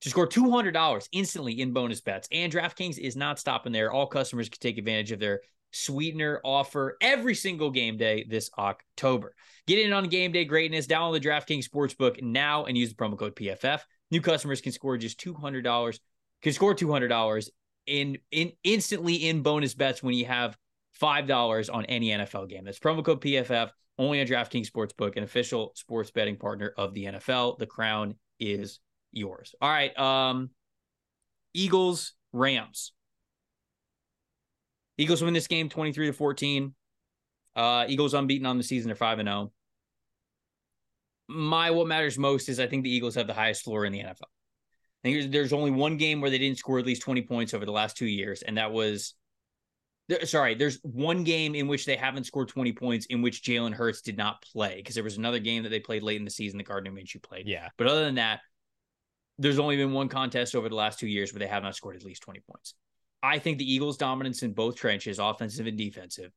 [0.01, 2.27] to score two hundred dollars instantly in bonus bets.
[2.31, 3.91] And DraftKings is not stopping there.
[3.91, 5.41] All customers can take advantage of their
[5.71, 9.33] sweetener offer every single game day this October.
[9.65, 10.87] Get in on game day greatness.
[10.87, 13.79] Download the DraftKings Sportsbook now and use the promo code PFF.
[14.11, 15.99] New customers can score just two hundred dollars.
[16.41, 17.49] Can score two hundred dollars
[17.87, 20.57] in in instantly in bonus bets when you have
[20.91, 22.65] five dollars on any NFL game.
[22.65, 27.05] That's promo code PFF only on DraftKings Sportsbook, an official sports betting partner of the
[27.05, 27.59] NFL.
[27.59, 28.79] The crown is
[29.11, 29.53] yours.
[29.61, 30.49] All right, um,
[31.53, 32.93] Eagles Rams.
[34.97, 36.73] Eagles win this game twenty three to fourteen.
[37.55, 38.89] Uh, Eagles unbeaten on the season.
[38.89, 39.51] They're five and zero.
[41.27, 43.99] My what matters most is I think the Eagles have the highest floor in the
[43.99, 44.27] NFL.
[45.03, 47.65] I think there's only one game where they didn't score at least 20 points over
[47.65, 49.15] the last two years, and that was
[50.09, 53.73] there, sorry, there's one game in which they haven't scored 20 points in which Jalen
[53.73, 56.31] Hurts did not play because there was another game that they played late in the
[56.31, 57.47] season that Gardner Minshew played.
[57.47, 57.69] yeah.
[57.77, 58.41] But other than that,
[59.39, 61.95] there's only been one contest over the last two years where they have not scored
[61.95, 62.73] at least 20 points.
[63.21, 66.31] I think the Eagles' dominance in both trenches, offensive and defensive,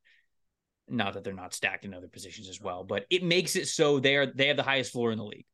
[0.88, 3.98] not that they're not stacked in other positions as well, but it makes it so
[3.98, 5.47] they are they have the highest floor in the league.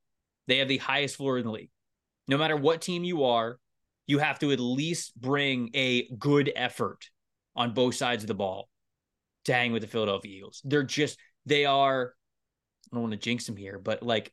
[0.46, 1.70] They have the highest floor in the league.
[2.28, 3.58] No matter what team you are,
[4.06, 7.08] you have to at least bring a good effort
[7.56, 8.68] on both sides of the ball
[9.44, 10.60] to hang with the Philadelphia Eagles.
[10.64, 12.14] They're just they are
[12.92, 14.32] I don't want to jinx them here, but like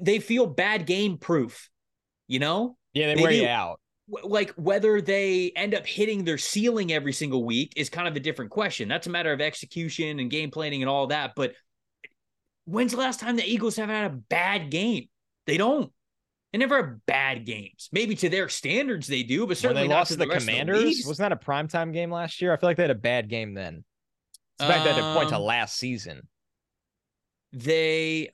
[0.00, 1.70] they feel bad game proof,
[2.26, 2.76] you know?
[2.92, 3.36] Yeah, they, They wear do.
[3.38, 3.80] you out.
[4.08, 8.20] Like whether they end up hitting their ceiling every single week is kind of a
[8.20, 8.88] different question.
[8.88, 11.32] That's a matter of execution and game planning and all that.
[11.34, 11.54] But
[12.66, 15.08] when's the last time the Eagles haven't had a bad game?
[15.46, 15.92] They don't.
[16.52, 17.88] They never have bad games.
[17.92, 20.34] Maybe to their standards they do, but When certainly they not lost to the, the
[20.34, 21.06] the Commanders, leagues.
[21.06, 22.52] wasn't that a primetime game last year?
[22.52, 23.84] I feel like they had a bad game then.
[24.58, 26.28] In fact, they had to point to Um, last season.
[27.52, 28.30] they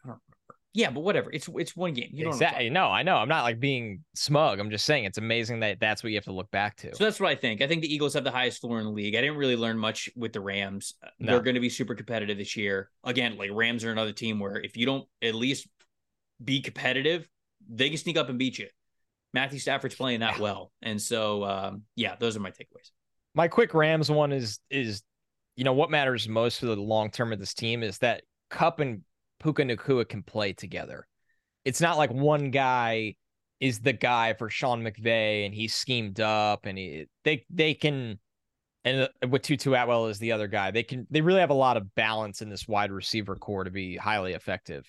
[0.74, 1.30] yeah, but whatever.
[1.30, 2.08] It's it's one game.
[2.12, 2.70] You know what I'm Exactly.
[2.70, 3.16] No, I know.
[3.16, 4.58] I'm not like being smug.
[4.58, 6.94] I'm just saying it's amazing that that's what you have to look back to.
[6.94, 7.60] So that's what I think.
[7.60, 9.14] I think the Eagles have the highest floor in the league.
[9.14, 10.94] I didn't really learn much with the Rams.
[11.18, 11.32] No.
[11.32, 12.88] They're going to be super competitive this year.
[13.04, 15.66] Again, like Rams are another team where if you don't at least
[16.42, 17.28] be competitive,
[17.68, 18.68] they can sneak up and beat you.
[19.34, 22.90] Matthew Stafford's playing that well, and so um, yeah, those are my takeaways.
[23.34, 25.02] My quick Rams one is is
[25.56, 28.80] you know what matters most for the long term of this team is that Kupp
[28.80, 29.02] and
[29.40, 31.06] Puka Nacua can play together.
[31.64, 33.14] It's not like one guy
[33.60, 38.18] is the guy for Sean McVay and he's schemed up and he they they can
[38.84, 40.70] and uh, with Tutu Atwell is the other guy.
[40.72, 43.70] They can they really have a lot of balance in this wide receiver corps to
[43.70, 44.84] be highly effective.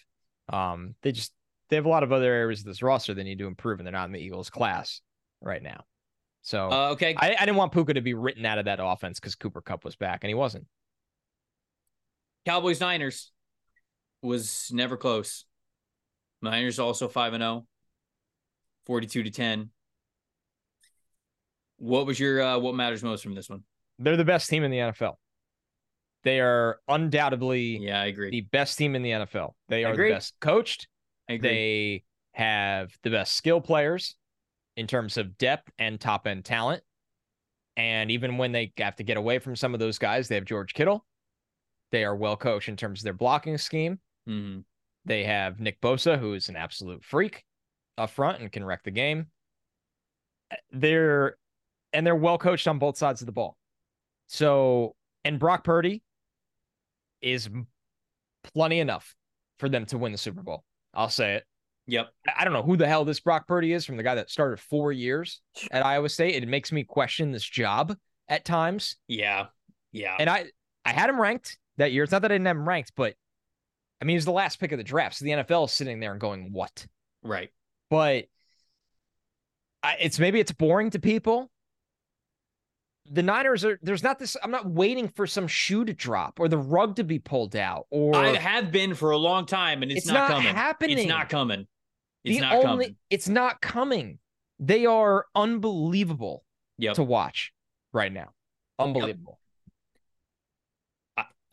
[0.50, 1.32] Um, they just
[1.70, 3.86] they have a lot of other areas of this roster they need to improve, and
[3.88, 5.02] they're not in the Eagles class
[5.42, 5.84] right now.
[6.42, 9.20] So Uh, okay, I, I didn't want Puka to be written out of that offense
[9.20, 10.66] because Cooper Kupp was back and he wasn't.
[12.46, 13.32] Cowboys Niners
[14.22, 15.46] was never close.
[16.42, 17.66] Niners also 5 and 0.
[18.86, 19.70] 42 to 10.
[21.78, 23.64] What was your uh, what matters most from this one?
[24.00, 25.16] They're the best team in the NFL.
[26.24, 28.30] They are undoubtedly Yeah, I agree.
[28.32, 29.54] the best team in the NFL.
[29.70, 30.10] They I are agree.
[30.10, 30.88] the best coached.
[31.28, 34.16] They have the best skill players
[34.76, 36.84] in terms of depth and top end talent.
[37.76, 40.46] And even when they have to get away from some of those guys, they have
[40.46, 41.06] George Kittle.
[41.92, 44.00] They are well coached in terms of their blocking scheme.
[44.28, 44.60] Mm-hmm.
[45.06, 47.44] They have Nick Bosa, who is an absolute freak
[47.98, 49.28] up front and can wreck the game.
[50.72, 51.38] They're
[51.94, 53.58] and they're well coached on both sides of the ball.
[54.28, 56.02] So, and Brock Purdy
[57.22, 57.50] is
[58.54, 59.16] plenty enough
[59.60, 60.64] for them to win the Super Bowl.
[60.94, 61.44] I'll say it.
[61.88, 62.10] Yep.
[62.38, 64.60] I don't know who the hell this Brock Purdy is from the guy that started
[64.60, 65.42] four years
[65.72, 66.42] at Iowa State.
[66.42, 67.96] It makes me question this job
[68.30, 68.96] at times.
[69.08, 69.48] Yeah.
[69.92, 70.16] Yeah.
[70.18, 70.46] And I
[70.86, 72.04] I had him ranked that year.
[72.04, 73.16] It's not that I didn't have him ranked, but
[74.02, 75.16] I mean, he's the last pick of the draft.
[75.16, 76.86] So the NFL is sitting there and going, what?
[77.22, 77.52] Right.
[77.90, 78.26] But
[79.82, 81.50] I, it's maybe it's boring to people.
[83.14, 84.36] The Niners are there's not this.
[84.44, 87.86] I'm not waiting for some shoe to drop or the rug to be pulled out.
[87.92, 90.56] Or I have been for a long time, and it's, it's not, not coming.
[90.56, 90.98] happening.
[90.98, 91.68] It's not coming.
[92.24, 92.96] It's the not only coming.
[93.12, 94.18] it's not coming.
[94.60, 96.44] They are unbelievable
[96.80, 96.96] Yep.
[96.96, 97.54] to watch
[97.94, 98.34] right now.
[98.80, 99.40] Unbelievable.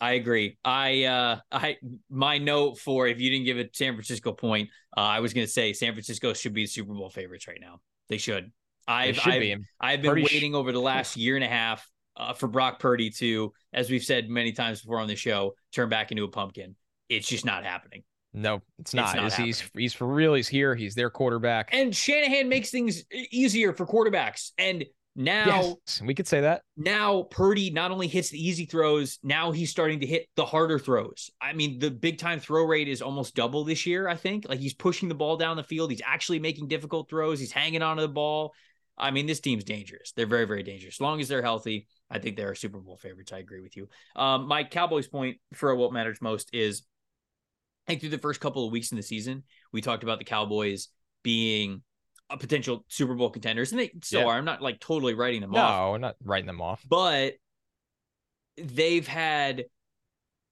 [0.00, 0.56] I agree.
[0.64, 1.76] I uh I
[2.08, 5.46] my note for if you didn't give a San Francisco point, uh, I was gonna
[5.46, 7.80] say San Francisco should be the Super Bowl favorites right now.
[8.08, 8.50] They should.
[8.88, 9.56] I've I've, be.
[9.80, 12.78] I've been Purdy sh- waiting over the last year and a half uh, for Brock
[12.78, 16.28] Purdy to, as we've said many times before on the show, turn back into a
[16.28, 16.76] pumpkin.
[17.08, 18.02] It's just not happening.
[18.32, 19.16] No, it's not.
[19.16, 20.34] not he's he's for real.
[20.34, 20.74] He's here.
[20.74, 21.70] He's their quarterback.
[21.72, 23.02] And Shanahan makes things
[23.32, 24.52] easier for quarterbacks.
[24.56, 24.84] And
[25.16, 26.62] now yes, we could say that.
[26.76, 30.78] now Purdy not only hits the easy throws, now he's starting to hit the harder
[30.78, 31.30] throws.
[31.40, 34.48] I mean, the big time throw rate is almost double this year, I think.
[34.48, 35.90] Like he's pushing the ball down the field.
[35.90, 37.40] He's actually making difficult throws.
[37.40, 38.52] He's hanging onto the ball.
[39.00, 40.12] I mean, this team's dangerous.
[40.12, 40.96] They're very, very dangerous.
[40.96, 43.32] As long as they're healthy, I think they're Super Bowl favorites.
[43.32, 43.88] I agree with you.
[44.14, 46.82] Um, my Cowboys point for what matters most is
[47.86, 50.24] I think through the first couple of weeks in the season, we talked about the
[50.24, 50.88] Cowboys
[51.22, 51.82] being
[52.28, 54.26] a potential Super Bowl contenders, and they still Yeah.
[54.28, 54.36] are.
[54.38, 56.84] I'm not like totally writing them off No, we're not writing them off.
[56.88, 57.34] but
[58.56, 59.64] they've had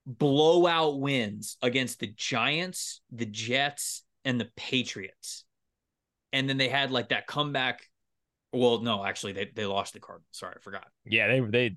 [0.07, 5.45] blowout wins against the Giants, the Jets, and the Patriots.
[6.33, 7.89] And then they had like that comeback.
[8.53, 10.29] Well, no, actually, they, they lost the Cardinals.
[10.33, 10.87] Sorry, I forgot.
[11.05, 11.77] Yeah, they they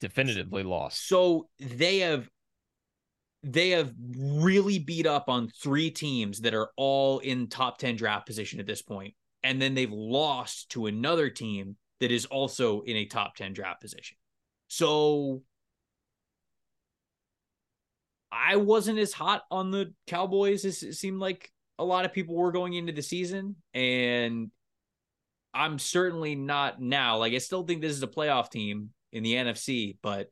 [0.00, 1.06] definitively lost.
[1.06, 2.28] So they have
[3.42, 8.26] they have really beat up on three teams that are all in top 10 draft
[8.26, 8.82] position at this.
[9.42, 13.80] And then they've lost to another team that is also in a top 10 draft
[13.80, 14.16] position.
[14.68, 15.42] So
[18.30, 22.34] I wasn't as hot on the Cowboys as it seemed like a lot of people
[22.34, 23.56] were going into the season.
[23.72, 24.50] And
[25.52, 27.18] I'm certainly not now.
[27.18, 30.28] Like, I still think this is a playoff team in the NFC, but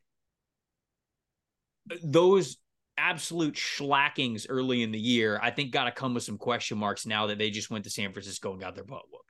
[2.02, 2.58] those
[2.96, 7.06] absolute schlackings early in the year, I think, got to come with some question marks
[7.06, 9.24] now that they just went to San Francisco and got their butt whooped.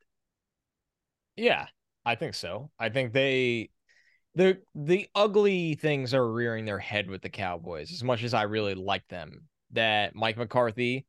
[1.37, 1.67] Yeah,
[2.05, 2.71] I think so.
[2.79, 3.71] I think they
[4.35, 8.43] the the ugly things are rearing their head with the Cowboys as much as I
[8.43, 9.49] really like them.
[9.73, 11.07] That Mike McCarthy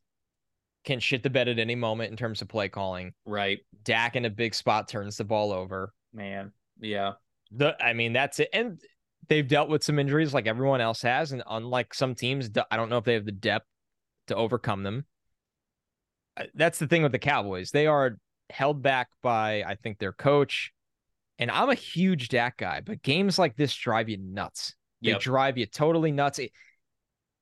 [0.90, 3.14] can shit the bed at any moment in terms of play calling.
[3.26, 3.60] Right.
[3.84, 5.94] Dak in a big spot turns the ball over.
[6.14, 6.52] Man.
[6.80, 7.14] Yeah.
[7.52, 8.49] The I mean that's it.
[8.53, 8.82] And
[9.28, 12.90] they've dealt with some injuries like everyone else has, and unlike some teams, I don't
[12.90, 13.68] know if they have the depth
[14.28, 15.06] to overcome them.
[16.36, 17.70] Uh, That's the thing with the Cowboys.
[17.72, 18.18] They are
[18.49, 20.72] held back by I think their coach.
[21.38, 24.74] And I'm a huge Dak guy, but games like this drive you nuts.
[25.02, 25.22] They Yep.
[25.22, 26.40] drive you totally nuts.
[26.40, 26.52] It-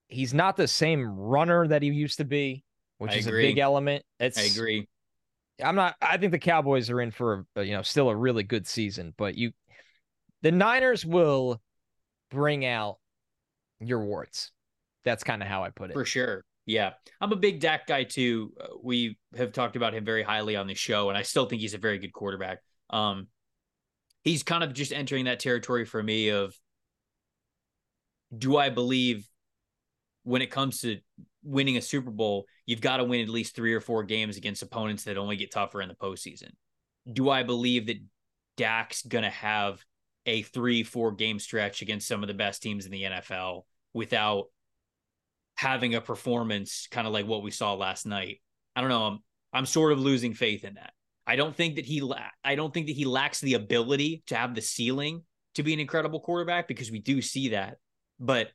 [0.10, 2.64] he's not the same runner that he used to be,
[2.98, 3.45] which I is agree.
[3.45, 4.03] a big element.
[4.19, 4.88] It's I agree.
[5.64, 5.95] I'm not.
[6.02, 9.14] I think the Cowboys are in for a, you know still a really good season,
[9.18, 9.52] but you,
[10.41, 11.61] the Niners will
[12.30, 12.98] bring out
[13.80, 14.52] your warts.
[15.03, 15.94] That's kind of how I put it.
[15.94, 16.44] For sure.
[16.65, 16.91] Yeah.
[17.22, 18.52] I'm a big Dak guy too.
[18.60, 21.61] Uh, We have talked about him very highly on the show, and I still think
[21.61, 22.60] he's a very good quarterback.
[22.90, 23.28] Um,
[24.24, 26.53] he's kind of just entering that territory for me of
[28.38, 29.26] do I believe
[30.24, 30.99] when it comes to
[31.43, 34.64] winning a Super Bowl, you've got to win at least three or four games against
[34.64, 36.51] opponents that only get tougher in the postseason.
[37.11, 37.97] Do I believe that
[38.57, 39.84] Dak's gonna have
[40.26, 43.61] a three, four game stretch against some of the best teams in the NFL
[43.93, 44.45] without
[45.55, 48.41] having a performance kind of like what we saw last night.
[48.76, 49.07] I don't know.
[49.07, 49.19] I'm
[49.53, 50.93] I'm sort of losing faith in that.
[51.26, 54.35] I don't think that he la- I don't think that he lacks the ability to
[54.35, 55.23] have the ceiling
[55.55, 57.77] to be an incredible quarterback because we do see that.
[58.19, 58.49] But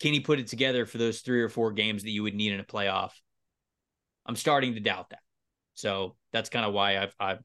[0.00, 2.52] can he put it together for those three or four games that you would need
[2.52, 3.10] in a playoff?
[4.26, 5.20] I'm starting to doubt that.
[5.74, 7.40] So that's kind of why I've I've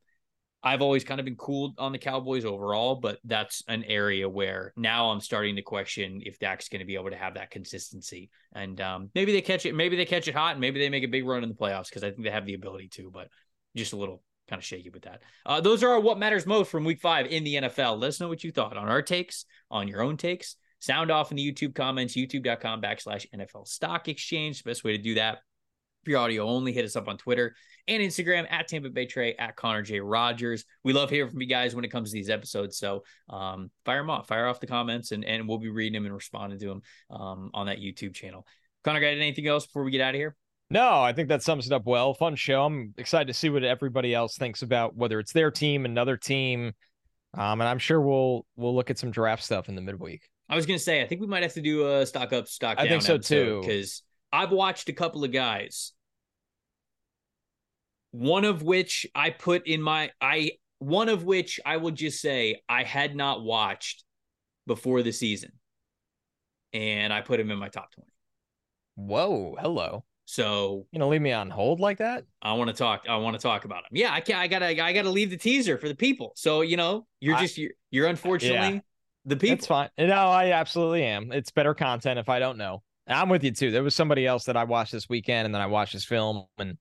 [0.64, 4.74] I've always kind of been cool on the Cowboys overall, but that's an area where
[4.76, 8.32] now I'm starting to question if Dak's going to be able to have that consistency.
[8.56, 11.04] And um, maybe they catch it, maybe they catch it hot, and maybe they make
[11.04, 13.12] a big run in the playoffs because I think they have the ability to.
[13.12, 13.28] But
[13.76, 15.22] just a little kind of shaky with that.
[15.46, 18.00] Uh, those are our what matters most from Week Five in the NFL.
[18.00, 20.56] Let us know what you thought on our takes, on your own takes.
[20.86, 24.62] Sound off in the YouTube comments, youtube.com backslash NFL Stock Exchange.
[24.62, 25.40] The best way to do that
[26.04, 27.56] if you're audio only, hit us up on Twitter
[27.88, 30.64] and Instagram at Tampa Bay Trey at Connor J Rogers.
[30.84, 32.78] We love hearing from you guys when it comes to these episodes.
[32.78, 36.06] So um, fire them off, fire off the comments, and and we'll be reading them
[36.06, 38.46] and responding to them um, on that YouTube channel.
[38.84, 40.36] Connor, got anything else before we get out of here?
[40.70, 42.14] No, I think that sums it up well.
[42.14, 42.64] Fun show.
[42.64, 46.74] I'm excited to see what everybody else thinks about whether it's their team, another team,
[47.34, 50.30] um, and I'm sure we'll we'll look at some draft stuff in the midweek.
[50.50, 52.78] I was gonna say, I think we might have to do a stock up, stock
[52.78, 52.86] down.
[52.86, 55.94] I think so too, because I've watched a couple of guys
[58.16, 62.62] one of which I put in my I one of which I will just say
[62.70, 64.04] I had not watched
[64.66, 65.52] before the season.
[66.74, 68.10] And I put him in my top 20.
[68.96, 70.06] Whoa, hello.
[70.26, 72.24] So you know, leave me on hold like that.
[72.42, 73.04] I want to talk.
[73.08, 73.92] I want to talk about him.
[73.92, 74.40] Yeah, I can't.
[74.40, 74.84] I gotta.
[74.84, 76.32] I gotta leave the teaser for the people.
[76.36, 78.80] So you know, you're just you're, you're unfortunately yeah.
[79.26, 79.56] The people.
[79.56, 79.90] It's fine.
[79.98, 81.32] No, I absolutely am.
[81.32, 82.84] It's better content if I don't know.
[83.08, 83.72] I'm with you too.
[83.72, 86.46] There was somebody else that I watched this weekend, and then I watched this film,
[86.58, 86.78] and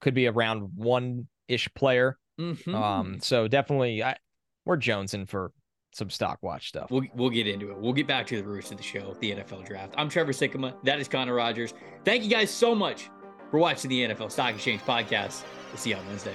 [0.00, 2.18] could be around one ish player.
[2.40, 2.74] Mm-hmm.
[2.74, 4.16] Um, so definitely, I,
[4.64, 5.52] we're jonesing for
[5.92, 6.90] some stock watch stuff.
[6.90, 7.78] We'll, we'll get into it.
[7.78, 9.94] We'll get back to the roots of the show, the NFL draft.
[9.98, 10.74] I'm Trevor Sikkema.
[10.84, 11.74] That is Connor Rogers.
[12.04, 13.10] Thank you guys so much
[13.50, 15.42] for watching the NFL Stock Exchange podcast.
[15.68, 16.34] We'll see you on Wednesday.